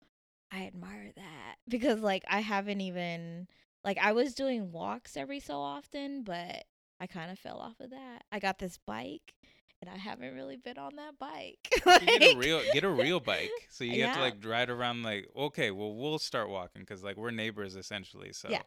I 0.51 0.65
admire 0.67 1.11
that 1.15 1.55
because 1.67 2.01
like 2.01 2.23
I 2.27 2.41
haven't 2.41 2.81
even 2.81 3.47
like 3.83 3.97
I 3.97 4.11
was 4.11 4.35
doing 4.35 4.71
walks 4.71 5.17
every 5.17 5.39
so 5.39 5.59
often, 5.59 6.23
but 6.23 6.65
I 6.99 7.07
kind 7.07 7.31
of 7.31 7.39
fell 7.39 7.57
off 7.57 7.79
of 7.79 7.89
that. 7.89 8.23
I 8.31 8.39
got 8.39 8.59
this 8.59 8.77
bike 8.85 9.33
and 9.81 9.89
I 9.89 9.97
haven't 9.97 10.33
really 10.33 10.55
been 10.55 10.77
on 10.77 10.95
that 10.97 11.17
bike. 11.19 11.59
You 12.01 12.19
get 12.19 12.33
a 12.33 12.37
real 12.37 12.61
get 12.73 12.83
a 12.83 12.89
real 12.89 13.19
bike, 13.19 13.51
so 13.69 13.83
you 13.83 14.03
have 14.03 14.15
to 14.15 14.21
like 14.21 14.35
ride 14.45 14.69
around. 14.69 15.03
Like, 15.03 15.27
okay, 15.35 15.71
well, 15.71 15.93
we'll 15.93 16.19
start 16.19 16.49
walking 16.49 16.81
because 16.81 17.03
like 17.03 17.17
we're 17.17 17.31
neighbors 17.31 17.75
essentially. 17.75 18.33
So 18.33 18.49
Yeah. 18.49 18.61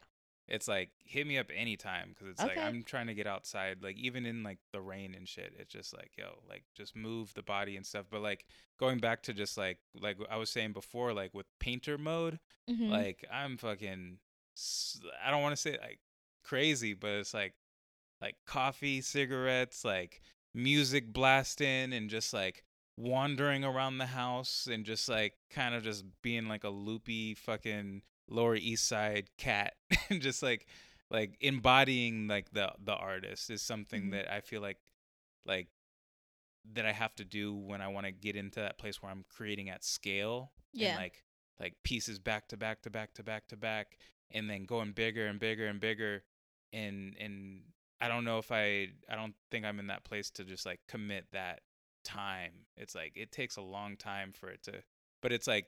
It's 0.47 0.67
like 0.67 0.89
hit 1.03 1.27
me 1.27 1.37
up 1.37 1.47
anytime 1.53 2.09
because 2.09 2.27
it's 2.29 2.41
like 2.41 2.57
I'm 2.57 2.83
trying 2.83 3.07
to 3.07 3.13
get 3.13 3.27
outside. 3.27 3.83
Like 3.83 3.97
even 3.97 4.25
in 4.25 4.43
like 4.43 4.59
the 4.71 4.81
rain 4.81 5.13
and 5.15 5.27
shit, 5.27 5.53
it's 5.59 5.73
just 5.73 5.93
like 5.93 6.11
yo, 6.17 6.39
like 6.47 6.63
just 6.75 6.95
move 6.95 7.33
the 7.33 7.43
body 7.43 7.75
and 7.75 7.85
stuff. 7.85 8.05
But 8.09 8.21
like 8.21 8.45
going 8.79 8.99
back 8.99 9.23
to 9.23 9.33
just 9.33 9.57
like 9.57 9.79
like 9.99 10.17
I 10.29 10.37
was 10.37 10.49
saying 10.49 10.73
before, 10.73 11.13
like 11.13 11.33
with 11.33 11.47
painter 11.59 11.97
mode, 11.97 12.39
Mhm. 12.69 12.89
like 12.89 13.25
I'm 13.31 13.57
fucking. 13.57 14.19
I 15.23 15.29
don't 15.31 15.41
want 15.41 15.55
to 15.55 15.61
say 15.61 15.77
like 15.81 15.99
crazy, 16.43 16.93
but 16.93 17.09
it's 17.11 17.33
like 17.33 17.53
like 18.21 18.35
coffee, 18.45 19.01
cigarettes, 19.01 19.83
like 19.85 20.21
music 20.53 21.11
blasting, 21.13 21.93
and 21.93 22.09
just 22.09 22.33
like 22.33 22.63
wandering 22.95 23.63
around 23.63 23.99
the 23.99 24.07
house 24.07 24.67
and 24.71 24.83
just 24.83 25.07
like 25.07 25.33
kind 25.51 25.75
of 25.75 25.83
just 25.83 26.03
being 26.23 26.47
like 26.47 26.63
a 26.63 26.69
loopy 26.69 27.35
fucking 27.35 28.01
Lower 28.29 28.55
East 28.55 28.87
Side 28.87 29.29
cat, 29.37 29.75
and 30.09 30.21
just 30.21 30.41
like 30.43 30.67
like 31.09 31.37
embodying 31.39 32.27
like 32.27 32.51
the 32.51 32.71
the 32.83 32.93
artist 32.95 33.49
is 33.49 33.61
something 33.61 34.07
Mhm. 34.07 34.11
that 34.11 34.31
I 34.31 34.41
feel 34.41 34.61
like 34.61 34.77
like 35.45 35.67
that 36.73 36.85
I 36.85 36.91
have 36.91 37.15
to 37.15 37.23
do 37.25 37.53
when 37.53 37.81
I 37.81 37.87
want 37.87 38.05
to 38.05 38.11
get 38.11 38.35
into 38.35 38.59
that 38.59 38.77
place 38.77 39.01
where 39.01 39.11
I'm 39.11 39.23
creating 39.29 39.69
at 39.69 39.83
scale 39.83 40.51
Yeah. 40.73 40.89
and 40.89 40.97
like 40.97 41.23
like 41.59 41.75
pieces 41.83 42.19
back 42.19 42.49
to 42.49 42.57
back 42.57 42.81
to 42.81 42.89
back 42.89 43.13
to 43.13 43.23
back 43.23 43.47
to 43.47 43.55
back 43.57 43.97
and 44.31 44.49
then 44.49 44.65
going 44.65 44.91
bigger 44.91 45.27
and 45.27 45.39
bigger 45.39 45.67
and 45.67 45.79
bigger 45.79 46.23
and 46.73 47.15
and 47.17 47.61
I 48.01 48.09
don't 48.09 48.25
know 48.25 48.37
if 48.37 48.51
I 48.51 48.89
I 49.09 49.15
don't 49.15 49.35
think 49.49 49.65
I'm 49.65 49.79
in 49.79 49.87
that 49.87 50.03
place 50.03 50.29
to 50.31 50.43
just 50.43 50.65
like 50.65 50.81
commit 50.89 51.27
that 51.31 51.61
time. 52.03 52.65
It's 52.75 52.93
like 52.95 53.13
it 53.15 53.31
takes 53.31 53.55
a 53.55 53.61
long 53.61 53.95
time 53.95 54.33
for 54.33 54.49
it 54.49 54.61
to 54.63 54.83
but 55.21 55.31
it's 55.31 55.47
like 55.47 55.67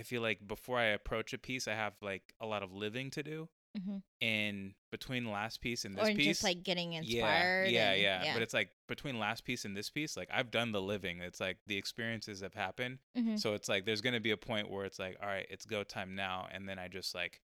I 0.00 0.02
feel 0.02 0.22
like 0.22 0.46
before 0.48 0.78
I 0.78 0.86
approach 0.86 1.32
a 1.34 1.38
piece 1.38 1.68
I 1.68 1.74
have 1.74 1.92
like 2.00 2.22
a 2.40 2.46
lot 2.46 2.62
of 2.62 2.72
living 2.72 3.10
to 3.10 3.22
do 3.22 3.48
Mhm. 3.78 4.02
and 4.20 4.74
between 4.90 5.22
the 5.24 5.30
last 5.30 5.60
piece 5.60 5.84
and 5.84 5.94
this 5.96 6.08
or 6.08 6.12
piece 6.14 6.26
just 6.26 6.42
like 6.42 6.64
getting 6.64 6.94
inspired. 6.94 7.70
yeah, 7.70 7.92
and- 7.92 8.02
yeah, 8.02 8.24
yeah. 8.24 8.32
But 8.34 8.42
it's 8.42 8.54
like 8.54 8.70
between 8.88 9.18
last 9.20 9.44
piece 9.44 9.64
and 9.64 9.76
this 9.76 9.90
piece, 9.90 10.16
like 10.16 10.28
I've 10.32 10.50
done 10.50 10.72
the 10.72 10.82
living. 10.82 11.20
It's 11.20 11.38
like 11.38 11.58
the 11.68 11.76
experiences 11.76 12.40
have 12.40 12.54
happened. 12.54 12.98
Mhm. 13.16 13.38
So 13.38 13.54
it's 13.54 13.68
like 13.68 13.84
there's 13.84 14.00
gonna 14.00 14.18
be 14.18 14.32
a 14.32 14.36
point 14.36 14.68
where 14.70 14.84
it's 14.86 14.98
like, 14.98 15.16
all 15.20 15.28
right, 15.28 15.46
it's 15.50 15.66
go 15.66 15.84
time 15.84 16.16
now, 16.16 16.48
and 16.50 16.68
then 16.68 16.78
I 16.80 16.88
just 16.88 17.14
like, 17.14 17.40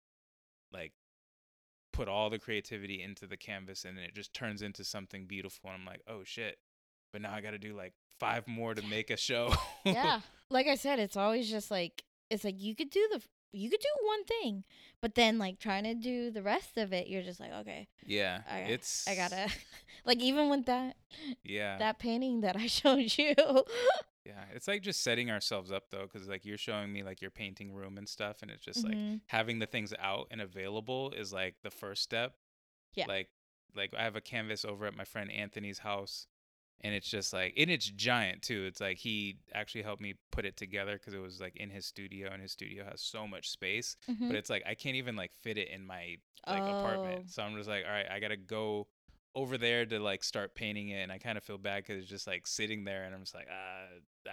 like, 0.71 0.93
put 1.91 2.07
all 2.07 2.29
the 2.29 2.39
creativity 2.39 3.01
into 3.01 3.27
the 3.27 3.37
canvas, 3.37 3.83
and 3.85 3.97
it 3.99 4.15
just 4.15 4.33
turns 4.33 4.61
into 4.61 4.83
something 4.85 5.25
beautiful. 5.25 5.69
And 5.71 5.79
I'm 5.81 5.85
like, 5.85 6.01
oh 6.07 6.23
shit! 6.23 6.57
But 7.11 7.21
now 7.21 7.33
I 7.33 7.41
got 7.41 7.51
to 7.51 7.59
do 7.59 7.75
like 7.75 7.93
five 8.19 8.47
more 8.47 8.73
to 8.73 8.81
make 8.83 9.09
a 9.09 9.17
show. 9.17 9.53
yeah. 9.83 10.21
Like 10.49 10.67
I 10.67 10.75
said, 10.75 10.99
it's 10.99 11.17
always 11.17 11.49
just 11.49 11.71
like 11.71 12.03
it's 12.29 12.43
like 12.43 12.59
you 12.61 12.75
could 12.75 12.89
do 12.89 13.07
the 13.11 13.21
you 13.55 13.69
could 13.69 13.79
do 13.81 14.05
one 14.07 14.23
thing, 14.23 14.63
but 15.01 15.13
then 15.15 15.37
like 15.37 15.59
trying 15.59 15.83
to 15.83 15.93
do 15.93 16.31
the 16.31 16.41
rest 16.41 16.77
of 16.77 16.91
it, 16.91 17.07
you're 17.07 17.21
just 17.21 17.39
like, 17.39 17.51
okay, 17.51 17.87
yeah. 18.05 18.41
I, 18.49 18.59
It's 18.61 19.07
I 19.07 19.15
gotta 19.15 19.47
like 20.05 20.19
even 20.19 20.49
with 20.49 20.65
that 20.65 20.95
Yeah. 21.43 21.77
that 21.77 21.99
painting 21.99 22.41
that 22.41 22.55
I 22.55 22.67
showed 22.79 23.15
you. 23.17 23.35
yeah. 24.25 24.45
It's 24.55 24.67
like 24.67 24.81
just 24.81 25.03
setting 25.03 25.29
ourselves 25.29 25.71
up 25.71 25.89
though, 25.91 26.07
because 26.11 26.27
like 26.27 26.45
you're 26.45 26.57
showing 26.57 26.91
me 26.91 27.03
like 27.03 27.21
your 27.21 27.31
painting 27.31 27.73
room 27.73 27.97
and 27.97 28.07
stuff, 28.07 28.41
and 28.41 28.49
it's 28.49 28.63
just 28.63 28.83
like 28.83 28.95
Mhm. 28.95 29.21
having 29.27 29.59
the 29.59 29.67
things 29.67 29.93
out 29.99 30.27
and 30.31 30.41
available 30.41 31.11
is 31.15 31.31
like 31.33 31.55
the 31.63 31.71
first 31.71 32.01
step. 32.03 32.35
Yeah. 32.95 33.05
Like 33.07 33.29
like 33.75 33.93
I 33.97 34.03
have 34.03 34.15
a 34.15 34.21
canvas 34.21 34.65
over 34.65 34.85
at 34.85 34.95
my 34.95 35.03
friend 35.03 35.31
Anthony's 35.31 35.79
house 35.79 36.27
and 36.83 36.93
it's 36.93 37.09
just 37.09 37.33
like 37.33 37.53
and 37.57 37.69
it's 37.71 37.85
giant 37.85 38.41
too. 38.41 38.65
It's 38.65 38.81
like 38.81 38.97
he 38.97 39.37
actually 39.53 39.83
helped 39.83 40.01
me 40.01 40.15
put 40.31 40.45
it 40.45 40.57
together 40.57 40.97
cuz 40.99 41.13
it 41.13 41.19
was 41.19 41.39
like 41.39 41.55
in 41.55 41.69
his 41.69 41.85
studio 41.85 42.29
and 42.31 42.41
his 42.41 42.51
studio 42.51 42.83
has 42.85 43.01
so 43.01 43.27
much 43.27 43.49
space, 43.49 43.95
Mhm. 44.09 44.27
but 44.27 44.35
it's 44.35 44.49
like 44.49 44.63
I 44.65 44.75
can't 44.75 44.95
even 44.95 45.15
like 45.15 45.31
fit 45.41 45.57
it 45.57 45.69
in 45.69 45.85
my 45.85 46.17
like 46.47 46.63
Oh. 46.67 46.71
apartment. 46.71 47.31
So 47.31 47.41
I'm 47.41 47.55
just 47.55 47.69
like, 47.69 47.85
all 47.85 47.91
right, 47.91 48.09
I 48.09 48.19
got 48.19 48.29
to 48.29 48.37
go 48.37 48.87
over 49.35 49.57
there 49.57 49.85
to 49.85 49.99
like 49.99 50.23
start 50.23 50.53
painting 50.53 50.89
it 50.89 51.01
and 51.01 51.11
I 51.11 51.17
kind 51.17 51.37
of 51.37 51.43
feel 51.43 51.57
bad 51.57 51.85
cuz 51.85 51.97
it's 51.97 52.09
just 52.09 52.27
like 52.27 52.45
sitting 52.45 52.83
there 52.83 53.03
and 53.03 53.15
I'm 53.15 53.21
just 53.21 53.33
like 53.33 53.47
ah, 53.51 53.85
ah 54.27 54.31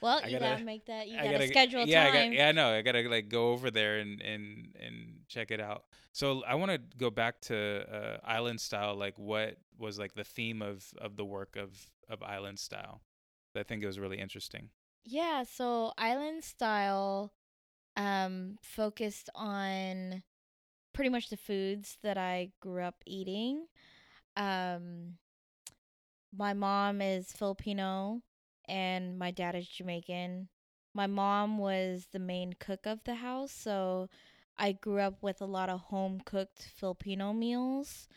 well, 0.00 0.20
I 0.22 0.28
you 0.28 0.38
gotta- 0.38 0.54
gotta, 0.56 0.64
make 0.64 0.86
that. 0.86 1.08
You 1.08 1.16
gotta, 1.16 1.30
gotta 1.32 1.48
schedule 1.48 1.86
yeah, 1.86 2.10
time. 2.10 2.30
I 2.32 2.34
yeah, 2.34 2.48
I 2.48 2.52
know. 2.52 2.72
I 2.74 2.82
gotta 2.82 3.08
like 3.08 3.28
go 3.28 3.50
over 3.50 3.70
there 3.70 3.98
and 3.98 4.20
and 4.20 4.74
and 4.80 5.20
check 5.28 5.50
it 5.50 5.60
out. 5.60 5.84
So 6.12 6.42
I 6.44 6.54
want 6.54 6.70
to 6.70 6.78
go 6.96 7.10
back 7.10 7.40
to 7.42 7.84
uh, 7.92 8.18
Island 8.24 8.60
Style. 8.60 8.94
Like, 8.94 9.18
what 9.18 9.56
was 9.78 9.98
like 9.98 10.14
the 10.14 10.24
theme 10.24 10.62
of 10.62 10.86
of 10.98 11.16
the 11.16 11.24
work 11.24 11.56
of 11.56 11.90
of 12.08 12.22
Island 12.22 12.58
Style? 12.58 13.02
I 13.56 13.62
think 13.62 13.82
it 13.82 13.86
was 13.86 13.98
really 13.98 14.18
interesting. 14.18 14.70
Yeah, 15.04 15.44
so 15.44 15.92
Island 15.98 16.44
Style 16.44 17.32
um 17.96 18.58
focused 18.62 19.30
on 19.34 20.22
pretty 20.92 21.10
much 21.10 21.28
the 21.28 21.36
foods 21.36 21.98
that 22.02 22.16
I 22.16 22.52
grew 22.60 22.82
up 22.82 23.02
eating. 23.06 23.66
Um 24.36 25.18
my 26.36 26.52
mom 26.52 27.00
is 27.00 27.32
Filipino 27.32 28.22
and 28.68 29.18
my 29.18 29.30
dad 29.30 29.54
is 29.54 29.68
Jamaican. 29.68 30.48
My 30.94 31.06
mom 31.06 31.58
was 31.58 32.06
the 32.12 32.18
main 32.18 32.54
cook 32.58 32.86
of 32.86 33.02
the 33.04 33.16
house, 33.16 33.52
so 33.52 34.08
I 34.56 34.72
grew 34.72 35.00
up 35.00 35.22
with 35.22 35.40
a 35.40 35.46
lot 35.46 35.68
of 35.68 35.80
home 35.80 36.20
cooked 36.24 36.68
Filipino 36.76 37.32
meals 37.32 38.08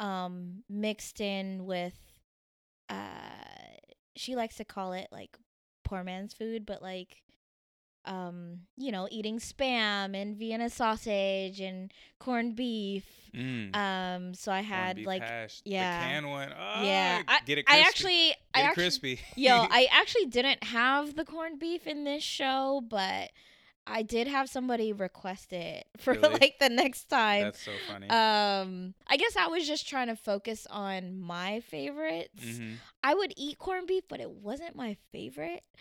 um 0.00 0.64
mixed 0.68 1.20
in 1.20 1.66
with 1.66 1.94
uh 2.88 3.74
she 4.16 4.36
likes 4.36 4.56
to 4.56 4.64
call 4.64 4.92
it 4.92 5.08
like 5.12 5.36
poor 5.84 6.04
man's 6.04 6.34
food, 6.34 6.66
but 6.66 6.82
like 6.82 7.22
um, 8.08 8.60
you 8.76 8.90
know, 8.90 9.06
eating 9.10 9.38
spam 9.38 10.20
and 10.20 10.34
Vienna 10.36 10.70
sausage 10.70 11.60
and 11.60 11.92
corned 12.18 12.56
beef. 12.56 13.04
Mm. 13.34 13.76
Um, 13.76 14.34
so 14.34 14.50
I 14.50 14.62
had 14.62 15.00
like 15.04 15.22
hash, 15.22 15.60
yeah. 15.64 16.00
the 16.00 16.06
can 16.06 16.30
one. 16.30 16.50
Oh, 16.50 16.82
yeah, 16.82 17.22
I, 17.28 17.40
get 17.44 17.58
it 17.58 17.66
I 17.68 17.80
actually 17.80 18.28
get 18.28 18.38
I 18.54 18.60
it 18.60 18.64
actually 18.64 18.82
crispy. 18.82 19.20
Yo, 19.36 19.54
I 19.70 19.86
actually 19.92 20.24
didn't 20.26 20.64
have 20.64 21.14
the 21.14 21.24
corned 21.24 21.60
beef 21.60 21.86
in 21.86 22.04
this 22.04 22.22
show, 22.22 22.82
but 22.88 23.30
I 23.90 24.02
did 24.02 24.26
have 24.28 24.48
somebody 24.48 24.92
request 24.92 25.52
it 25.52 25.86
for 25.96 26.14
Really? 26.14 26.34
like 26.40 26.58
the 26.58 26.68
next 26.68 27.04
time. 27.04 27.44
That's 27.44 27.60
so 27.60 27.72
funny. 27.86 28.08
Um, 28.08 28.94
I 29.06 29.16
guess 29.16 29.36
I 29.36 29.46
was 29.48 29.66
just 29.66 29.88
trying 29.88 30.08
to 30.08 30.16
focus 30.16 30.66
on 30.70 31.18
my 31.20 31.60
favorites. 31.60 32.42
hmm 32.42 32.74
I 33.02 33.14
would 33.14 33.32
eat 33.36 33.58
corned 33.58 33.86
beef, 33.86 34.02
but 34.08 34.20
it 34.20 34.30
wasn't 34.30 34.74
my 34.76 34.96
favorite. 35.12 35.62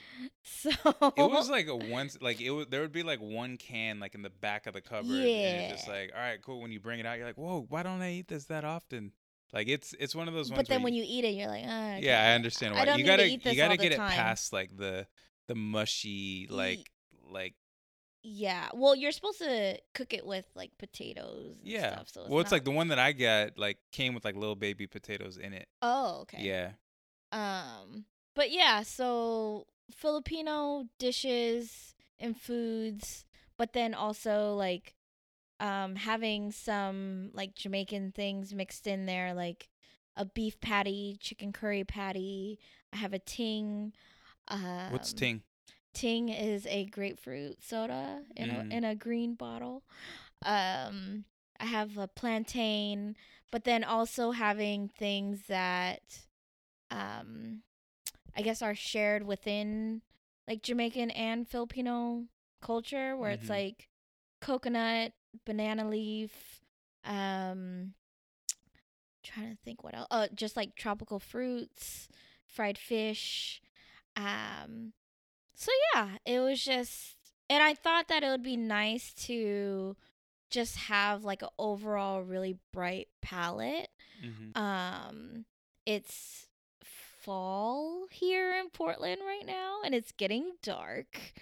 So 0.44 0.70
It 1.18 1.30
was 1.30 1.50
like 1.50 1.68
a 1.68 1.76
once, 1.76 2.18
like 2.22 2.40
it 2.40 2.52
was. 2.52 2.68
There 2.68 2.82
would 2.82 2.94
be 2.94 3.04
like 3.04 3.20
one 3.20 3.58
can, 3.58 4.00
like 4.00 4.16
in 4.16 4.22
the 4.22 4.30
back 4.30 4.66
of 4.66 4.74
the 4.74 4.82
cupboard, 4.82 5.10
and 5.10 5.58
it's 5.60 5.70
just 5.70 5.88
like, 5.88 6.12
all 6.16 6.22
right, 6.22 6.42
cool. 6.42 6.62
When 6.62 6.72
you 6.72 6.80
bring 6.80 7.00
it 7.00 7.06
out, 7.06 7.18
you're 7.18 7.28
like, 7.28 7.38
whoa, 7.38 7.66
why 7.70 7.84
don't 7.84 8.02
I 8.02 8.12
eat 8.14 8.28
this 8.28 8.46
that 8.46 8.64
often? 8.64 9.12
Like 9.54 9.68
it's 9.68 9.94
it's 10.00 10.16
one 10.16 10.28
of 10.28 10.34
those 10.34 10.50
ones. 10.50 10.60
but 10.60 10.68
then 10.70 10.80
where 10.80 10.86
when 10.86 10.94
you 10.94 11.04
eat 11.06 11.26
it, 11.26 11.34
you're 11.34 11.48
like, 11.48 11.64
ah, 11.68 11.94
okay. 11.94 12.04
Yeah, 12.04 12.22
I 12.24 12.36
understand 12.36 12.76
I 12.76 12.80
why. 12.80 12.86
don't 12.86 13.00
you 13.00 13.06
gotta 13.06 13.26
eat 13.26 13.44
this 13.44 13.56
you 13.56 13.62
gotta 13.62 13.78
get 13.78 13.92
it 13.92 13.98
past 13.98 14.54
like 14.54 14.76
the 14.78 15.08
the 15.48 15.56
mushy 15.56 16.48
like 16.50 16.92
like 17.32 17.56
Yeah, 18.24 18.70
well, 18.74 18.96
you're 18.96 19.12
supposed 19.12 19.40
to 19.40 19.80
cook 19.94 20.14
it 20.14 20.26
with 20.26 20.46
like 20.56 20.72
potatoes. 20.78 21.56
And 21.60 21.68
yeah. 21.72 21.94
stuff, 21.94 22.10
so 22.10 22.22
it's 22.22 22.30
well, 22.30 22.40
it's 22.40 22.52
not- 22.52 22.56
like 22.56 22.66
the 22.66 22.72
one 22.72 22.90
that 22.90 23.00
I 23.00 23.12
got 23.14 23.58
like 23.58 23.78
came 23.92 24.14
with 24.14 24.26
like 24.26 24.36
little 24.36 24.56
baby 24.56 24.88
potatoes 24.88 25.38
in 25.38 25.54
it. 25.54 25.68
oh, 25.82 26.22
okay. 26.22 26.42
Yeah. 26.42 26.72
Um, 27.32 28.06
but 28.36 28.52
yeah, 28.52 28.84
so 28.84 29.68
Filipino 29.92 30.86
dishes 31.00 31.96
and 32.20 32.40
foods, 32.40 33.26
but 33.58 33.74
then 33.74 33.94
also 33.94 34.54
like 34.54 34.96
um 35.60 35.96
having 35.96 36.52
some 36.52 37.32
like 37.34 37.56
Jamaican 37.56 38.12
things 38.12 38.54
mixed 38.54 38.88
in 38.88 39.06
there, 39.06 39.34
like 39.34 39.70
a 40.16 40.26
beef 40.26 40.60
patty, 40.60 41.18
chicken 41.20 41.54
curry 41.54 41.84
patty. 41.84 42.60
I 42.94 42.98
have 42.98 43.14
a 43.14 43.20
ting. 43.20 43.94
Um, 44.48 44.92
What's 44.92 45.14
ting? 45.14 45.44
Ting 45.98 46.30
is 46.30 46.66
a 46.68 46.86
grapefruit 46.86 47.64
soda 47.64 48.24
in 48.36 48.50
Mm. 48.50 48.72
a 48.72 48.76
in 48.76 48.84
a 48.84 48.96
green 48.96 49.34
bottle. 49.36 49.84
Um, 50.46 51.26
I 51.60 51.66
have 51.66 51.98
a 51.98 52.08
plantain, 52.08 53.16
but 53.52 53.64
then 53.64 53.84
also 53.84 54.32
having 54.32 54.90
things 54.90 55.44
that, 55.48 56.02
um, 56.92 57.64
I 58.36 58.42
guess 58.44 58.62
are 58.62 58.76
shared 58.76 59.24
within 59.24 60.02
like 60.48 60.62
Jamaican 60.64 61.12
and 61.12 61.48
Filipino 61.48 62.26
culture, 62.62 63.18
where 63.18 63.32
it's 63.32 63.48
Mhm. 63.48 63.50
like 63.50 63.90
coconut, 64.42 65.14
banana 65.46 65.88
leaf, 65.90 66.62
um, 67.06 67.94
trying 69.24 69.52
to 69.52 69.58
think 69.64 69.84
what 69.84 69.96
else. 69.96 70.08
Uh, 70.12 70.28
just 70.34 70.56
like 70.56 70.76
tropical 70.76 71.20
fruits, 71.20 72.08
fried 72.46 72.78
fish. 72.78 73.62
Um, 74.16 74.94
so 75.58 75.72
yeah, 75.96 76.18
it 76.26 76.40
was 76.40 76.64
just, 76.64 77.18
and 77.50 77.64
I 77.64 77.74
thought 77.74 78.08
that 78.10 78.24
it 78.24 78.30
would 78.30 78.44
be 78.44 78.58
nice 78.58 79.14
to 79.26 79.96
just 80.50 80.78
have 80.78 81.24
like 81.26 81.42
an 81.42 81.50
overall 81.60 82.22
really 82.24 82.58
bright 82.72 83.10
palette. 83.22 83.90
Mhm. 84.24 84.58
Um, 84.58 85.46
it's 85.86 86.48
fall 86.84 88.06
here 88.12 88.56
in 88.60 88.70
Portland 88.70 89.22
right 89.26 89.46
now, 89.46 89.80
and 89.84 89.94
it's 89.96 90.12
getting 90.14 90.54
dark. 90.64 91.34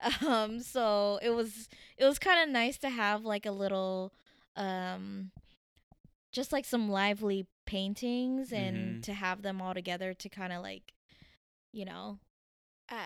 Um, 0.26 0.60
so 0.60 1.18
it 1.22 1.30
was 1.30 1.68
it 1.96 2.04
was 2.04 2.18
kind 2.18 2.42
of 2.42 2.48
nice 2.48 2.78
to 2.78 2.90
have 2.90 3.24
like 3.24 3.46
a 3.46 3.52
little, 3.52 4.12
um, 4.56 5.30
just 6.32 6.52
like 6.52 6.64
some 6.64 6.88
lively 6.90 7.46
paintings 7.66 8.52
and 8.52 8.98
Mhm. 8.98 9.02
to 9.04 9.14
have 9.14 9.42
them 9.42 9.60
all 9.62 9.74
together 9.74 10.14
to 10.14 10.28
kind 10.28 10.52
of 10.52 10.62
like, 10.62 10.94
you 11.72 11.84
know, 11.84 12.18
uh, 12.88 12.96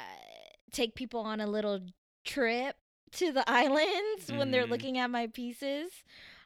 take 0.73 0.95
people 0.95 1.21
on 1.21 1.41
a 1.41 1.47
little 1.47 1.81
trip 2.25 2.77
to 3.13 3.33
the 3.33 3.45
islands 3.51 4.31
when 4.31 4.51
they're 4.51 4.67
Mhm. 4.67 4.71
looking 4.71 4.99
at 4.99 5.11
my 5.11 5.27
pieces. 5.29 5.91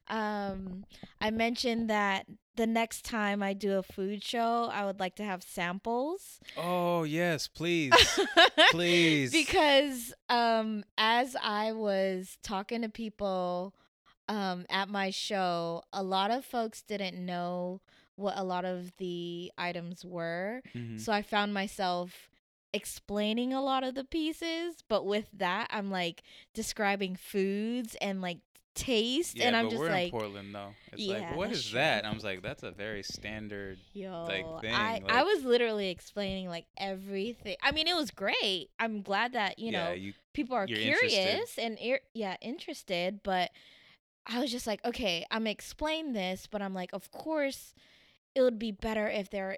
Um, 0.08 0.84
I 1.20 1.30
mentioned 1.30 1.88
that 1.90 2.26
the 2.56 2.66
next 2.66 3.04
time 3.04 3.42
I 3.42 3.52
do 3.54 3.78
a 3.78 3.82
food 3.82 4.22
show, 4.24 4.68
I 4.72 4.84
would 4.84 4.98
like 4.98 5.14
to 5.16 5.24
have 5.24 5.42
samples. 5.42 6.40
Oh 6.56 7.04
yes, 7.04 7.46
please, 7.54 8.18
please. 8.70 9.30
because 9.30 10.12
um 10.28 10.84
as 10.98 11.36
I 11.42 11.72
was 11.72 12.38
talking 12.42 12.82
to 12.82 12.88
people 12.88 13.74
um 14.28 14.66
at 14.68 14.88
my 14.88 15.10
show, 15.10 15.82
a 15.92 16.02
lot 16.02 16.30
of 16.30 16.44
folks 16.44 16.82
didn't 16.82 17.24
know 17.24 17.80
what 18.16 18.36
a 18.36 18.44
lot 18.44 18.64
of 18.64 18.92
the 18.98 19.50
items 19.56 20.04
were. 20.04 20.62
Mhm. 20.74 20.98
So 21.00 21.12
I 21.12 21.22
found 21.22 21.54
myself 21.54 22.29
explaining 22.72 23.52
a 23.52 23.62
lot 23.62 23.84
of 23.84 23.94
the 23.94 24.04
pieces, 24.04 24.76
but 24.88 25.04
with 25.06 25.26
that 25.32 25.68
I'm 25.70 25.90
like 25.90 26.22
describing 26.54 27.16
foods 27.16 27.96
and 28.00 28.20
like 28.20 28.38
taste 28.74 29.36
yeah, 29.36 29.48
and 29.48 29.56
I'm 29.56 29.64
but 29.66 29.70
just 29.70 29.80
we're 29.80 29.86
in 29.88 29.92
like 29.92 30.10
Portland 30.12 30.54
though. 30.54 30.70
It's 30.92 31.02
Yeah, 31.02 31.14
like, 31.18 31.36
what 31.36 31.50
is 31.50 31.64
true. 31.66 31.78
that? 31.80 31.98
And 31.98 32.06
I 32.06 32.14
was 32.14 32.22
like, 32.24 32.40
that's 32.42 32.62
a 32.62 32.70
very 32.70 33.02
standard. 33.02 33.78
Yo, 33.92 34.26
thing, 34.28 34.46
I, 34.72 35.00
like- 35.02 35.10
I 35.10 35.22
was 35.24 35.44
literally 35.44 35.90
explaining 35.90 36.48
like 36.48 36.66
everything. 36.78 37.56
I 37.62 37.72
mean, 37.72 37.88
it 37.88 37.96
was 37.96 38.10
great. 38.12 38.68
I'm 38.78 39.02
glad 39.02 39.32
that 39.32 39.58
you 39.58 39.72
yeah, 39.72 39.88
know 39.88 39.92
you. 39.92 40.12
people 40.32 40.56
are 40.56 40.66
curious 40.66 41.12
interested. 41.12 41.62
and 41.64 41.78
ir- 41.80 42.00
yeah 42.14 42.36
interested 42.40 43.20
but 43.24 43.50
i 44.26 44.38
was 44.38 44.50
just 44.52 44.66
like 44.66 44.84
okay 44.84 45.24
i'm 45.30 45.46
explain 45.46 46.12
this 46.12 46.46
but 46.48 46.60
i'm 46.60 46.74
like 46.74 46.90
of 46.92 47.10
course 47.10 47.74
it 48.34 48.42
would 48.42 48.58
be 48.58 48.70
better 48.70 49.08
if 49.08 49.30
they're 49.30 49.56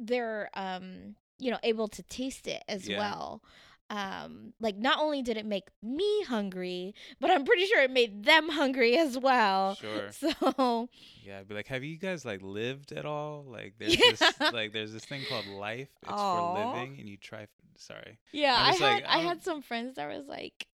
they're 0.00 0.50
um 0.54 1.14
you 1.38 1.50
know 1.50 1.58
able 1.62 1.88
to 1.88 2.02
taste 2.04 2.46
it 2.46 2.62
as 2.68 2.88
Yeah. 2.88 2.98
well 2.98 3.42
um 3.90 4.54
like 4.60 4.76
not 4.78 4.98
only 4.98 5.20
did 5.20 5.36
it 5.36 5.44
make 5.44 5.64
me 5.82 6.22
hungry 6.24 6.94
but 7.20 7.30
i'm 7.30 7.44
pretty 7.44 7.66
sure 7.66 7.82
it 7.82 7.90
made 7.90 8.24
them 8.24 8.48
hungry 8.48 8.96
as 8.96 9.18
well 9.18 9.74
Sure. 9.80 10.10
so 10.10 10.88
Yeah, 11.22 11.40
I'd 11.40 11.48
be 11.48 11.54
like, 11.54 11.66
have 11.68 11.84
you 11.84 11.98
guys 11.98 12.24
like 12.24 12.40
lived 12.42 12.92
at 12.92 13.04
all? 13.04 13.44
Like, 13.46 13.74
there's 13.78 13.92
Yeah. 13.98 14.12
this 14.12 14.40
like 14.54 14.72
there's 14.72 14.92
this 14.92 15.04
thing 15.04 15.22
called 15.28 15.46
life. 15.46 15.88
It's 16.02 16.10
Aw. 16.12 16.54
for 16.54 16.76
living, 16.76 16.98
and 16.98 17.08
you 17.08 17.16
try. 17.18 17.46
Sorry. 17.76 18.18
yeah 18.32 18.54
i 18.56 18.72
had 18.72 18.80
like, 18.80 19.04
i 19.06 19.18
had 19.18 19.42
some 19.42 19.60
friends 19.60 19.96
that 19.96 20.08
was 20.08 20.26
like 20.28 20.68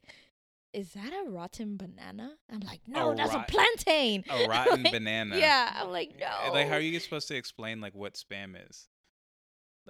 is 0.75 0.93
that 0.93 1.13
a 1.15 1.31
rotten 1.31 1.79
banana 1.79 2.31
i'm 2.53 2.61
like 2.61 2.81
no 2.87 3.15
that's 3.15 3.33
rot- 3.35 3.49
a 3.49 3.53
plantain 3.53 4.23
A 4.29 4.47
rotten 4.49 4.83
Like, 4.83 4.93
banana. 4.93 5.37
Yeah, 5.39 5.73
I'm 5.81 5.91
like, 5.91 6.11
no. 6.21 6.53
Like, 6.53 6.69
how 6.69 6.75
are 6.75 6.81
you 6.81 7.01
supposed 7.01 7.27
to 7.29 7.35
explain 7.37 7.81
like 7.81 7.95
what 7.95 8.15
spam 8.15 8.55
is? 8.69 8.87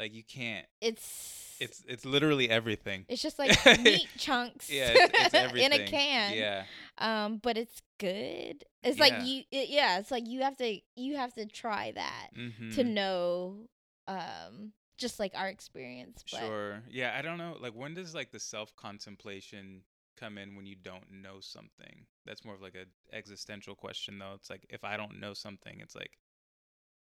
Like, 0.00 0.14
you 0.14 0.24
can't. 0.24 0.66
It's 0.80 1.56
It's 1.60 1.84
it's 1.86 2.04
literally 2.06 2.48
everything. 2.48 3.04
it's 3.08 3.20
just 3.22 3.38
like 3.38 3.50
meat 3.84 4.08
chunks 4.16 4.70
Yeah, 4.70 4.92
it's, 4.94 5.26
it's 5.26 5.34
everything. 5.34 5.72
in 5.72 5.80
a 5.80 5.86
can. 5.86 6.34
Yeah. 6.34 6.64
Um, 6.98 7.36
but 7.42 7.56
it's 7.58 7.82
good. 7.98 8.64
It's 8.82 8.98
like 8.98 9.12
you. 9.22 9.42
It, 9.52 9.68
yeah, 9.68 9.98
it's 9.98 10.10
like 10.10 10.26
you 10.26 10.40
have 10.40 10.56
to 10.56 10.78
you 10.96 11.16
have 11.16 11.34
to 11.34 11.44
try 11.46 11.92
that 11.94 12.28
Mm-hmm. 12.36 12.70
to 12.72 12.84
know. 12.84 13.68
Um, 14.08 14.72
just 14.98 15.18
like 15.20 15.32
our 15.34 15.48
experience. 15.48 16.24
But 16.30 16.40
Sure. 16.40 16.82
Yeah, 16.90 17.14
I 17.16 17.22
don't 17.22 17.38
know. 17.38 17.56
Like, 17.60 17.74
when 17.74 17.94
does 17.94 18.14
like 18.14 18.32
the 18.32 18.40
self 18.40 18.74
contemplation 18.76 19.82
come 20.18 20.36
in 20.38 20.56
when 20.56 20.66
you 20.66 20.76
don't 20.76 21.10
know 21.10 21.40
something? 21.40 22.06
That's 22.26 22.44
more 22.44 22.54
of 22.54 22.60
like 22.62 22.74
a 22.74 22.86
existential 23.16 23.74
question, 23.74 24.18
though. 24.18 24.32
It's 24.34 24.50
like 24.50 24.66
if 24.70 24.82
I 24.84 24.96
don't 24.96 25.20
know 25.20 25.32
something, 25.34 25.78
it's 25.80 25.94
like, 25.94 26.18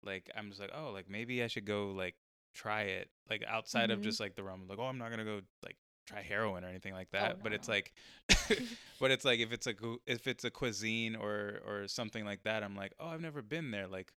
like 0.04 0.30
I'm 0.36 0.48
just 0.50 0.60
like, 0.60 0.70
oh, 0.74 0.90
like 0.92 1.08
maybe 1.08 1.42
I 1.42 1.46
should 1.48 1.64
go 1.64 1.90
like 1.90 2.14
try 2.54 2.82
it, 2.82 3.10
like 3.28 3.42
outside 3.46 3.90
of 3.90 4.00
Mhm. 4.00 4.04
just 4.04 4.20
like 4.20 4.34
the 4.34 4.42
realm 4.42 4.62
of 4.62 4.68
like, 4.68 4.78
oh, 4.78 4.84
I'm 4.84 4.98
not 4.98 5.10
gonna 5.10 5.24
go 5.24 5.40
like 5.62 5.76
try 6.06 6.22
heroin 6.22 6.64
or 6.64 6.68
anything 6.68 6.92
like 6.94 7.10
that. 7.12 7.42
But 7.42 7.52
it's 7.52 7.68
like, 7.68 7.92
but 9.00 9.10
it's 9.10 9.24
like 9.24 9.40
if 9.40 9.52
it's 9.52 9.66
a 9.66 9.74
if 10.06 10.26
it's 10.26 10.44
a 10.44 10.50
cuisine 10.50 11.16
or 11.16 11.60
or 11.66 11.88
something 11.88 12.24
like 12.24 12.42
that, 12.44 12.62
I'm 12.62 12.74
like, 12.76 12.92
oh, 12.98 13.08
I've 13.08 13.20
never 13.20 13.42
been 13.42 13.70
there, 13.70 13.86
like. 13.86 14.12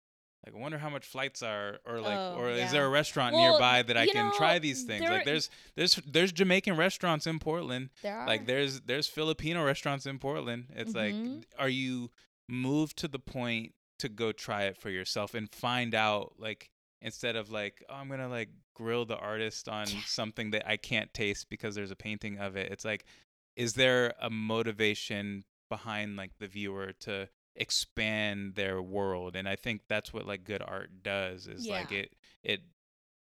Like, 0.44 0.56
I 0.56 0.58
wonder 0.58 0.76
how 0.78 0.90
much 0.90 1.06
flights 1.06 1.40
are, 1.44 1.78
or 1.86 2.00
like, 2.00 2.18
Oh, 2.18 2.34
or 2.34 2.50
is 2.50 2.72
there 2.72 2.84
a 2.84 2.88
restaurant 2.88 3.36
Well, 3.36 3.52
nearby 3.52 3.82
that 3.82 3.96
I 3.96 4.08
can 4.08 4.26
know, 4.26 4.32
try 4.36 4.58
these 4.58 4.82
things? 4.82 5.08
like, 5.08 5.24
there's 5.24 5.48
there's 5.76 5.94
there's 6.04 6.32
Jamaican 6.32 6.76
restaurants 6.76 7.28
in 7.28 7.38
Portland. 7.38 7.90
there 8.02 8.18
are 8.18 8.26
Like 8.26 8.46
there's 8.46 8.80
there's 8.80 9.06
Filipino 9.06 9.64
restaurants 9.64 10.04
in 10.04 10.18
Portland. 10.18 10.66
It's 10.74 10.94
Mhm. 10.94 10.96
like 10.96 11.44
are 11.60 11.68
you 11.68 12.10
moved 12.48 12.96
to 12.98 13.06
the 13.06 13.20
point 13.20 13.76
to 14.00 14.08
go 14.08 14.32
try 14.32 14.64
it 14.64 14.76
for 14.76 14.90
yourself 14.90 15.32
and 15.32 15.48
find 15.48 15.94
out 15.94 16.32
like 16.38 16.71
instead 17.02 17.36
of 17.36 17.50
like 17.50 17.84
oh 17.90 17.94
I'm 17.94 18.08
going 18.08 18.20
to 18.20 18.28
like 18.28 18.48
grill 18.74 19.04
the 19.04 19.16
artist 19.18 19.68
on 19.68 19.86
Yeah. 19.88 20.00
something 20.06 20.50
that 20.52 20.66
I 20.66 20.76
can't 20.76 21.12
taste 21.12 21.48
because 21.50 21.74
there's 21.74 21.90
a 21.90 21.96
painting 21.96 22.38
of 22.38 22.56
it. 22.56 22.72
It's 22.72 22.84
like 22.84 23.04
is 23.56 23.74
there 23.74 24.14
a 24.20 24.30
motivation 24.30 25.44
behind 25.68 26.16
like 26.16 26.30
the 26.38 26.46
viewer 26.46 26.92
to 27.00 27.28
expand 27.56 28.54
their 28.54 28.80
world 28.80 29.36
and 29.36 29.48
I 29.48 29.56
think 29.56 29.82
that's 29.88 30.12
what 30.12 30.26
like 30.26 30.44
good 30.44 30.62
art 30.62 31.02
does 31.02 31.46
is 31.46 31.66
like 31.68 31.92
it 31.92 32.14
it 32.42 32.60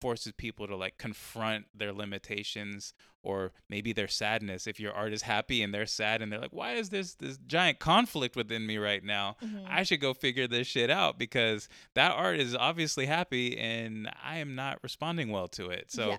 forces 0.03 0.33
people 0.37 0.67
to 0.67 0.77
like 0.77 0.99
confront 0.99 1.65
their 1.75 1.93
limitations 1.93 2.93
or 3.23 3.53
maybe 3.69 3.93
their 3.93 4.09
sadness 4.09 4.67
if 4.67 4.81
your 4.81 4.93
art 4.93 5.13
is 5.13 5.23
happy 5.23 5.63
and 5.63 5.73
they're 5.73 5.87
sad 5.87 6.21
and 6.21 6.31
they're 6.33 6.41
like 6.41 6.53
why 6.53 6.73
is 6.73 6.89
this 6.91 7.15
this 7.15 7.37
giant 7.47 7.79
conflict 7.79 8.35
within 8.37 8.67
me 8.67 8.77
right 8.79 9.05
now 9.05 9.37
Mhm. 9.41 9.65
i 9.69 9.83
should 9.85 10.01
go 10.01 10.13
figure 10.13 10.49
this 10.49 10.67
shit 10.67 10.91
out 10.91 11.19
because 11.19 11.69
that 11.95 12.11
art 12.13 12.39
is 12.41 12.55
obviously 12.57 13.07
happy 13.07 13.57
and 13.57 14.11
i 14.25 14.39
am 14.39 14.55
not 14.57 14.79
responding 14.83 15.29
well 15.31 15.49
to 15.49 15.71
it 15.71 15.91
so 15.93 16.09
Yeah. 16.09 16.17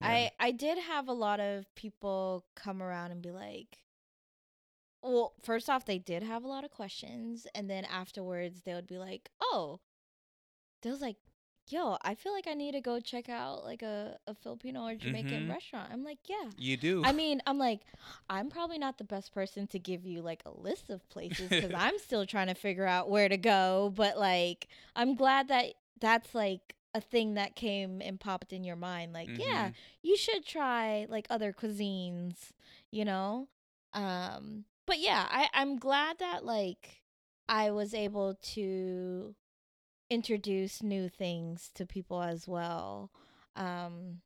yeah. 0.00 0.08
I 0.08 0.30
I 0.38 0.50
did 0.52 0.78
have 0.78 1.08
a 1.08 1.12
lot 1.26 1.40
of 1.40 1.66
people 1.74 2.44
come 2.54 2.80
around 2.82 3.10
and 3.10 3.20
be 3.20 3.32
like, 3.32 3.78
well, 5.02 5.32
first 5.42 5.68
off, 5.70 5.84
they 5.86 5.98
did 5.98 6.22
have 6.22 6.44
a 6.44 6.48
lot 6.48 6.62
of 6.64 6.70
questions, 6.70 7.46
and 7.54 7.68
then 7.70 7.84
afterwards, 7.86 8.62
they 8.62 8.74
would 8.74 8.86
be 8.86 8.98
like, 8.98 9.30
oh, 9.40 9.80
they 10.82 10.90
was 10.90 11.00
like, 11.00 11.16
yo, 11.72 11.96
I 12.02 12.14
feel 12.14 12.32
like 12.32 12.46
I 12.46 12.54
need 12.54 12.72
to 12.72 12.80
go 12.80 13.00
check 13.00 13.28
out 13.28 13.64
like 13.64 13.82
a, 13.82 14.18
a 14.26 14.34
Filipino 14.34 14.86
or 14.86 14.94
Jamaican 14.94 15.46
Mhm. 15.46 15.50
restaurant. 15.50 15.90
I'm 15.92 16.04
like, 16.04 16.18
yeah. 16.28 16.50
you 16.56 16.76
do 16.76 17.04
I 17.04 17.12
mean, 17.12 17.40
I'm 17.46 17.58
like, 17.58 17.80
I'm 18.28 18.48
probably 18.50 18.78
not 18.78 18.98
the 18.98 19.04
best 19.04 19.32
person 19.32 19.66
to 19.68 19.78
give 19.78 20.04
you 20.06 20.22
like 20.22 20.42
a 20.46 20.50
list 20.50 20.90
of 20.90 21.08
places 21.08 21.48
because 21.50 21.72
I'm 21.76 21.98
still 21.98 22.26
trying 22.26 22.48
to 22.48 22.54
figure 22.54 22.86
out 22.86 23.08
where 23.10 23.28
to 23.28 23.36
go. 23.36 23.92
But 23.94 24.18
like, 24.18 24.68
I'm 24.94 25.14
glad 25.14 25.48
that 25.48 25.74
that's 26.00 26.34
like 26.34 26.74
a 26.94 27.00
thing 27.00 27.34
that 27.34 27.54
came 27.56 28.02
and 28.02 28.18
popped 28.18 28.52
in 28.52 28.64
your 28.64 28.76
mind. 28.76 29.12
Like, 29.12 29.28
yeah, 29.38 29.68
Mhm. 29.68 29.74
you 30.02 30.16
should 30.16 30.44
try 30.44 31.06
like 31.08 31.26
other 31.30 31.52
cuisines, 31.52 32.50
you 32.90 33.04
know? 33.04 33.48
Um, 33.92 34.64
but 34.86 34.98
yeah, 34.98 35.26
I, 35.30 35.48
I'm 35.54 35.76
glad 35.76 36.18
that 36.18 36.44
like 36.44 37.02
I 37.48 37.70
was 37.70 37.94
able 37.94 38.34
to 38.54 39.34
introduce 40.10 40.82
new 40.82 41.08
things 41.08 41.70
to 41.74 41.86
people 41.86 42.20
as 42.22 42.46
well. 42.48 43.10
Um, 43.56 44.20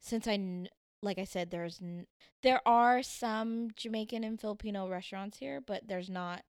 since 0.00 0.26
I, 0.26 0.66
like 1.02 1.18
I 1.18 1.24
said, 1.24 1.50
there's 1.50 1.80
n- 1.82 2.06
there 2.42 2.60
are 2.66 3.02
some 3.02 3.68
Jamaican 3.76 4.24
and 4.24 4.40
Filipino 4.40 4.88
restaurants 4.88 5.38
here, 5.38 5.60
but 5.60 5.86
there's 5.86 6.10
not 6.10 6.42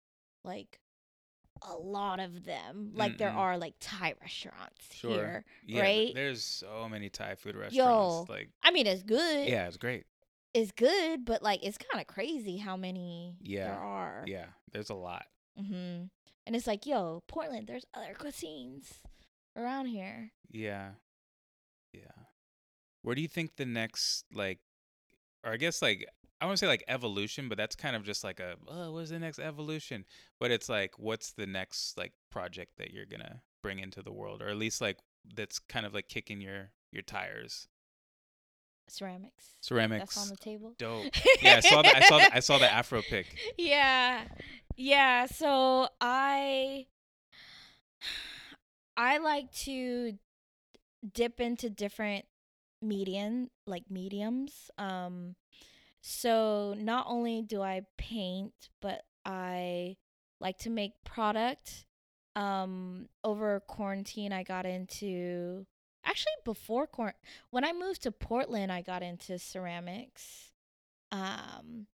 like 0.44 0.80
a 1.62 1.76
lot 1.76 2.20
of 2.20 2.46
them. 2.46 2.92
Like 2.94 3.18
there 3.18 3.30
Mm-mm. 3.32 3.38
are 3.38 3.58
like 3.58 3.76
Thai 3.80 4.14
restaurants 4.22 4.94
Sure. 4.94 5.12
here. 5.12 5.46
yeah, 5.66 5.82
right? 5.82 6.12
there's 6.14 6.44
so 6.44 6.88
many 6.90 7.10
thai 7.10 7.36
food 7.36 7.56
restaurants 7.56 7.76
Yo. 7.78 8.26
like 8.34 8.50
I 8.64 8.72
mean, 8.72 8.88
it's 8.88 9.04
good. 9.04 9.48
yeah 9.48 9.68
it's 9.68 9.78
great 9.78 10.06
is 10.54 10.72
good, 10.72 11.26
but 11.26 11.44
like 11.44 11.62
it's 11.64 11.78
kind 11.78 12.02
of 12.02 12.08
crazy 12.08 12.56
how 12.58 12.78
many 12.78 13.36
Yeah. 13.42 13.66
there 13.72 13.80
are. 13.80 14.24
Yeah, 14.26 14.46
there's 14.72 14.90
a 14.90 14.96
lot. 14.96 15.26
hmm 15.58 16.04
And 16.46 16.56
it's 16.56 16.68
like, 16.68 16.86
yo, 16.86 17.24
Portland, 17.28 17.68
there's 17.68 17.86
other 17.94 18.14
cuisines 18.14 19.00
around 19.58 19.88
here. 19.88 20.32
Yeah. 20.50 20.92
Yeah. 21.92 22.26
Where 23.02 23.16
do 23.16 23.22
you 23.22 23.28
think 23.28 23.56
the 23.56 23.66
next 23.66 24.26
like 24.34 24.60
or 25.44 25.54
I 25.54 25.58
guess 25.58 25.82
like 25.82 26.06
I 26.42 26.46
want 26.46 26.58
to 26.58 26.66
say 26.66 26.68
like 26.68 26.84
evolution, 26.88 27.50
but 27.50 27.58
that's 27.58 27.76
kind 27.76 27.96
of 27.96 28.04
just 28.04 28.24
like 28.24 28.40
a 28.40 28.56
oh, 28.68 28.92
what's 28.92 29.10
the 29.10 29.20
next 29.20 29.40
evolution? 29.40 30.06
But 30.40 30.52
it's 30.52 30.70
like 30.70 30.98
what's 30.98 31.32
the 31.32 31.48
next 31.48 31.98
like 31.98 32.14
project 32.32 32.78
that 32.78 32.92
you're 32.92 33.06
going 33.06 33.22
to 33.22 33.40
bring 33.64 33.80
into 33.80 34.02
the 34.02 34.12
world 34.14 34.42
or 34.42 34.50
at 34.50 34.58
least 34.58 34.82
like 34.82 35.00
that's 35.36 35.58
kind 35.58 35.86
of 35.86 35.94
like 35.94 36.08
kicking 36.08 36.42
your 36.42 36.72
your 36.92 37.04
tires. 37.04 37.68
Ceramics. 38.88 39.56
Ceramics. 39.62 40.16
That's 40.16 40.18
on 40.18 40.30
the 40.30 40.38
table. 40.38 40.74
Dope. 40.78 41.06
Yeah, 41.42 41.58
I 41.58 41.60
saw 41.62 41.82
that 41.82 41.96
I 41.96 42.00
saw 42.02 42.18
that 42.18 42.32
I 42.36 42.40
saw 42.40 42.58
the 42.58 42.72
afro 42.72 43.02
pic. 43.02 43.28
yeah 43.58 44.24
yeah 44.78 45.26
so 45.26 45.88
i 46.02 46.86
i 48.98 49.18
like 49.20 49.50
to 49.54 50.18
dip 51.14 51.40
into 51.40 51.70
different 51.70 52.26
medium 52.82 53.50
like 53.66 53.84
mediums 53.90 54.70
um 54.78 55.36
so 56.02 56.76
not 56.78 57.06
only 57.08 57.42
do 57.42 57.62
i 57.62 57.82
paint 57.98 58.54
but 58.82 59.04
i 59.26 59.96
like 60.42 60.58
to 60.58 60.70
make 60.70 60.92
product 61.06 61.86
um 62.36 63.08
over 63.24 63.62
quarantine 63.62 64.34
i 64.34 64.44
got 64.44 64.66
into 64.66 65.66
actually 66.16 66.32
before 66.46 66.88
quar- 66.88 67.16
when 67.50 67.66
i 67.66 67.74
moved 67.74 68.02
to 68.02 68.12
portland 68.12 68.72
i 68.72 68.82
got 68.82 69.04
into 69.04 69.38
ceramics 69.38 70.52
um 71.12 71.88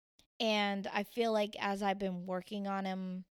and 0.40 0.86
I 0.92 1.02
feel 1.02 1.32
like 1.32 1.56
as 1.60 1.82
I've 1.82 1.98
been 1.98 2.26
working 2.26 2.66
on 2.66 2.84
them, 2.84 3.24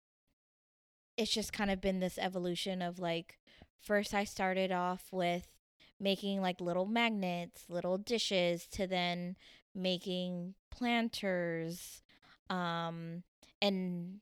it's 1.15 1.33
just 1.33 1.53
kind 1.53 1.71
of 1.71 1.81
been 1.81 1.99
this 1.99 2.17
evolution 2.17 2.81
of 2.81 2.99
like, 2.99 3.37
first 3.79 4.13
I 4.13 4.23
started 4.23 4.71
off 4.71 5.07
with 5.11 5.47
making 5.99 6.41
like 6.41 6.61
little 6.61 6.85
magnets, 6.85 7.63
little 7.69 7.97
dishes, 7.97 8.67
to 8.67 8.87
then 8.87 9.35
making 9.73 10.55
planters, 10.69 12.03
um, 12.49 13.23
and 13.61 14.19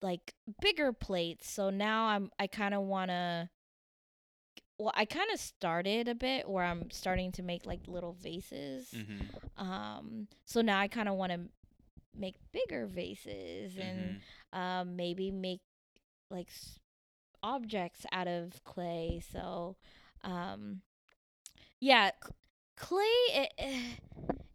like 0.00 0.34
bigger 0.60 0.92
plates. 0.92 1.50
So 1.50 1.70
now 1.70 2.06
I'm 2.06 2.30
I 2.38 2.46
kind 2.46 2.74
of 2.74 2.82
want 2.82 3.10
to. 3.10 3.48
Well, 4.78 4.92
I 4.96 5.04
kind 5.04 5.30
of 5.32 5.38
started 5.38 6.08
a 6.08 6.14
bit 6.14 6.48
where 6.48 6.64
I'm 6.64 6.90
starting 6.90 7.30
to 7.32 7.42
make 7.42 7.66
like 7.66 7.86
little 7.86 8.14
vases. 8.14 8.90
Mhm. 8.92 9.60
Um, 9.60 10.28
so 10.44 10.60
now 10.60 10.80
I 10.80 10.88
kind 10.88 11.08
of 11.08 11.14
want 11.16 11.32
to 11.32 11.40
make 12.14 12.34
bigger 12.52 12.86
vases 12.86 13.76
and 13.78 14.20
Mhm. 14.52 14.58
um, 14.58 14.96
maybe 14.96 15.30
make 15.30 15.60
like 16.30 16.48
s- 16.48 16.78
objects 17.42 18.06
out 18.12 18.26
of 18.28 18.62
clay. 18.64 19.20
So, 19.32 19.76
um, 20.22 20.82
yeah, 21.80 22.10
c- 22.24 22.32
clay. 22.76 23.24
It, 23.32 23.52
eh, 23.58 23.82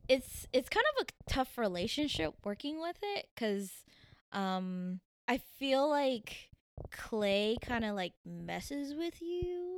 it's 0.09 0.47
it's 0.53 0.69
kind 0.69 0.85
of 0.97 1.07
a 1.07 1.31
tough 1.31 1.57
relationship 1.57 2.33
working 2.43 2.79
with 2.81 2.97
it 3.01 3.29
because 3.33 3.83
um, 4.31 4.99
I 5.27 5.37
feel 5.37 5.89
like 5.89 6.49
clay 6.91 7.57
kind 7.61 7.83
of 7.85 7.95
like 7.95 8.13
messes 8.25 8.93
with 8.93 9.21
you 9.21 9.76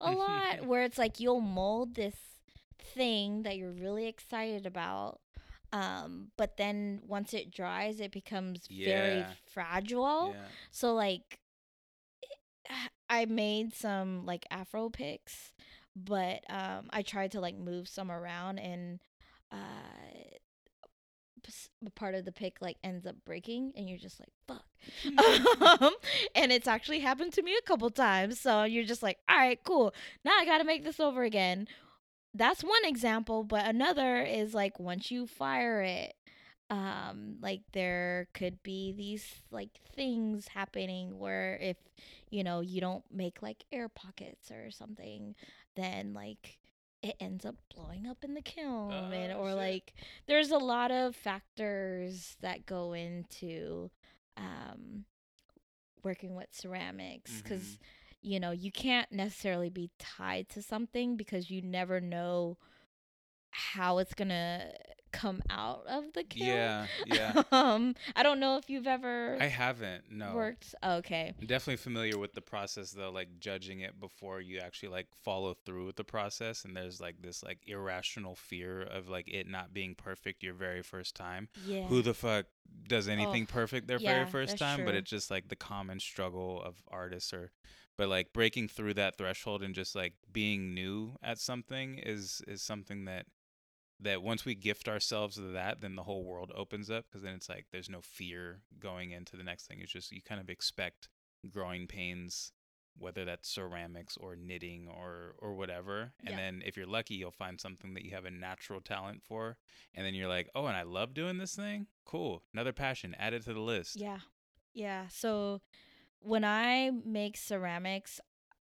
a 0.00 0.10
lot. 0.12 0.64
where 0.66 0.82
it's 0.82 0.98
like 0.98 1.20
you'll 1.20 1.40
mold 1.40 1.94
this 1.94 2.16
thing 2.94 3.42
that 3.42 3.56
you're 3.56 3.72
really 3.72 4.06
excited 4.06 4.66
about. 4.66 5.20
Um, 5.72 6.28
but 6.36 6.56
then 6.56 7.00
once 7.06 7.32
it 7.32 7.50
dries, 7.50 8.00
it 8.00 8.10
becomes 8.12 8.66
very 8.68 9.24
fragile. 9.52 10.32
Yeah. 10.34 10.42
So 10.70 10.94
like 10.94 11.40
I 13.08 13.24
made 13.26 13.74
some 13.74 14.24
like 14.26 14.46
afro 14.50 14.88
picks, 14.90 15.52
but 15.96 16.40
um 16.48 16.88
I 16.90 17.02
tried 17.02 17.32
to 17.32 17.40
like 17.40 17.56
move 17.56 17.88
some 17.88 18.10
around 18.10 18.58
and 18.58 19.00
uh 19.52 19.56
part 21.94 22.14
of 22.14 22.24
the 22.24 22.32
pick 22.32 22.56
like 22.60 22.76
ends 22.82 23.06
up 23.06 23.16
breaking 23.24 23.72
and 23.76 23.88
you're 23.88 23.98
just 23.98 24.20
like 24.20 24.32
fuck. 24.46 24.64
Um, 25.82 25.92
and 26.34 26.50
it's 26.52 26.66
actually 26.66 27.00
happened 27.00 27.32
to 27.34 27.42
me 27.42 27.54
a 27.56 27.66
couple 27.66 27.90
times 27.90 28.40
so 28.40 28.64
you're 28.64 28.84
just 28.84 29.02
like 29.02 29.18
all 29.28 29.36
right 29.36 29.60
cool. 29.64 29.94
Now 30.24 30.32
i 30.38 30.44
gotta 30.44 30.64
make 30.64 30.84
this 30.84 31.00
over 31.00 31.22
again. 31.22 31.68
That's 32.34 32.62
one 32.62 32.84
example 32.84 33.44
but 33.44 33.66
another 33.66 34.22
is 34.22 34.54
like 34.54 34.78
once 34.78 35.10
you 35.10 35.26
fire 35.26 35.82
it 35.82 36.14
um 36.70 37.36
like 37.42 37.62
there 37.72 38.28
could 38.32 38.62
be 38.62 38.92
these 38.96 39.42
like 39.50 39.80
things 39.94 40.48
happening 40.48 41.18
where 41.18 41.58
if 41.60 41.76
you 42.30 42.44
know 42.44 42.60
you 42.60 42.80
don't 42.80 43.02
make 43.12 43.42
like 43.42 43.64
air 43.72 43.88
pockets 43.88 44.52
or 44.52 44.70
something 44.70 45.34
then 45.74 46.14
like 46.14 46.59
it 47.02 47.16
ends 47.20 47.44
up 47.44 47.56
blowing 47.74 48.06
up 48.06 48.24
in 48.24 48.34
the 48.34 48.42
kiln 48.42 49.12
and 49.12 49.32
Oh, 49.32 49.38
or 49.38 49.54
shit. 49.54 49.56
like 49.56 49.92
there's 50.26 50.50
a 50.50 50.58
lot 50.58 50.90
of 50.90 51.14
factors 51.16 52.36
that 52.40 52.66
go 52.66 52.92
into 52.92 53.90
um 54.36 55.04
working 56.02 56.34
with 56.34 56.48
ceramics 56.52 57.40
because 57.42 57.78
Mhm. 57.78 57.78
you 58.22 58.40
know 58.40 58.50
you 58.50 58.70
can't 58.72 59.10
necessarily 59.12 59.70
be 59.70 59.90
tied 59.98 60.48
to 60.48 60.62
something 60.62 61.16
because 61.16 61.50
you 61.50 61.62
never 61.62 62.00
know 62.00 62.56
how 63.50 63.98
it's 63.98 64.14
gonna 64.14 64.72
come 65.12 65.42
out 65.50 65.84
of 65.88 66.04
the 66.14 66.24
kiln 66.24 66.48
Yeah, 66.48 66.86
yeah. 67.06 67.42
um 67.52 67.94
i 68.16 68.22
don't 68.22 68.40
know 68.40 68.56
if 68.56 68.68
you've 68.70 68.86
ever 68.86 69.36
I 69.40 69.46
haven't. 69.46 70.04
No. 70.10 70.34
worked 70.34 70.74
okay 70.84 71.32
I'm 71.40 71.46
definitely 71.46 71.76
familiar 71.76 72.18
with 72.18 72.34
the 72.34 72.40
process 72.40 72.90
though, 72.92 73.10
like 73.10 73.28
judging 73.40 73.80
it 73.80 73.98
before 73.98 74.40
you 74.40 74.58
actually 74.58 74.90
like 74.90 75.06
follow 75.24 75.54
through 75.54 75.86
with 75.86 75.96
the 75.96 76.04
process 76.04 76.64
and 76.64 76.76
there's 76.76 77.00
like 77.00 77.22
this 77.22 77.42
like 77.42 77.58
irrational 77.66 78.34
fear 78.34 78.82
of 78.82 79.08
like 79.08 79.28
it 79.28 79.46
not 79.48 79.72
being 79.72 79.94
perfect 79.94 80.42
your 80.42 80.54
very 80.54 80.82
first 80.82 81.14
time. 81.14 81.48
yeah 81.66 81.86
Who 81.86 82.02
the 82.02 82.14
fuck 82.14 82.46
does 82.88 83.08
anything 83.08 83.46
perfect 83.46 83.88
their 83.88 83.98
yeah, 83.98 84.12
very 84.14 84.26
first 84.26 84.58
time? 84.58 84.84
But 84.84 84.94
it's 84.94 85.10
just 85.10 85.30
like 85.30 85.48
the 85.48 85.56
common 85.56 85.98
struggle 86.00 86.62
of 86.62 86.76
artists 86.88 87.32
or 87.32 87.50
but 87.96 88.08
like 88.08 88.32
breaking 88.32 88.68
through 88.68 88.94
that 88.94 89.18
threshold 89.18 89.62
and 89.62 89.74
just 89.74 89.94
like 89.94 90.14
being 90.32 90.72
new 90.74 91.16
at 91.22 91.38
something 91.38 91.98
is 91.98 92.40
is 92.46 92.62
something 92.62 93.04
that 93.06 93.26
that 94.02 94.22
once 94.22 94.44
we 94.44 94.54
gift 94.54 94.88
ourselves 94.88 95.36
to 95.36 95.42
that 95.52 95.80
then 95.80 95.94
the 95.96 96.02
whole 96.04 96.24
world 96.24 96.50
opens 96.54 96.90
up 96.90 97.04
because 97.08 97.22
then 97.22 97.34
it's 97.34 97.48
like 97.48 97.66
there's 97.72 97.90
no 97.90 98.00
fear 98.00 98.60
going 98.78 99.10
into 99.10 99.36
the 99.36 99.44
next 99.44 99.66
thing 99.66 99.78
it's 99.80 99.92
just 99.92 100.12
you 100.12 100.22
kind 100.22 100.40
of 100.40 100.48
expect 100.50 101.08
growing 101.50 101.86
pains 101.86 102.52
whether 102.98 103.24
that's 103.24 103.48
ceramics 103.48 104.16
or 104.16 104.36
knitting 104.36 104.88
or 104.88 105.34
or 105.38 105.54
whatever 105.54 106.12
and 106.24 106.30
Yeah. 106.32 106.38
then 106.38 106.62
if 106.66 106.76
you're 106.76 106.86
lucky 106.86 107.14
you'll 107.14 107.30
find 107.30 107.60
something 107.60 107.94
that 107.94 108.04
you 108.04 108.10
have 108.10 108.24
a 108.24 108.30
natural 108.30 108.80
talent 108.80 109.22
for 109.22 109.56
and 109.94 110.04
then 110.04 110.14
you're 110.14 110.28
like 110.28 110.48
oh 110.54 110.66
and 110.66 110.76
i 110.76 110.82
love 110.82 111.14
doing 111.14 111.38
this 111.38 111.54
thing 111.54 111.86
cool 112.04 112.42
another 112.52 112.72
passion 112.72 113.14
add 113.18 113.32
it 113.32 113.42
to 113.44 113.52
the 113.54 113.60
list 113.60 113.96
Yeah. 114.00 114.18
Yeah. 114.72 115.08
So 115.08 115.60
when 116.20 116.44
I 116.44 116.90
make 117.04 117.36
ceramics, 117.36 118.20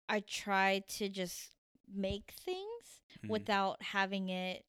I 0.08 0.20
try 0.20 0.82
to 0.88 1.08
just 1.08 1.54
make 1.92 2.32
things 2.38 3.00
Mhm. 3.24 3.30
without 3.30 3.80
having 3.82 4.28
it 4.28 4.64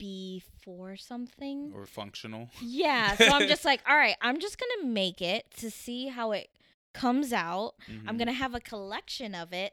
be 0.00 0.42
for 0.64 0.96
something. 0.96 1.72
or 1.76 1.86
functional 1.86 2.48
Yeah. 2.62 3.14
So 3.16 3.30
I'm 3.30 3.46
just 3.46 3.64
like, 3.64 3.82
all 3.88 3.96
right, 3.96 4.16
I'm 4.20 4.40
just 4.40 4.58
going 4.58 4.72
to 4.80 4.86
make 4.88 5.20
it 5.22 5.44
to 5.58 5.70
see 5.70 6.08
how 6.08 6.32
it 6.32 6.48
comes 6.92 7.32
out. 7.32 7.74
I'm 7.88 8.14
Mhm. 8.16 8.18
going 8.18 8.26
to 8.26 8.32
have 8.44 8.54
a 8.54 8.60
collection 8.60 9.34
of 9.34 9.52
it. 9.52 9.72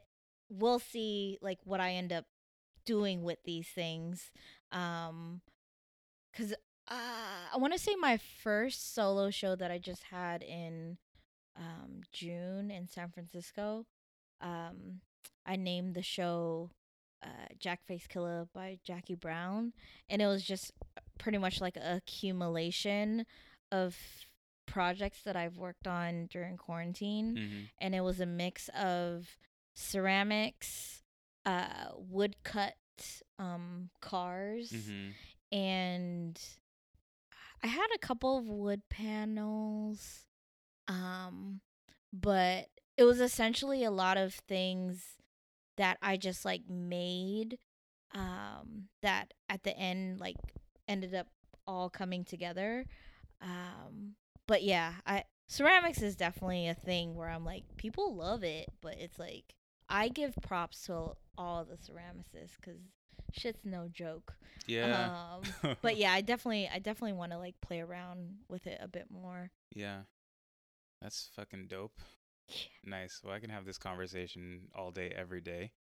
We'll 0.49 0.79
see 0.79 1.37
like 1.41 1.59
what 1.65 1.79
I 1.79 1.93
end 1.93 2.11
up 2.13 2.25
doing 2.85 3.23
with 3.23 3.39
these 3.43 3.67
things. 3.67 4.31
Um 4.71 5.41
cuz 6.33 6.53
uh, 6.89 7.47
I 7.53 7.57
want 7.57 7.73
to 7.73 7.79
say 7.79 7.95
my 7.95 8.15
first 8.17 8.93
solo 8.93 9.29
show 9.29 9.55
that 9.57 9.71
I 9.71 9.77
just 9.77 10.03
had 10.03 10.41
in 10.43 10.97
um 11.55 12.01
June 12.13 12.71
in 12.71 12.87
San 12.87 13.09
Francisco. 13.09 13.85
Um 14.39 15.01
I 15.45 15.55
named 15.57 15.95
the 15.95 16.01
show 16.03 16.71
uh 17.23 17.47
Jackface 17.59 18.07
Killer 18.07 18.47
by 18.53 18.79
Jackie 18.83 19.15
Brown 19.15 19.73
and 20.09 20.21
it 20.21 20.27
was 20.27 20.43
just 20.43 20.71
pretty 21.17 21.37
much 21.37 21.59
like 21.61 21.75
a 21.77 21.95
accumulation 21.97 23.25
of 23.71 23.95
projects 24.65 25.21
that 25.23 25.35
I've 25.35 25.57
worked 25.57 25.87
on 25.87 26.27
during 26.27 26.57
quarantine 26.57 27.35
Mhm. 27.35 27.69
and 27.79 27.95
it 27.95 28.01
was 28.01 28.19
a 28.19 28.25
mix 28.25 28.69
of 28.69 29.37
ceramics, 29.73 31.03
uh, 31.45 31.89
woodcut 31.95 32.75
um, 33.39 33.89
cars, 34.01 34.71
Mhm. 34.71 35.13
and 35.51 36.41
I 37.63 37.67
had 37.67 37.87
a 37.93 37.99
couple 37.99 38.37
of 38.37 38.47
wood 38.47 38.81
panels, 38.89 40.25
um, 40.87 41.61
but 42.11 42.69
it 42.97 43.03
was 43.03 43.19
essentially 43.19 43.83
a 43.83 43.91
lot 43.91 44.17
of 44.17 44.33
things 44.33 45.17
that 45.77 45.97
I 46.01 46.17
just 46.17 46.45
like 46.45 46.63
made, 46.69 47.57
um, 48.13 48.89
that 49.01 49.33
at 49.49 49.63
the 49.63 49.77
end 49.77 50.19
like 50.19 50.37
ended 50.87 51.13
up 51.13 51.27
all 51.65 51.89
coming 51.89 52.23
together. 52.23 52.85
Um, 53.41 54.15
but 54.47 54.63
yeah, 54.63 54.93
I 55.05 55.23
ceramics 55.47 56.01
is 56.01 56.15
definitely 56.15 56.67
a 56.67 56.73
thing 56.73 57.15
where 57.15 57.29
I'm 57.29 57.45
like 57.45 57.63
people 57.77 58.15
love 58.15 58.43
it, 58.43 58.69
but 58.81 58.97
it's 58.97 59.19
like 59.19 59.55
I 59.89 60.09
give 60.09 60.35
props 60.41 60.85
to 60.85 61.11
all 61.37 61.65
the 61.65 61.75
ceramicists 61.77 62.55
because 62.59 62.79
shit's 63.31 63.63
no 63.63 63.87
joke. 63.91 64.33
Yeah. 64.65 65.37
Um, 65.63 65.75
but 65.81 65.97
yeah, 65.97 66.11
I 66.13 66.21
definitely 66.21 66.69
I 66.73 66.79
definitely 66.79 67.13
want 67.13 67.31
to 67.31 67.37
like 67.37 67.55
play 67.61 67.79
around 67.79 68.37
with 68.49 68.67
it 68.67 68.79
a 68.81 68.87
bit 68.87 69.07
more. 69.09 69.51
Yeah. 69.73 70.01
That's 71.01 71.29
fucking 71.35 71.67
dope. 71.67 71.99
Nice. 72.83 73.21
Well, 73.23 73.33
I 73.33 73.39
can 73.39 73.49
have 73.49 73.65
this 73.65 73.77
conversation 73.77 74.69
all 74.75 74.91
day, 74.91 75.11
every 75.15 75.41
day. 75.41 75.71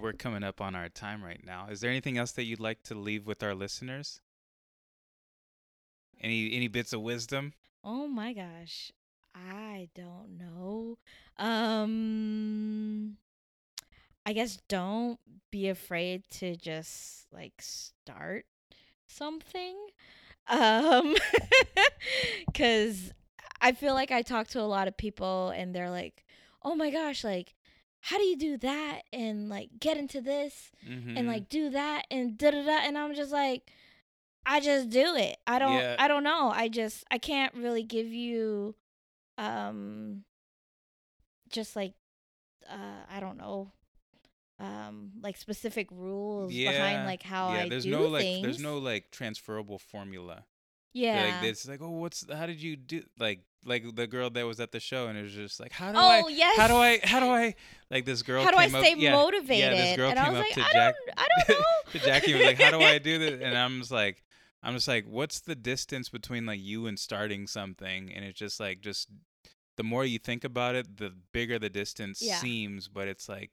We're 0.00 0.12
coming 0.14 0.42
up 0.42 0.60
on 0.60 0.74
our 0.74 0.88
time 0.88 1.22
right 1.22 1.44
now. 1.44 1.68
Is 1.70 1.80
there 1.80 1.90
anything 1.90 2.16
else 2.18 2.32
that 2.32 2.44
you'd 2.44 2.60
like 2.60 2.82
to 2.84 2.94
leave 2.94 3.26
with 3.26 3.42
our 3.42 3.54
listeners? 3.54 4.20
Any 6.20 6.54
any 6.54 6.68
bits 6.68 6.92
of 6.92 7.00
wisdom? 7.02 7.52
oh 7.82 8.06
my 8.06 8.32
gosh. 8.32 8.92
I 9.34 9.88
don't 9.94 10.38
know. 10.38 10.98
Um 11.38 13.16
I 14.26 14.32
guess 14.32 14.58
don't 14.68 15.18
be 15.50 15.68
afraid 15.68 16.24
to 16.32 16.56
just 16.56 17.26
like 17.32 17.54
start 17.60 18.46
something. 19.06 19.76
Um 20.48 21.16
cuz 22.54 23.12
I 23.60 23.72
feel 23.72 23.94
like 23.94 24.10
I 24.10 24.22
talk 24.22 24.48
to 24.48 24.60
a 24.60 24.62
lot 24.62 24.88
of 24.88 24.96
people 24.96 25.50
and 25.50 25.74
they're 25.74 25.90
like, 25.90 26.24
"Oh 26.62 26.74
my 26.74 26.90
gosh, 26.90 27.24
like 27.24 27.54
how 28.02 28.16
do 28.16 28.24
you 28.24 28.36
do 28.36 28.56
that 28.58 29.02
and 29.12 29.48
like 29.50 29.68
get 29.78 29.96
into 29.98 30.20
this 30.22 30.70
Mm-hmm. 30.88 31.16
and 31.18 31.28
like 31.28 31.48
do 31.50 31.68
that 31.70 32.06
and 32.10 32.38
da 32.38 32.50
da 32.50 32.62
da 32.64 32.78
and 32.86 32.96
I'm 32.96 33.14
just 33.14 33.30
like 33.32 33.70
I 34.46 34.60
just 34.60 34.88
do 34.88 35.14
it. 35.16 35.36
I 35.46 35.58
don't 35.58 35.74
Yeah. 35.76 35.96
I 35.98 36.08
don't 36.08 36.24
know. 36.24 36.50
I 36.54 36.68
just 36.68 37.04
I 37.10 37.18
can't 37.18 37.52
really 37.54 37.82
give 37.82 38.06
you 38.06 38.74
um 39.36 40.24
just 41.50 41.76
like 41.76 41.94
uh 42.70 43.04
I 43.10 43.20
don't 43.20 43.36
know 43.36 43.72
um 44.58 45.12
like 45.22 45.36
specific 45.36 45.88
rules 45.90 46.52
Yeah. 46.52 46.72
behind 46.72 47.06
like 47.06 47.22
how 47.22 47.52
yeah, 47.54 47.62
I 47.64 47.68
there's 47.68 47.84
do 47.84 47.90
no 47.90 48.02
like 48.08 48.22
things. 48.22 48.42
there's 48.42 48.60
no 48.60 48.78
like 48.78 49.10
transferable 49.10 49.78
formula. 49.78 50.44
yeah. 50.92 51.38
Like 51.40 51.50
it's 51.50 51.66
like, 51.68 51.80
oh, 51.82 51.90
what's 51.90 52.24
how 52.32 52.46
did 52.46 52.62
you 52.62 52.76
do 52.76 53.02
like 53.18 53.40
like 53.64 53.94
the 53.94 54.06
girl 54.06 54.30
that 54.30 54.46
was 54.46 54.58
at 54.60 54.72
the 54.72 54.80
show 54.80 55.08
and 55.08 55.18
it 55.18 55.22
was 55.22 55.32
just 55.32 55.60
like, 55.60 55.72
how 55.72 55.92
do 55.92 55.98
oh 55.98 56.00
I 56.00 56.28
yes. 56.28 56.56
how 56.56 56.68
do 56.68 56.74
I 56.76 57.00
how 57.02 57.20
do 57.20 57.26
I 57.26 57.54
like 57.90 58.04
this 58.04 58.22
girl 58.22 58.42
how 58.42 58.50
do 58.50 58.56
I 58.56 58.64
up- 58.64 58.70
stay 58.70 58.94
yeah, 58.96 59.12
motivated? 59.12 59.76
Yeah, 59.76 59.84
this 59.84 59.96
girl 59.96 60.10
and 60.10 60.18
came 60.18 60.26
I 60.26 60.30
was 60.30 60.38
up 60.38 60.44
like, 60.44 60.54
to 60.54 60.60
I 60.60 60.72
Jack 60.72 60.94
don't 61.06 61.18
I 61.18 61.26
don't 61.46 61.48
know. 61.60 61.64
to 61.92 61.98
Jackie 61.98 62.32
and 62.32 62.40
was 62.40 62.46
like, 62.46 62.60
how 62.60 62.70
do 62.70 62.80
I 62.84 62.98
do 62.98 63.18
this? 63.18 63.40
And 63.42 63.56
I'm 63.56 63.80
just 63.80 63.90
like 63.90 64.22
I'm 64.62 64.74
just 64.74 64.88
like, 64.88 65.06
what's 65.06 65.40
the 65.40 65.54
distance 65.54 66.08
between 66.08 66.46
like 66.46 66.60
you 66.60 66.86
and 66.86 66.98
starting 66.98 67.46
something? 67.46 68.12
And 68.12 68.24
it's 68.24 68.38
just 68.38 68.60
like 68.60 68.80
just 68.80 69.08
the 69.76 69.84
more 69.84 70.04
you 70.04 70.18
think 70.18 70.44
about 70.44 70.74
it, 70.74 70.98
the 70.98 71.12
bigger 71.32 71.58
the 71.58 71.70
distance 71.70 72.20
Yeah. 72.22 72.36
seems, 72.36 72.88
but 72.88 73.08
it's 73.08 73.28
like 73.28 73.50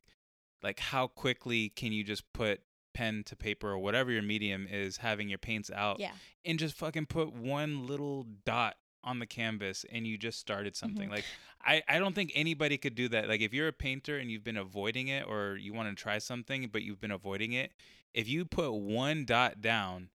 like 0.64 0.80
how 0.80 1.08
quickly 1.08 1.70
can 1.70 1.92
you 1.92 2.04
just 2.04 2.24
put 2.34 2.62
pen 2.94 3.24
to 3.26 3.36
paper 3.36 3.70
or 3.70 3.78
whatever 3.78 4.12
your 4.12 4.24
medium 4.24 4.68
is 4.70 4.98
having 4.98 5.30
your 5.30 5.38
paints 5.38 5.70
out 5.74 6.00
yeah. 6.00 6.12
and 6.44 6.58
just 6.58 6.76
fucking 6.76 7.06
put 7.06 7.32
one 7.32 7.86
little 7.86 8.26
dot 8.44 8.76
on 9.08 9.20
the 9.20 9.26
canvas 9.26 9.86
and 9.92 10.06
you 10.06 10.18
just 10.18 10.38
started 10.40 10.76
something 10.76 11.08
Mhm. 11.08 11.12
like 11.12 11.26
I, 11.66 11.82
I 11.88 11.98
don't 12.00 12.14
think 12.14 12.32
anybody 12.36 12.78
could 12.78 12.96
do 12.96 13.08
that 13.10 13.28
like 13.30 13.42
if 13.42 13.54
you're 13.54 13.70
a 13.70 13.74
painter 13.74 14.18
and 14.18 14.30
you've 14.30 14.44
been 14.44 14.58
avoiding 14.58 15.08
it 15.08 15.26
or 15.28 15.56
you 15.56 15.74
want 15.74 15.90
to 15.90 15.96
try 16.02 16.18
something 16.20 16.70
but 16.72 16.84
you've 16.84 17.00
been 17.00 17.12
avoiding 17.12 17.54
it 17.54 17.72
if 18.14 18.28
you 18.28 18.46
put 18.46 18.72
one 18.74 19.26
dot 19.26 19.62
down 19.62 20.10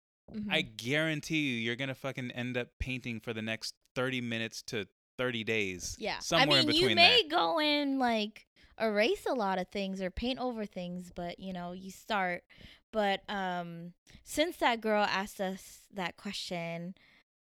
i 0.51 0.63
Mhm. 0.63 0.77
guarantee 0.77 1.39
you 1.51 1.57
you're 1.61 1.77
gonna 1.77 1.95
fucking 1.95 2.31
end 2.33 2.57
up 2.57 2.69
painting 2.79 3.21
for 3.21 3.33
the 3.33 3.43
next 3.43 3.75
30 3.95 4.21
minutes 4.21 4.63
to 4.63 4.87
30 5.17 5.45
days 5.45 5.97
Yeah. 5.99 6.19
somewhere 6.21 6.59
I 6.59 6.63
mean, 6.65 6.69
in 6.71 6.75
you 6.77 6.95
may 6.95 7.23
that 7.23 7.29
go 7.29 7.59
and 7.61 7.99
like 7.99 8.47
erase 8.81 9.27
a 9.27 9.35
lot 9.35 9.59
of 9.59 9.69
things 9.69 10.01
or 10.01 10.11
paint 10.11 10.39
over 10.39 10.65
things, 10.65 11.11
but 11.15 11.39
you 11.41 11.53
know, 11.53 11.73
you 11.73 11.91
start. 11.91 12.45
But 12.93 13.23
um 13.29 13.93
since 14.25 14.57
that 14.59 14.81
girl 14.81 15.05
asked 15.05 15.41
us 15.41 15.81
that 15.93 16.17
question, 16.17 16.95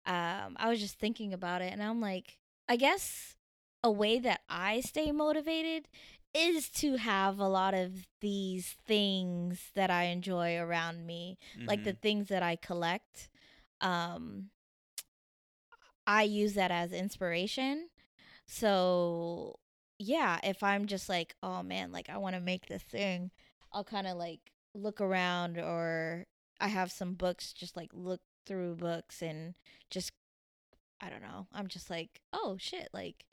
um 0.07 0.55
I 0.57 0.69
was 0.69 0.79
just 0.81 0.99
thinking 0.99 1.33
about 1.33 1.61
it 1.61 1.73
and 1.73 1.83
I'm 1.83 2.01
like, 2.01 2.39
I 2.69 2.77
guess 2.77 3.35
a 3.83 3.91
way 3.91 4.19
that 4.19 4.41
I 4.49 4.81
stay 4.81 5.11
motivated 5.11 5.87
is 6.33 6.69
to 6.71 6.97
have 6.97 7.39
a 7.39 7.49
lot 7.49 7.73
of 7.75 8.07
these 8.21 8.75
things 8.87 9.71
that 9.75 9.91
I 9.91 10.05
enjoy 10.05 10.57
around 10.57 11.05
me 11.07 11.37
like 11.67 11.83
the 11.83 11.93
Mhm. 11.93 11.97
things 12.01 12.29
that 12.29 12.43
I 12.43 12.55
collect. 12.57 13.29
Um, 13.81 14.51
I 16.05 16.23
use 16.23 16.53
that 16.53 16.71
as 16.71 16.91
inspiration. 16.91 17.89
So 18.47 19.59
yeah, 19.99 20.39
if 20.43 20.63
I'm 20.63 20.87
just 20.87 21.09
like, 21.09 21.35
oh 21.43 21.63
man, 21.63 21.91
like 21.91 22.09
I 22.09 22.17
want 22.17 22.35
to 22.35 22.41
make 22.41 22.67
this 22.67 22.83
thing, 22.83 23.31
I'll 23.73 23.83
kind 23.83 24.07
of 24.07 24.17
like 24.17 24.51
look 24.73 25.01
around 25.01 25.57
or 25.57 26.25
I 26.59 26.67
have 26.69 26.91
some 26.91 27.13
books, 27.15 27.53
just 27.53 27.75
like 27.77 27.91
look 27.93 28.21
through 28.47 28.75
books 28.75 29.21
and 29.21 29.53
just 29.91 30.11
I 30.99 31.09
don't 31.09 31.21
know. 31.21 31.45
I'm 31.53 31.67
just 31.67 31.89
like, 31.89 32.21
oh 32.33 32.55
shit, 32.59 32.89
like 32.93 33.25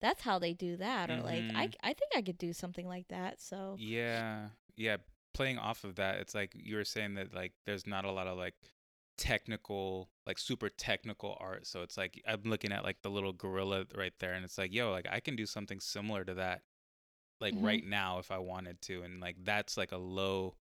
that's 0.00 0.22
how 0.22 0.38
they 0.38 0.52
do 0.54 0.76
that, 0.78 1.10
or 1.10 1.20
like 1.20 1.44
I 1.54 1.66
Mhm. 1.68 1.74
I 1.82 1.92
think 1.94 2.12
I 2.16 2.22
could 2.22 2.38
do 2.38 2.52
something 2.52 2.86
like 2.86 3.08
that. 3.08 3.40
So 3.40 3.76
Yeah. 3.78 4.50
Yeah. 4.76 4.98
Playing 5.34 5.58
off 5.58 5.84
of 5.84 5.96
that, 5.96 6.16
it's 6.20 6.34
like 6.34 6.52
you 6.54 6.76
were 6.76 6.84
saying 6.84 7.14
that 7.14 7.34
like 7.34 7.52
there's 7.66 7.86
not 7.86 8.04
a 8.04 8.10
lot 8.12 8.26
of 8.26 8.38
like 8.38 8.54
technical, 9.16 10.10
like 10.26 10.38
super 10.38 10.68
technical 10.68 11.36
art. 11.40 11.66
So 11.66 11.82
it's 11.82 11.96
like 11.96 12.20
I'm 12.26 12.42
looking 12.44 12.72
at 12.72 12.84
like 12.84 13.02
the 13.02 13.10
little 13.10 13.32
gorilla 13.32 13.86
right 13.94 14.12
there 14.18 14.32
and 14.34 14.44
it's 14.44 14.58
like, 14.58 14.72
yo, 14.72 14.90
like 14.90 15.06
I 15.10 15.20
can 15.20 15.36
do 15.36 15.46
something 15.46 15.80
similar 15.80 16.24
to 16.24 16.34
that 16.34 16.62
like 17.40 17.54
Mhm. 17.54 17.62
right 17.64 17.84
now 17.84 18.18
if 18.18 18.30
I 18.30 18.38
wanted 18.38 18.80
to. 18.82 19.02
And 19.02 19.20
like 19.20 19.36
that's 19.44 19.76
like 19.76 19.92
a 19.92 19.96
low 19.98 20.56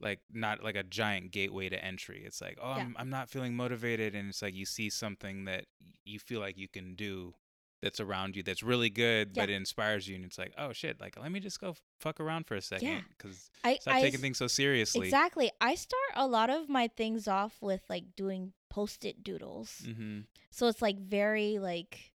like 0.00 0.20
not 0.32 0.62
like 0.62 0.76
a 0.76 0.82
giant 0.82 1.30
gateway 1.30 1.68
to 1.68 1.84
entry. 1.84 2.22
It's 2.24 2.40
like, 2.40 2.58
oh, 2.60 2.76
Yeah. 2.76 2.82
I'm 2.82 2.96
I'm 2.98 3.10
not 3.10 3.28
feeling 3.30 3.54
motivated 3.54 4.14
and 4.14 4.28
it's 4.30 4.42
like 4.42 4.54
you 4.54 4.66
see 4.66 4.90
something 4.90 5.44
that 5.44 5.66
you 6.04 6.18
feel 6.18 6.40
like 6.40 6.56
you 6.56 6.68
can 6.68 6.94
do 6.94 7.34
that's 7.82 7.98
around 8.00 8.36
you 8.36 8.42
that's 8.42 8.62
really 8.62 8.90
good 8.90 9.32
but 9.32 9.48
it 9.48 9.54
inspires 9.54 10.06
you 10.06 10.14
and 10.14 10.22
it's 10.26 10.36
like 10.36 10.52
oh 10.58 10.70
shit 10.70 11.00
like 11.00 11.18
let 11.18 11.32
me 11.32 11.40
just 11.40 11.58
go 11.58 11.74
fuck 11.98 12.20
around 12.20 12.46
for 12.46 12.54
a 12.54 12.60
second 12.60 13.04
because 13.16 13.48
I 13.64 13.76
stop 13.80 13.94
I 13.94 14.02
taking 14.02 14.20
things 14.20 14.36
so 14.36 14.48
seriously 14.48 15.06
Exactly. 15.06 15.50
I 15.62 15.76
start 15.76 16.12
a 16.14 16.26
lot 16.26 16.50
of 16.50 16.68
my 16.68 16.88
things 16.88 17.26
off 17.26 17.56
with 17.62 17.80
like 17.88 18.04
doing 18.16 18.52
post-it 18.68 19.24
doodles. 19.24 19.82
mm-hmm. 19.86 20.20
So 20.50 20.66
it's 20.68 20.82
like 20.82 20.98
very 20.98 21.58
like 21.58 22.12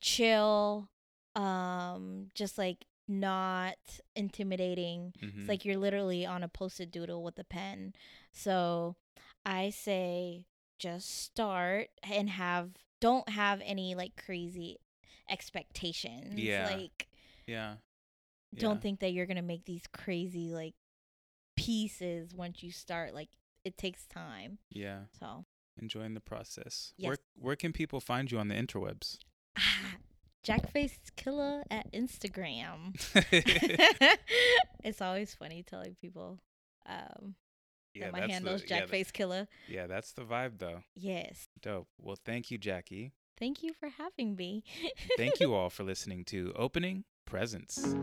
chill 0.00 0.88
um 1.36 2.26
just 2.34 2.58
like 2.58 2.84
not 3.08 3.76
intimidating. 4.16 5.12
Mm-hmm. 5.22 5.40
It's 5.40 5.48
like 5.48 5.64
you're 5.64 5.76
literally 5.76 6.24
on 6.26 6.42
a 6.42 6.48
post-it 6.48 6.90
doodle 6.90 7.22
with 7.22 7.38
a 7.38 7.44
pen. 7.44 7.94
So 8.32 8.96
I 9.44 9.70
say 9.70 10.46
just 10.78 11.24
start 11.24 11.88
and 12.02 12.30
have 12.30 12.70
don't 13.00 13.28
have 13.28 13.60
any 13.64 13.94
like 13.94 14.12
crazy 14.24 14.78
expectations. 15.28 16.34
Yeah. 16.38 16.68
Like 16.72 17.08
yeah 17.46 17.74
don't 18.54 18.82
think 18.82 19.00
that 19.00 19.12
you're 19.12 19.26
gonna 19.26 19.42
make 19.42 19.64
these 19.64 19.84
crazy 19.92 20.52
like 20.52 20.74
pieces 21.56 22.34
once 22.34 22.62
you 22.62 22.70
start 22.70 23.14
like 23.14 23.30
it 23.64 23.76
takes 23.76 24.06
time 24.06 24.58
yeah 24.70 25.00
so 25.18 25.44
enjoying 25.80 26.14
the 26.14 26.20
process 26.20 26.92
Yes. 26.96 27.08
where 27.08 27.16
where 27.34 27.56
can 27.56 27.72
people 27.72 28.00
find 28.00 28.30
you 28.30 28.38
on 28.38 28.48
the 28.48 28.54
interwebs 28.54 29.18
jackface 30.44 30.98
killer 31.16 31.62
at 31.70 31.92
instagram. 31.92 32.94
It's 34.84 35.00
always 35.00 35.32
funny 35.34 35.62
telling 35.62 35.94
people 36.00 36.40
um 36.86 37.36
yeah 37.94 38.06
that 38.06 38.12
my 38.12 38.26
handle's 38.26 38.62
the, 38.62 38.74
yeah, 38.74 39.02
killer. 39.12 39.46
yeah 39.68 39.86
that's 39.86 40.12
the 40.12 40.22
vibe 40.22 40.58
though. 40.58 40.82
Yes. 40.94 41.48
Dope. 41.60 41.88
Well 41.98 42.18
thank 42.24 42.50
you 42.50 42.58
jackie. 42.58 43.12
Thank 43.38 43.62
you 43.62 43.72
for 43.72 43.88
having 43.88 44.36
me. 44.36 44.64
Thank 45.16 45.40
you 45.40 45.54
all 45.54 45.70
for 45.70 45.84
listening 45.84 46.24
to 46.26 46.52
opening 46.56 47.04
presents 47.26 47.94